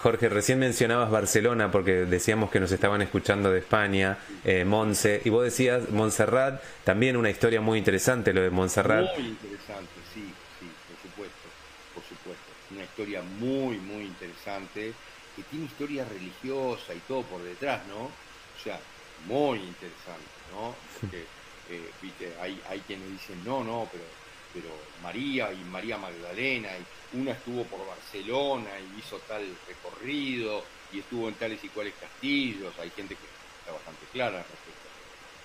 Jorge, 0.00 0.28
recién 0.30 0.58
mencionabas 0.58 1.10
Barcelona 1.10 1.70
porque 1.70 1.92
decíamos 2.06 2.50
que 2.50 2.60
nos 2.60 2.72
estaban 2.72 3.02
escuchando 3.02 3.50
de 3.50 3.58
España, 3.58 4.18
eh, 4.44 4.64
Monse, 4.64 5.20
y 5.24 5.28
vos 5.30 5.44
decías 5.44 5.90
Montserrat, 5.90 6.62
también 6.84 7.16
una 7.16 7.28
historia 7.30 7.60
muy 7.60 7.78
interesante 7.78 8.32
lo 8.32 8.40
de 8.40 8.50
Montserrat. 8.50 9.04
Muy 9.18 9.28
interesante, 9.28 9.90
sí, 10.14 10.24
sí, 10.60 10.66
por 10.88 11.10
supuesto, 11.10 11.48
por 11.94 12.04
supuesto. 12.04 12.42
Una 12.70 12.84
historia 12.84 13.22
muy, 13.38 13.76
muy 13.78 14.04
interesante, 14.04 14.92
que 15.34 15.44
tiene 15.44 15.66
historia 15.66 16.04
religiosa 16.04 16.94
y 16.94 17.02
todo 17.04 17.28
por 17.28 17.42
detrás, 17.44 17.86
¿no? 17.86 18.04
O 18.06 18.20
sea, 18.54 18.86
muy 19.16 19.60
interesante, 19.60 20.42
¿no? 20.44 20.88
Porque, 20.92 21.30
eh, 21.64 21.96
viste, 22.00 22.36
hay, 22.38 22.62
hay 22.66 22.82
quienes 22.84 23.08
dicen, 23.08 23.42
no, 23.42 23.62
no, 23.64 23.88
pero, 23.92 24.18
pero 24.50 24.92
María 24.98 25.52
y 25.52 25.64
María 25.64 25.98
Magdalena, 25.98 26.78
y 26.78 26.86
una 27.10 27.32
estuvo 27.32 27.68
por 27.68 27.86
Barcelona 27.86 28.80
y 28.80 28.98
hizo 28.98 29.22
tal 29.24 29.60
recorrido, 29.66 30.68
y 30.88 31.00
estuvo 31.00 31.28
en 31.28 31.38
tales 31.38 31.62
y 31.64 31.70
cuales 31.70 31.96
castillos, 31.98 32.78
hay 32.78 32.90
gente 32.90 33.18
que 33.18 33.28
está 33.58 33.72
bastante 33.72 34.08
clara 34.08 34.42
respecto 34.44 34.90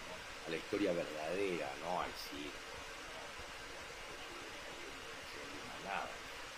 ¿no? 0.02 0.24
a 0.44 0.50
la 0.50 0.58
historia 0.58 0.94
verdadera, 0.94 1.76
¿no? 1.78 2.02
Al 2.02 2.14
¿no? 2.72 2.88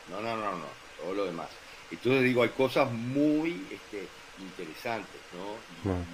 No, 0.06 0.22
no, 0.22 0.36
no, 0.38 0.58
no, 0.58 0.84
todo 0.96 1.14
lo 1.14 1.26
demás. 1.26 1.69
Entonces 1.92 2.24
digo, 2.24 2.44
hay 2.44 2.50
cosas 2.50 2.92
muy 2.92 3.66
este, 3.72 4.08
interesantes, 4.38 5.22
¿no? 5.34 5.56
Y, 5.84 5.88
Bueno. 5.88 6.06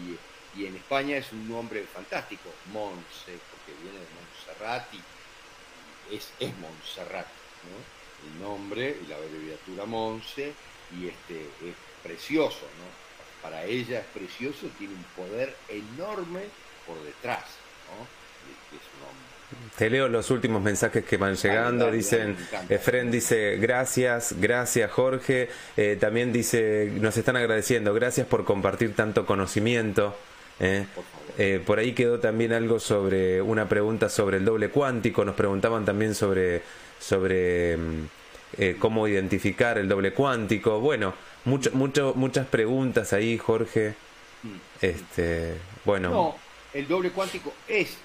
y- 0.55 0.61
y 0.61 0.65
en 0.67 0.75
España 0.77 1.17
es 1.17 1.31
un 1.33 1.49
nombre 1.49 1.83
fantástico, 1.83 2.49
Monse, 2.71 3.37
porque 3.51 3.73
viene 3.83 3.99
de 3.99 4.05
Montserrat 4.15 4.93
y 4.93 6.15
es, 6.15 6.31
es 6.39 6.57
Montserrat, 6.59 7.27
¿no? 7.27 8.29
el 8.29 8.39
nombre 8.41 8.97
y 9.03 9.07
la 9.07 9.17
abreviatura 9.17 9.85
Monse, 9.85 10.53
y 10.97 11.07
este 11.09 11.41
es 11.61 11.75
precioso, 12.01 12.61
¿no? 12.79 13.05
Para 13.41 13.65
ella 13.65 13.99
es 13.99 14.05
precioso, 14.07 14.67
tiene 14.79 14.93
un 14.93 15.03
poder 15.15 15.55
enorme 15.67 16.45
por 16.87 17.03
detrás, 17.03 17.43
¿no? 17.91 18.07
De, 18.47 18.77
de 18.77 18.79
su 18.81 18.97
nombre. 19.03 19.34
Te 19.77 19.89
leo 19.89 20.07
los 20.07 20.31
últimos 20.31 20.61
mensajes 20.61 21.03
que 21.03 21.17
van 21.17 21.35
llegando. 21.35 21.85
dale, 21.85 21.97
Dicen, 21.97 22.37
dale. 22.51 22.75
Efren 22.75 23.11
dice, 23.11 23.57
gracias, 23.57 24.35
gracias 24.39 24.89
Jorge. 24.91 25.49
Eh, 25.75 25.97
también 25.99 26.31
dice, 26.31 26.91
nos 26.99 27.17
están 27.17 27.35
agradeciendo, 27.35 27.93
gracias 27.93 28.25
por 28.27 28.45
compartir 28.45 28.95
tanto 28.95 29.25
conocimiento. 29.25 30.15
eh. 30.59 30.85
Eh, 31.37 31.61
por 31.65 31.79
ahí 31.79 31.91
quedó 31.93 32.19
también 32.19 32.53
algo 32.53 32.79
sobre 32.79 33.41
una 33.41 33.67
pregunta 33.67 34.07
sobre 34.09 34.37
el 34.37 34.45
doble 34.45 34.69
cuántico. 34.69 35.25
Nos 35.25 35.35
preguntaban 35.35 35.83
también 35.83 36.15
sobre, 36.15 36.61
sobre 36.97 37.75
mm, 37.75 38.05
eh, 38.59 38.75
cómo 38.79 39.05
identificar 39.07 39.77
el 39.77 39.89
doble 39.89 40.13
cuántico. 40.13 40.79
Bueno, 40.79 41.13
mucho, 41.43 41.71
mucho, 41.73 42.13
muchas 42.15 42.47
preguntas 42.47 43.11
ahí, 43.11 43.37
Jorge. 43.37 43.95
Este, 44.81 45.55
bueno, 45.83 46.09
No, 46.09 46.35
el 46.73 46.87
doble 46.87 47.09
cuántico 47.11 47.53
es, 47.67 47.97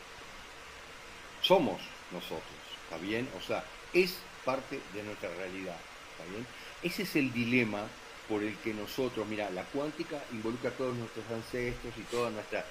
somos 1.43 1.81
nosotros, 2.13 2.43
¿está 2.85 2.97
bien? 2.99 3.29
O 3.39 3.41
sea, 3.41 3.65
es 3.93 4.19
parte 4.45 4.81
de 4.95 5.03
nuestra 5.03 5.29
realidad, 5.35 5.77
¿está 6.13 6.31
bien? 6.31 6.47
Ese 6.83 7.03
es 7.03 7.17
el 7.17 7.33
dilema 7.33 7.83
por 8.29 8.43
el 8.43 8.57
que 8.59 8.73
nosotros, 8.73 9.27
mira, 9.27 9.51
la 9.51 9.65
cuántica 9.65 10.23
involucra 10.33 10.71
a 10.71 10.75
todos 10.75 10.97
nuestros 10.97 11.25
ancestros 11.31 11.93
y 11.97 12.03
toda 12.03 12.31
nuestra, 12.31 12.65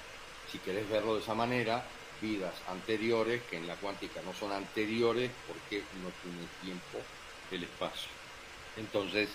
si 0.50 0.58
querés 0.58 0.88
verlo 0.88 1.16
de 1.16 1.22
esa 1.22 1.34
manera, 1.34 1.84
vidas 2.20 2.54
anteriores, 2.68 3.42
que 3.50 3.56
en 3.56 3.66
la 3.66 3.76
cuántica 3.76 4.20
no 4.22 4.32
son 4.34 4.52
anteriores 4.52 5.30
porque 5.46 5.82
no 6.02 6.10
tiene 6.22 6.46
tiempo 6.62 6.98
el 7.50 7.64
espacio. 7.64 8.10
Entonces, 8.76 9.30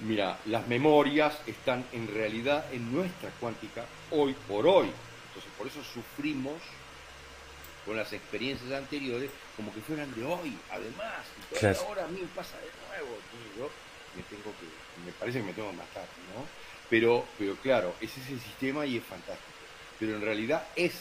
Mira, 0.00 0.38
las 0.46 0.66
memorias 0.66 1.38
están 1.46 1.84
en 1.92 2.08
realidad 2.08 2.66
en 2.72 2.92
nuestra 2.92 3.30
cuántica 3.38 3.86
hoy 4.10 4.34
por 4.48 4.66
hoy. 4.66 4.90
Entonces, 5.28 5.52
por 5.56 5.68
eso 5.68 5.82
sufrimos 5.84 6.60
con 7.84 7.96
las 7.96 8.12
experiencias 8.12 8.70
anteriores 8.72 9.30
como 9.56 9.72
que 9.74 9.80
fueran 9.80 10.12
de 10.14 10.24
hoy, 10.24 10.56
además. 10.70 11.24
Y 11.52 11.54
Claro. 11.56 11.78
ahora 11.86 12.04
a 12.04 12.08
mí 12.08 12.20
me 12.20 12.28
pasa 12.28 12.56
de 12.58 12.70
nuevo. 12.88 13.18
Yo 13.58 13.70
me 14.16 14.22
tengo 14.24 14.52
que, 14.58 14.66
me 15.04 15.12
parece 15.12 15.38
que 15.40 15.44
me 15.44 15.52
tengo 15.52 15.70
que 15.70 15.76
matar, 15.76 16.06
¿no? 16.34 16.46
Pero, 16.90 17.24
pero 17.38 17.54
claro, 17.56 17.94
ese 18.00 18.20
es 18.20 18.30
el 18.30 18.40
sistema 18.40 18.86
y 18.86 18.96
es 18.98 19.04
fantástico. 19.04 19.50
Pero 19.98 20.16
en 20.16 20.22
realidad 20.22 20.66
es, 20.76 20.94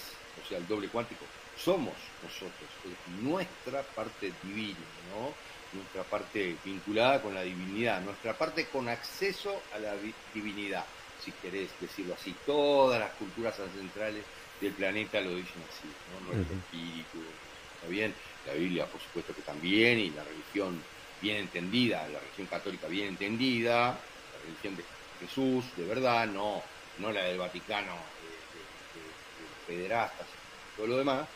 o 0.43 0.47
sea, 0.47 0.57
el 0.57 0.67
doble 0.67 0.87
cuántico, 0.89 1.25
somos 1.57 1.93
nosotros, 2.23 2.69
es 2.85 3.23
nuestra 3.23 3.81
parte 3.83 4.31
divina, 4.43 4.77
¿no? 5.13 5.31
nuestra 5.73 6.03
parte 6.03 6.55
vinculada 6.63 7.19
con 7.19 7.33
la 7.33 7.41
divinidad, 7.41 7.99
nuestra 8.01 8.37
parte 8.37 8.67
con 8.67 8.87
acceso 8.89 9.59
a 9.73 9.79
la 9.79 9.95
vi- 9.95 10.13
divinidad, 10.31 10.85
si 11.23 11.31
querés 11.31 11.69
decirlo 11.81 12.13
así. 12.13 12.35
Todas 12.45 12.99
las 12.99 13.09
culturas 13.13 13.59
ancestrales 13.59 14.23
del 14.59 14.75
planeta 14.75 15.21
lo 15.21 15.35
dicen 15.35 15.63
así, 15.63 15.99
¿no? 16.05 16.19
Nuestro 16.21 16.55
espíritu, 16.55 17.41
¿está 17.73 17.87
bien? 17.87 18.17
La 18.43 18.53
Biblia, 18.53 18.89
por 18.89 19.01
supuesto 19.01 19.33
que 19.35 19.43
también, 19.43 19.99
y 19.99 20.11
la 20.11 20.23
religión 20.23 20.87
bien 21.19 21.37
entendida, 21.37 22.07
la 22.09 22.19
religión 22.19 22.47
católica 22.47 22.87
bien 22.87 23.07
entendida, 23.07 24.05
la 24.31 24.37
religión 24.39 24.75
de 24.75 24.87
Jesús, 25.17 25.75
de 25.75 25.85
verdad, 25.85 26.27
no, 26.27 26.65
no 26.97 27.11
la 27.11 27.23
del 27.25 27.37
Vaticano, 27.37 28.13
de, 28.19 28.47
de- 28.51 28.85
de- 28.91 29.17
de 29.35 29.57
pederastas, 29.65 30.39
todo 30.75 30.87
lo 30.87 30.97
demás. 30.97 31.29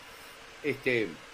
Este, 0.61 1.27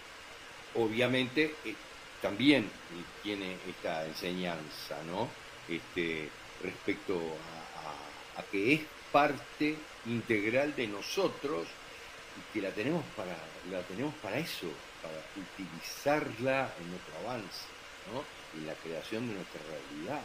obviamente 0.74 1.62
eh, 1.70 1.88
también 2.20 2.86
tiene 3.20 3.70
esta 3.70 4.08
enseñanza, 4.08 5.04
¿no? 5.04 5.40
Este, 5.66 6.40
respecto 6.60 7.42
a, 7.42 7.64
a- 7.74 8.32
a 8.36 8.48
que 8.50 8.74
es 8.74 8.92
parte 9.12 9.93
integral 10.06 10.76
de 10.76 10.88
nosotros 10.88 11.68
y 12.38 12.54
que 12.54 12.62
la 12.62 12.74
tenemos 12.74 13.04
para, 13.16 13.36
la 13.72 13.82
tenemos 13.88 14.14
para 14.16 14.38
eso, 14.38 14.68
para 15.02 15.16
utilizarla 15.36 16.74
en 16.80 16.90
nuestro 16.90 17.14
avance, 17.24 17.66
¿no? 18.14 18.24
En 18.60 18.68
la 18.68 18.74
creación 18.76 19.28
de 19.28 19.36
nuestra 19.36 19.62
realidad. 19.70 20.22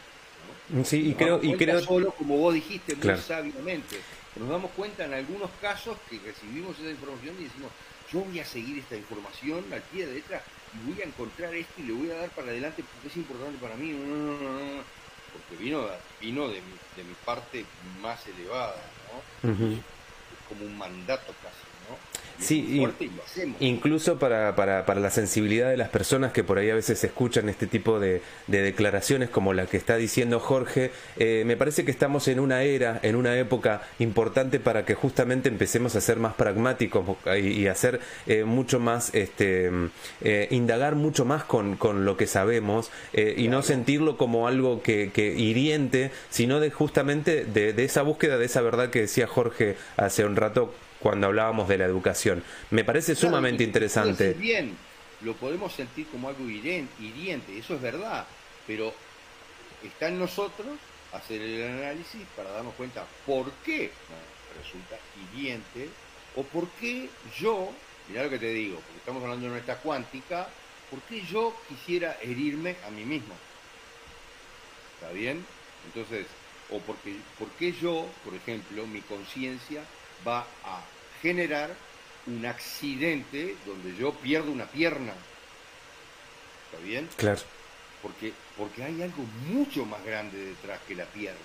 ¿no? 0.70 0.84
sí, 0.84 1.00
y 1.00 1.08
Nos 1.08 1.16
creo, 1.16 1.40
y 1.42 1.56
creo, 1.56 1.80
solo, 1.82 2.12
como 2.12 2.36
vos 2.36 2.54
dijiste 2.54 2.94
muy 2.94 3.02
Claro. 3.02 3.20
sabiamente, 3.20 4.00
nos 4.36 4.48
damos 4.48 4.70
cuenta 4.72 5.04
en 5.04 5.14
algunos 5.14 5.50
casos 5.60 5.96
que 6.08 6.18
recibimos 6.20 6.78
esa 6.78 6.90
información 6.90 7.34
y 7.40 7.44
decimos, 7.44 7.70
yo 8.12 8.20
voy 8.20 8.38
a 8.40 8.44
seguir 8.44 8.78
esta 8.78 8.96
información 8.96 9.64
al 9.72 9.82
pie 9.82 10.06
de 10.06 10.14
letra 10.14 10.42
y 10.74 10.90
voy 10.92 11.02
a 11.02 11.06
encontrar 11.06 11.54
esto 11.54 11.72
y 11.78 11.82
le 11.84 11.92
voy 11.92 12.10
a 12.10 12.14
dar 12.16 12.30
para 12.30 12.48
adelante 12.48 12.84
porque 12.92 13.08
es 13.08 13.16
importante 13.16 13.58
para 13.58 13.76
mí, 13.76 13.92
porque 15.30 15.56
vino, 15.56 15.88
vino 16.18 16.48
de, 16.50 16.62
mi, 16.62 16.82
de 16.90 17.04
mi 17.04 17.16
parte 17.16 17.72
más 17.80 18.26
elevada, 18.28 18.94
¿no? 18.98 19.28
Es 20.30 20.40
como 20.42 20.64
un 20.64 20.78
mandato 20.78 21.38
casi, 21.38 21.70
Sí. 22.38 22.86
Incluso 23.60 24.18
para, 24.18 24.54
para, 24.54 24.86
para 24.86 25.00
la 25.00 25.10
sensibilidad 25.10 25.70
de 25.70 25.76
las 25.76 25.88
personas 25.88 26.32
que 26.32 26.44
por 26.44 26.58
ahí 26.58 26.70
a 26.70 26.74
veces 26.74 27.02
escuchan 27.02 27.48
este 27.48 27.66
tipo 27.66 27.98
de, 27.98 28.22
de 28.46 28.62
declaraciones 28.62 29.28
como 29.28 29.52
la 29.52 29.66
que 29.66 29.76
está 29.76 29.96
diciendo 29.96 30.38
Jorge, 30.40 30.90
eh, 31.16 31.42
me 31.46 31.56
parece 31.56 31.84
que 31.84 31.90
estamos 31.90 32.28
en 32.28 32.40
una 32.40 32.62
era, 32.62 33.00
en 33.02 33.16
una 33.16 33.36
época 33.36 33.82
importante 33.98 34.60
para 34.60 34.84
que 34.84 34.94
justamente 34.94 35.48
empecemos 35.48 35.96
a 35.96 36.00
ser 36.00 36.18
más 36.18 36.34
pragmáticos 36.34 37.16
y, 37.26 37.48
y 37.48 37.66
hacer 37.66 38.00
eh, 38.26 38.44
mucho 38.44 38.78
más, 38.78 39.14
este, 39.14 39.70
eh, 40.20 40.48
indagar 40.50 40.94
mucho 40.94 41.24
más 41.24 41.44
con, 41.44 41.76
con 41.76 42.04
lo 42.04 42.16
que 42.16 42.26
sabemos 42.26 42.90
eh, 43.12 43.34
y 43.36 43.48
no 43.48 43.62
sentirlo 43.62 44.16
como 44.16 44.46
algo 44.46 44.82
que, 44.82 45.10
que 45.12 45.34
hiriente, 45.34 46.10
sino 46.30 46.60
de 46.60 46.70
justamente 46.70 47.44
de, 47.44 47.72
de 47.72 47.84
esa 47.84 48.02
búsqueda 48.02 48.38
de 48.38 48.46
esa 48.46 48.60
verdad 48.60 48.90
que 48.90 49.02
decía 49.02 49.26
Jorge 49.26 49.76
hace 49.96 50.24
un 50.24 50.36
rato 50.36 50.72
cuando 51.00 51.26
hablábamos 51.28 51.68
de 51.68 51.78
la 51.78 51.84
educación. 51.84 52.42
Me 52.70 52.84
parece 52.84 53.12
Claro, 53.14 53.28
sumamente 53.28 53.64
interesante. 53.64 54.32
bien, 54.34 54.76
lo 55.22 55.34
podemos 55.34 55.72
sentir 55.72 56.06
como 56.08 56.28
algo 56.28 56.48
hiriente, 56.48 57.58
eso 57.58 57.74
es 57.74 57.80
verdad, 57.82 58.26
pero 58.66 58.92
está 59.84 60.08
en 60.08 60.18
nosotros 60.18 60.66
hacer 61.12 61.40
el 61.40 61.62
análisis 61.78 62.20
para 62.36 62.50
darnos 62.50 62.74
cuenta 62.74 63.04
por 63.26 63.50
qué 63.64 63.90
resulta 64.62 64.96
hiriente 65.34 65.88
o 66.36 66.42
por 66.42 66.68
qué 66.80 67.08
yo, 67.38 67.70
mirá 68.08 68.24
lo 68.24 68.30
que 68.30 68.38
te 68.38 68.52
digo, 68.52 68.76
porque 68.76 68.98
estamos 68.98 69.22
hablando 69.22 69.46
de 69.46 69.52
nuestra 69.52 69.76
cuántica, 69.76 70.48
por 70.90 71.00
qué 71.02 71.22
yo 71.22 71.54
quisiera 71.68 72.16
herirme 72.22 72.76
a 72.86 72.90
mí 72.90 73.04
mismo. 73.04 73.34
¿Está 75.00 75.12
bien? 75.12 75.44
Entonces, 75.86 76.26
o 76.70 76.78
porque, 76.80 77.16
por 77.38 77.48
qué 77.52 77.72
yo, 77.72 78.06
por 78.24 78.34
ejemplo, 78.34 78.86
mi 78.86 79.00
conciencia 79.00 79.82
va 80.26 80.40
a 80.64 80.80
generar 81.22 81.70
un 82.26 82.44
accidente 82.46 83.56
donde 83.66 83.96
yo 83.96 84.12
pierdo 84.14 84.50
una 84.52 84.66
pierna. 84.66 85.12
¿Está 86.70 86.84
bien? 86.84 87.08
Claro. 87.16 87.40
Porque, 88.02 88.32
porque 88.56 88.84
hay 88.84 89.02
algo 89.02 89.24
mucho 89.48 89.84
más 89.84 90.04
grande 90.04 90.38
detrás 90.38 90.78
que 90.86 90.94
la 90.94 91.04
pierna, 91.06 91.38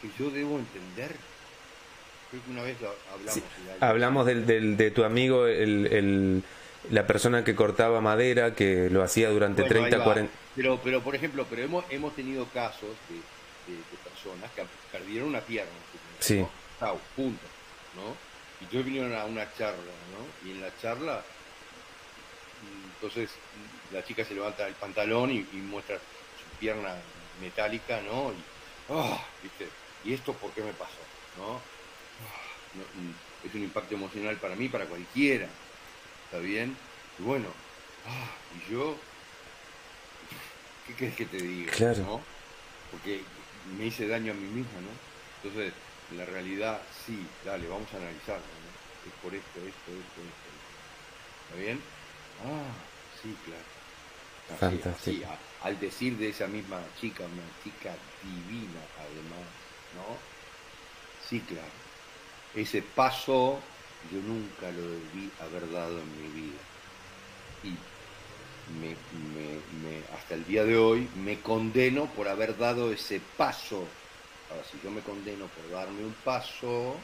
que 0.00 0.08
yo 0.18 0.30
debo 0.30 0.58
entender. 0.58 1.14
Creo 2.30 2.42
que 2.44 2.50
una 2.50 2.62
vez 2.62 2.76
hablamos. 3.12 3.34
Sí, 3.34 3.40
de. 3.80 3.84
Hablamos 3.84 4.26
del, 4.26 4.46
del- 4.46 4.76
de 4.76 4.90
tu 4.90 5.04
amigo, 5.04 5.46
el, 5.46 5.86
el- 5.88 6.42
la 6.90 7.06
persona 7.06 7.42
que 7.44 7.54
cortaba 7.54 8.00
madera, 8.00 8.54
que 8.54 8.88
lo 8.90 9.02
hacía 9.02 9.28
durante 9.30 9.62
Bueno, 9.62 9.76
ahí 9.76 9.90
30, 9.90 9.98
va. 9.98 10.04
40... 10.04 10.32
Pero, 10.54 10.80
pero 10.82 11.02
por 11.02 11.14
ejemplo, 11.14 11.46
pero 11.50 11.62
hemos, 11.62 11.84
hemos 11.90 12.14
tenido 12.14 12.46
casos 12.46 12.90
de, 13.08 13.16
de- 13.72 13.78
de 13.78 13.96
personas 14.04 14.50
que 14.52 14.62
perdieron 14.92 15.28
una 15.30 15.40
pierna. 15.40 15.70
Sí. 16.20 16.44
Chau, 16.80 16.98
punto. 17.16 17.46
¿no? 17.96 18.16
Y 18.60 18.64
entonces 18.64 18.84
vinieron 18.84 19.14
a 19.14 19.24
una 19.24 19.52
charla, 19.54 19.92
¿no? 20.12 20.48
Y 20.48 20.52
en 20.52 20.60
la 20.60 20.70
charla, 20.80 21.22
entonces 22.94 23.30
la 23.92 24.04
chica 24.04 24.24
se 24.24 24.34
levanta 24.34 24.66
el 24.66 24.74
pantalón 24.74 25.30
y, 25.30 25.46
y 25.52 25.56
muestra 25.56 25.96
su 25.96 26.58
pierna 26.58 26.94
metálica, 27.40 28.00
¿no? 28.02 28.32
Y, 28.32 28.92
ah, 28.92 29.24
¿viste? 29.42 29.68
¿Y 30.04 30.14
esto 30.14 30.32
por 30.32 30.50
qué 30.52 30.62
me 30.62 30.72
pasó? 30.72 30.98
¿no? 31.36 31.52
No, 32.74 32.84
mm, 32.94 33.46
es 33.46 33.54
un 33.54 33.62
impacto 33.62 33.94
emocional 33.94 34.36
para 34.36 34.56
mí, 34.56 34.68
para 34.68 34.86
cualquiera. 34.86 35.48
¿Está 36.24 36.38
bien? 36.38 36.76
Y 37.18 37.22
bueno, 37.22 37.48
ah, 38.06 38.30
y 38.56 38.72
yo, 38.72 38.96
¿qué 40.86 40.94
querés 40.94 41.14
que 41.14 41.26
te 41.26 41.38
diga? 41.38 41.72
Claro. 41.72 41.98
¿no? 41.98 42.20
Porque 42.90 43.22
me 43.78 43.86
hice 43.86 44.08
daño 44.08 44.32
a 44.32 44.34
mí 44.34 44.48
mismo, 44.48 44.80
¿no? 44.80 44.88
Entonces, 45.42 45.72
la 46.08 46.24
realidad, 46.26 46.88
sí, 46.90 47.36
dale, 47.42 47.68
vamos 47.68 47.92
a 47.94 47.98
analizarlo, 47.98 48.58
¿no? 48.60 48.80
Es 49.02 49.14
por 49.14 49.34
esto, 49.34 49.64
esto, 49.66 49.96
esto, 49.96 50.22
esto. 50.24 50.50
¿Está 51.46 51.56
bien? 51.56 51.92
Ah, 52.38 52.88
sí, 53.12 53.40
claro. 53.44 53.68
Así, 54.48 54.82
Fantástico. 54.82 54.84
así, 54.84 55.24
a- 55.24 55.44
al 55.60 55.78
decir 55.80 56.18
de 56.18 56.30
esa 56.30 56.48
misma 56.48 56.92
chica, 56.94 57.26
una 57.26 57.52
chica 57.62 58.06
divina 58.20 58.90
además, 58.96 59.66
¿no? 59.92 60.24
Sí, 61.18 61.44
claro. 61.46 61.74
Ese 62.52 62.82
paso 62.82 63.72
yo 64.02 64.22
nunca 64.22 64.72
lo 64.72 64.90
debí 64.90 65.34
haber 65.38 65.70
dado 65.70 66.02
en 66.02 66.16
mi 66.16 66.28
vida. 66.30 66.68
Y 67.62 67.88
me, 68.66 68.98
me- 69.10 69.64
me- 69.68 70.06
hasta 70.08 70.34
el 70.34 70.44
día 70.46 70.64
de 70.64 70.76
hoy 70.78 71.10
me 71.14 71.42
condeno 71.42 72.12
por 72.14 72.28
haber 72.28 72.56
dado 72.56 72.92
ese 72.92 73.20
paso. 73.20 73.98
Ahora, 74.50 74.64
si 74.70 74.80
yo 74.82 74.90
me 74.90 75.00
condeno 75.02 75.46
por 75.46 75.70
darme 75.70 76.04
un 76.04 76.14
paso, 76.24 76.96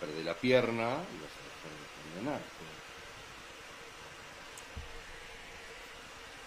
perdí 0.00 0.22
la 0.22 0.34
pierna 0.34 0.82
y 0.84 1.16
vas 1.22 1.32
a 1.32 1.42
dejar 1.48 1.70
de 1.72 1.86
condenarte. 2.02 2.64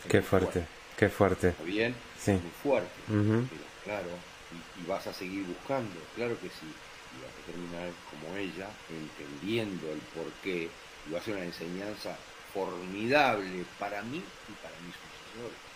Qué 0.08 0.22
fuerte, 0.22 0.68
qué 0.96 1.10
fuerte. 1.10 1.50
¿Está 1.50 1.64
bien? 1.64 1.96
Sí. 2.20 2.32
Muy 2.32 2.52
fuerte. 2.64 3.02
Pero 3.08 3.64
claro, 3.84 4.10
y, 4.54 4.82
y 4.82 4.86
vas 4.86 5.08
a 5.08 5.14
seguir 5.14 5.44
buscando, 5.46 6.00
claro 6.16 6.40
que 6.40 6.50
sí. 6.50 6.68
Y 7.12 7.22
vas 7.24 7.34
a 7.34 7.46
terminar 7.52 7.90
como 8.12 8.36
ella, 8.38 8.70
entendiendo 8.90 9.92
el 9.92 10.00
porqué. 10.00 10.70
Y 11.08 11.12
va 11.12 11.20
a 11.20 11.24
ser 11.24 11.36
una 11.36 11.46
enseñanza 11.46 12.18
formidable 12.54 13.66
para 13.80 14.02
mí 14.04 14.18
y 14.18 14.52
para 14.62 14.76
mis 14.82 14.96
sucesores. 14.96 15.67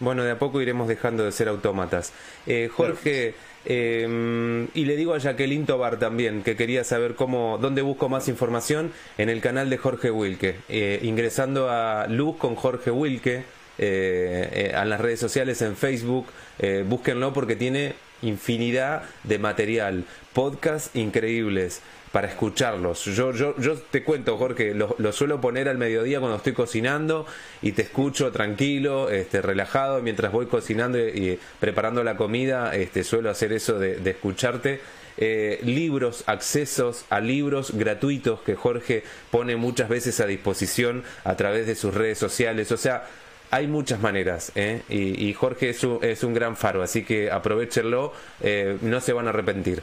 Bueno, 0.00 0.24
de 0.24 0.30
a 0.30 0.38
poco 0.38 0.60
iremos 0.62 0.88
dejando 0.88 1.24
de 1.24 1.32
ser 1.32 1.48
autómatas. 1.48 2.12
Eh, 2.46 2.70
Jorge, 2.74 3.34
eh, 3.64 4.68
y 4.74 4.84
le 4.84 4.96
digo 4.96 5.14
a 5.14 5.18
Jacqueline 5.18 5.66
Tobar 5.66 5.98
también, 5.98 6.42
que 6.42 6.56
quería 6.56 6.84
saber 6.84 7.14
cómo, 7.14 7.58
dónde 7.60 7.82
busco 7.82 8.08
más 8.08 8.28
información 8.28 8.92
en 9.18 9.28
el 9.28 9.40
canal 9.40 9.68
de 9.68 9.76
Jorge 9.76 10.10
Wilke. 10.10 10.56
Eh, 10.68 11.00
ingresando 11.02 11.68
a 11.70 12.06
Luz 12.08 12.36
con 12.38 12.54
Jorge 12.54 12.90
Wilke, 12.90 13.44
eh, 13.78 14.70
eh, 14.70 14.76
a 14.76 14.84
las 14.84 15.00
redes 15.00 15.18
sociales, 15.18 15.62
en 15.62 15.76
Facebook, 15.76 16.26
eh, 16.58 16.84
búsquenlo 16.86 17.32
porque 17.32 17.56
tiene 17.56 17.94
infinidad 18.20 19.02
de 19.24 19.38
material, 19.38 20.04
podcasts 20.32 20.94
increíbles 20.94 21.80
para 22.12 22.28
escucharlos. 22.28 23.06
Yo, 23.06 23.32
yo, 23.32 23.56
yo 23.58 23.76
te 23.76 24.04
cuento, 24.04 24.36
Jorge, 24.36 24.74
lo, 24.74 24.94
lo 24.98 25.12
suelo 25.12 25.40
poner 25.40 25.68
al 25.68 25.78
mediodía 25.78 26.20
cuando 26.20 26.36
estoy 26.36 26.52
cocinando 26.52 27.26
y 27.62 27.72
te 27.72 27.82
escucho 27.82 28.30
tranquilo, 28.30 29.10
este, 29.10 29.40
relajado, 29.40 30.02
mientras 30.02 30.30
voy 30.30 30.46
cocinando 30.46 30.98
y, 30.98 31.38
preparando 31.58 32.04
la 32.04 32.16
comida, 32.16 32.76
este, 32.76 33.02
suelo 33.02 33.30
hacer 33.30 33.52
eso 33.52 33.78
de, 33.78 33.96
de 33.96 34.10
escucharte. 34.10 34.80
Eh, 35.18 35.60
libros, 35.62 36.24
accesos 36.26 37.04
a 37.10 37.20
libros 37.20 37.72
gratuitos 37.74 38.40
que 38.40 38.54
Jorge 38.54 39.04
pone 39.30 39.56
muchas 39.56 39.90
veces 39.90 40.20
a 40.20 40.26
disposición 40.26 41.04
a 41.24 41.36
través 41.36 41.66
de 41.66 41.74
sus 41.74 41.92
redes 41.92 42.18
sociales. 42.18 42.72
O 42.72 42.78
sea, 42.78 43.04
hay 43.50 43.66
muchas 43.66 44.00
maneras, 44.00 44.52
¿eh? 44.54 44.80
y, 44.88 45.28
y 45.28 45.34
Jorge 45.34 45.68
es 45.68 45.84
un, 45.84 45.98
es 46.02 46.24
un 46.24 46.32
gran 46.32 46.56
faro, 46.56 46.82
así 46.82 47.04
que 47.04 47.30
aprovechenlo, 47.30 48.14
eh, 48.40 48.78
no 48.80 49.00
se 49.00 49.12
van 49.12 49.26
a 49.26 49.30
arrepentir. 49.30 49.82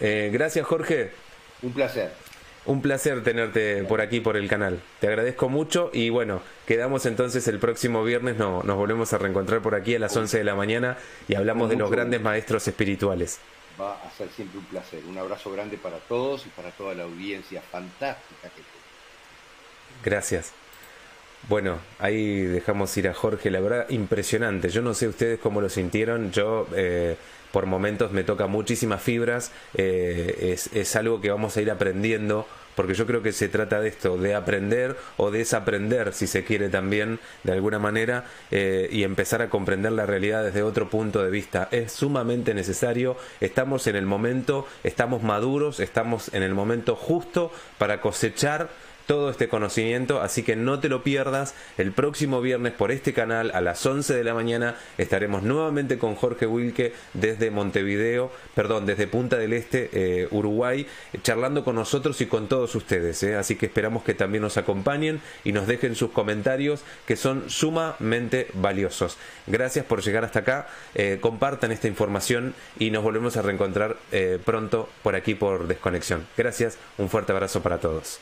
Eh, 0.00 0.30
gracias, 0.32 0.66
Jorge. 0.66 1.12
Un 1.64 1.72
placer. 1.72 2.12
Un 2.66 2.82
placer 2.82 3.22
tenerte 3.22 3.84
por 3.84 4.00
aquí, 4.00 4.20
por 4.20 4.36
el 4.36 4.48
canal. 4.48 4.80
Te 5.00 5.08
agradezco 5.08 5.48
mucho 5.48 5.90
y 5.92 6.10
bueno, 6.10 6.42
quedamos 6.66 7.06
entonces 7.06 7.48
el 7.48 7.58
próximo 7.58 8.04
viernes, 8.04 8.36
no, 8.36 8.62
nos 8.62 8.76
volvemos 8.76 9.12
a 9.12 9.18
reencontrar 9.18 9.60
por 9.60 9.74
aquí 9.74 9.94
a 9.94 9.98
las 9.98 10.16
11 10.16 10.38
de 10.38 10.44
la 10.44 10.54
mañana 10.54 10.96
y 11.26 11.34
hablamos 11.34 11.68
de 11.70 11.76
los 11.76 11.90
grandes 11.90 12.20
maestros 12.20 12.68
espirituales. 12.68 13.38
Va 13.80 13.94
a 13.94 14.10
ser 14.10 14.28
siempre 14.28 14.58
un 14.58 14.64
placer. 14.66 15.00
Un 15.08 15.18
abrazo 15.18 15.50
grande 15.50 15.78
para 15.78 15.98
todos 15.98 16.46
y 16.46 16.48
para 16.50 16.70
toda 16.70 16.94
la 16.94 17.04
audiencia 17.04 17.60
fantástica 17.60 18.42
que 18.42 18.62
tengo. 18.62 20.04
Gracias. 20.04 20.52
Bueno, 21.48 21.78
ahí 21.98 22.42
dejamos 22.42 22.96
ir 22.96 23.08
a 23.08 23.14
Jorge, 23.14 23.50
la 23.50 23.60
verdad 23.60 23.86
impresionante. 23.90 24.68
Yo 24.68 24.80
no 24.80 24.94
sé 24.94 25.08
ustedes 25.08 25.38
cómo 25.38 25.60
lo 25.60 25.68
sintieron, 25.68 26.30
yo 26.30 26.66
eh, 26.74 27.16
por 27.54 27.66
momentos 27.66 28.10
me 28.10 28.24
toca 28.24 28.48
muchísimas 28.48 29.00
fibras, 29.00 29.52
eh, 29.76 30.56
es, 30.72 30.96
algo 30.96 31.20
que 31.20 31.30
vamos 31.30 31.56
a 31.56 31.62
ir 31.62 31.70
aprendiendo, 31.70 32.48
porque 32.74 32.94
yo 32.94 33.06
creo 33.06 33.22
que 33.22 33.30
se 33.30 33.48
trata 33.48 33.80
de 33.80 33.90
esto, 33.90 34.18
de 34.18 34.34
aprender 34.34 34.96
o 35.18 35.30
desaprender, 35.30 36.14
si 36.14 36.26
se 36.26 36.42
quiere 36.42 36.68
también, 36.68 37.20
de 37.44 37.52
alguna 37.52 37.78
manera, 37.78 38.24
eh, 38.50 38.88
y 38.90 39.04
empezar 39.04 39.40
a 39.40 39.50
comprender 39.50 39.92
la 39.92 40.04
realidad 40.04 40.42
desde 40.42 40.64
otro 40.64 40.90
punto 40.90 41.22
de 41.22 41.30
vista. 41.30 41.68
Es 41.70 41.92
sumamente 41.92 42.54
necesario, 42.54 43.16
estamos 43.40 43.86
en 43.86 43.94
el 43.94 44.04
momento, 44.04 44.66
estamos 44.82 45.22
maduros, 45.22 45.78
estamos 45.78 46.34
en 46.34 46.42
el 46.42 46.54
momento 46.54 46.96
justo 46.96 47.52
para 47.78 48.00
cosechar 48.00 48.68
todo 49.06 49.30
este 49.30 49.48
conocimiento, 49.48 50.20
así 50.20 50.42
que 50.42 50.56
no 50.56 50.80
te 50.80 50.88
lo 50.88 51.02
pierdas. 51.02 51.54
El 51.78 51.92
próximo 51.92 52.40
viernes 52.40 52.72
por 52.72 52.90
este 52.90 53.12
canal 53.12 53.50
a 53.54 53.60
las 53.60 53.84
11 53.84 54.14
de 54.14 54.24
la 54.24 54.34
mañana 54.34 54.76
estaremos 54.98 55.42
nuevamente 55.42 55.98
con 55.98 56.14
Jorge 56.14 56.46
Wilke 56.46 56.92
desde 57.12 57.50
Montevideo, 57.50 58.30
perdón, 58.54 58.86
desde 58.86 59.06
Punta 59.06 59.36
del 59.36 59.52
Este, 59.52 59.90
eh, 59.92 60.28
Uruguay, 60.30 60.86
charlando 61.22 61.64
con 61.64 61.76
nosotros 61.76 62.20
y 62.20 62.26
con 62.26 62.48
todos 62.48 62.74
ustedes. 62.74 63.22
eh. 63.22 63.36
Así 63.36 63.56
que 63.56 63.66
esperamos 63.66 64.02
que 64.04 64.14
también 64.14 64.42
nos 64.42 64.56
acompañen 64.56 65.20
y 65.44 65.52
nos 65.52 65.66
dejen 65.66 65.94
sus 65.94 66.10
comentarios 66.10 66.82
que 67.06 67.16
son 67.16 67.48
sumamente 67.50 68.48
valiosos. 68.54 69.18
Gracias 69.46 69.84
por 69.84 70.02
llegar 70.02 70.24
hasta 70.24 70.40
acá, 70.40 70.68
eh, 70.94 71.18
compartan 71.20 71.72
esta 71.72 71.88
información 71.88 72.54
y 72.78 72.90
nos 72.90 73.02
volvemos 73.02 73.36
a 73.36 73.42
reencontrar 73.42 73.96
pronto 74.44 74.88
por 75.02 75.14
aquí 75.14 75.34
por 75.34 75.66
Desconexión. 75.66 76.26
Gracias, 76.36 76.78
un 76.98 77.08
fuerte 77.08 77.32
abrazo 77.32 77.62
para 77.62 77.78
todos. 77.78 78.20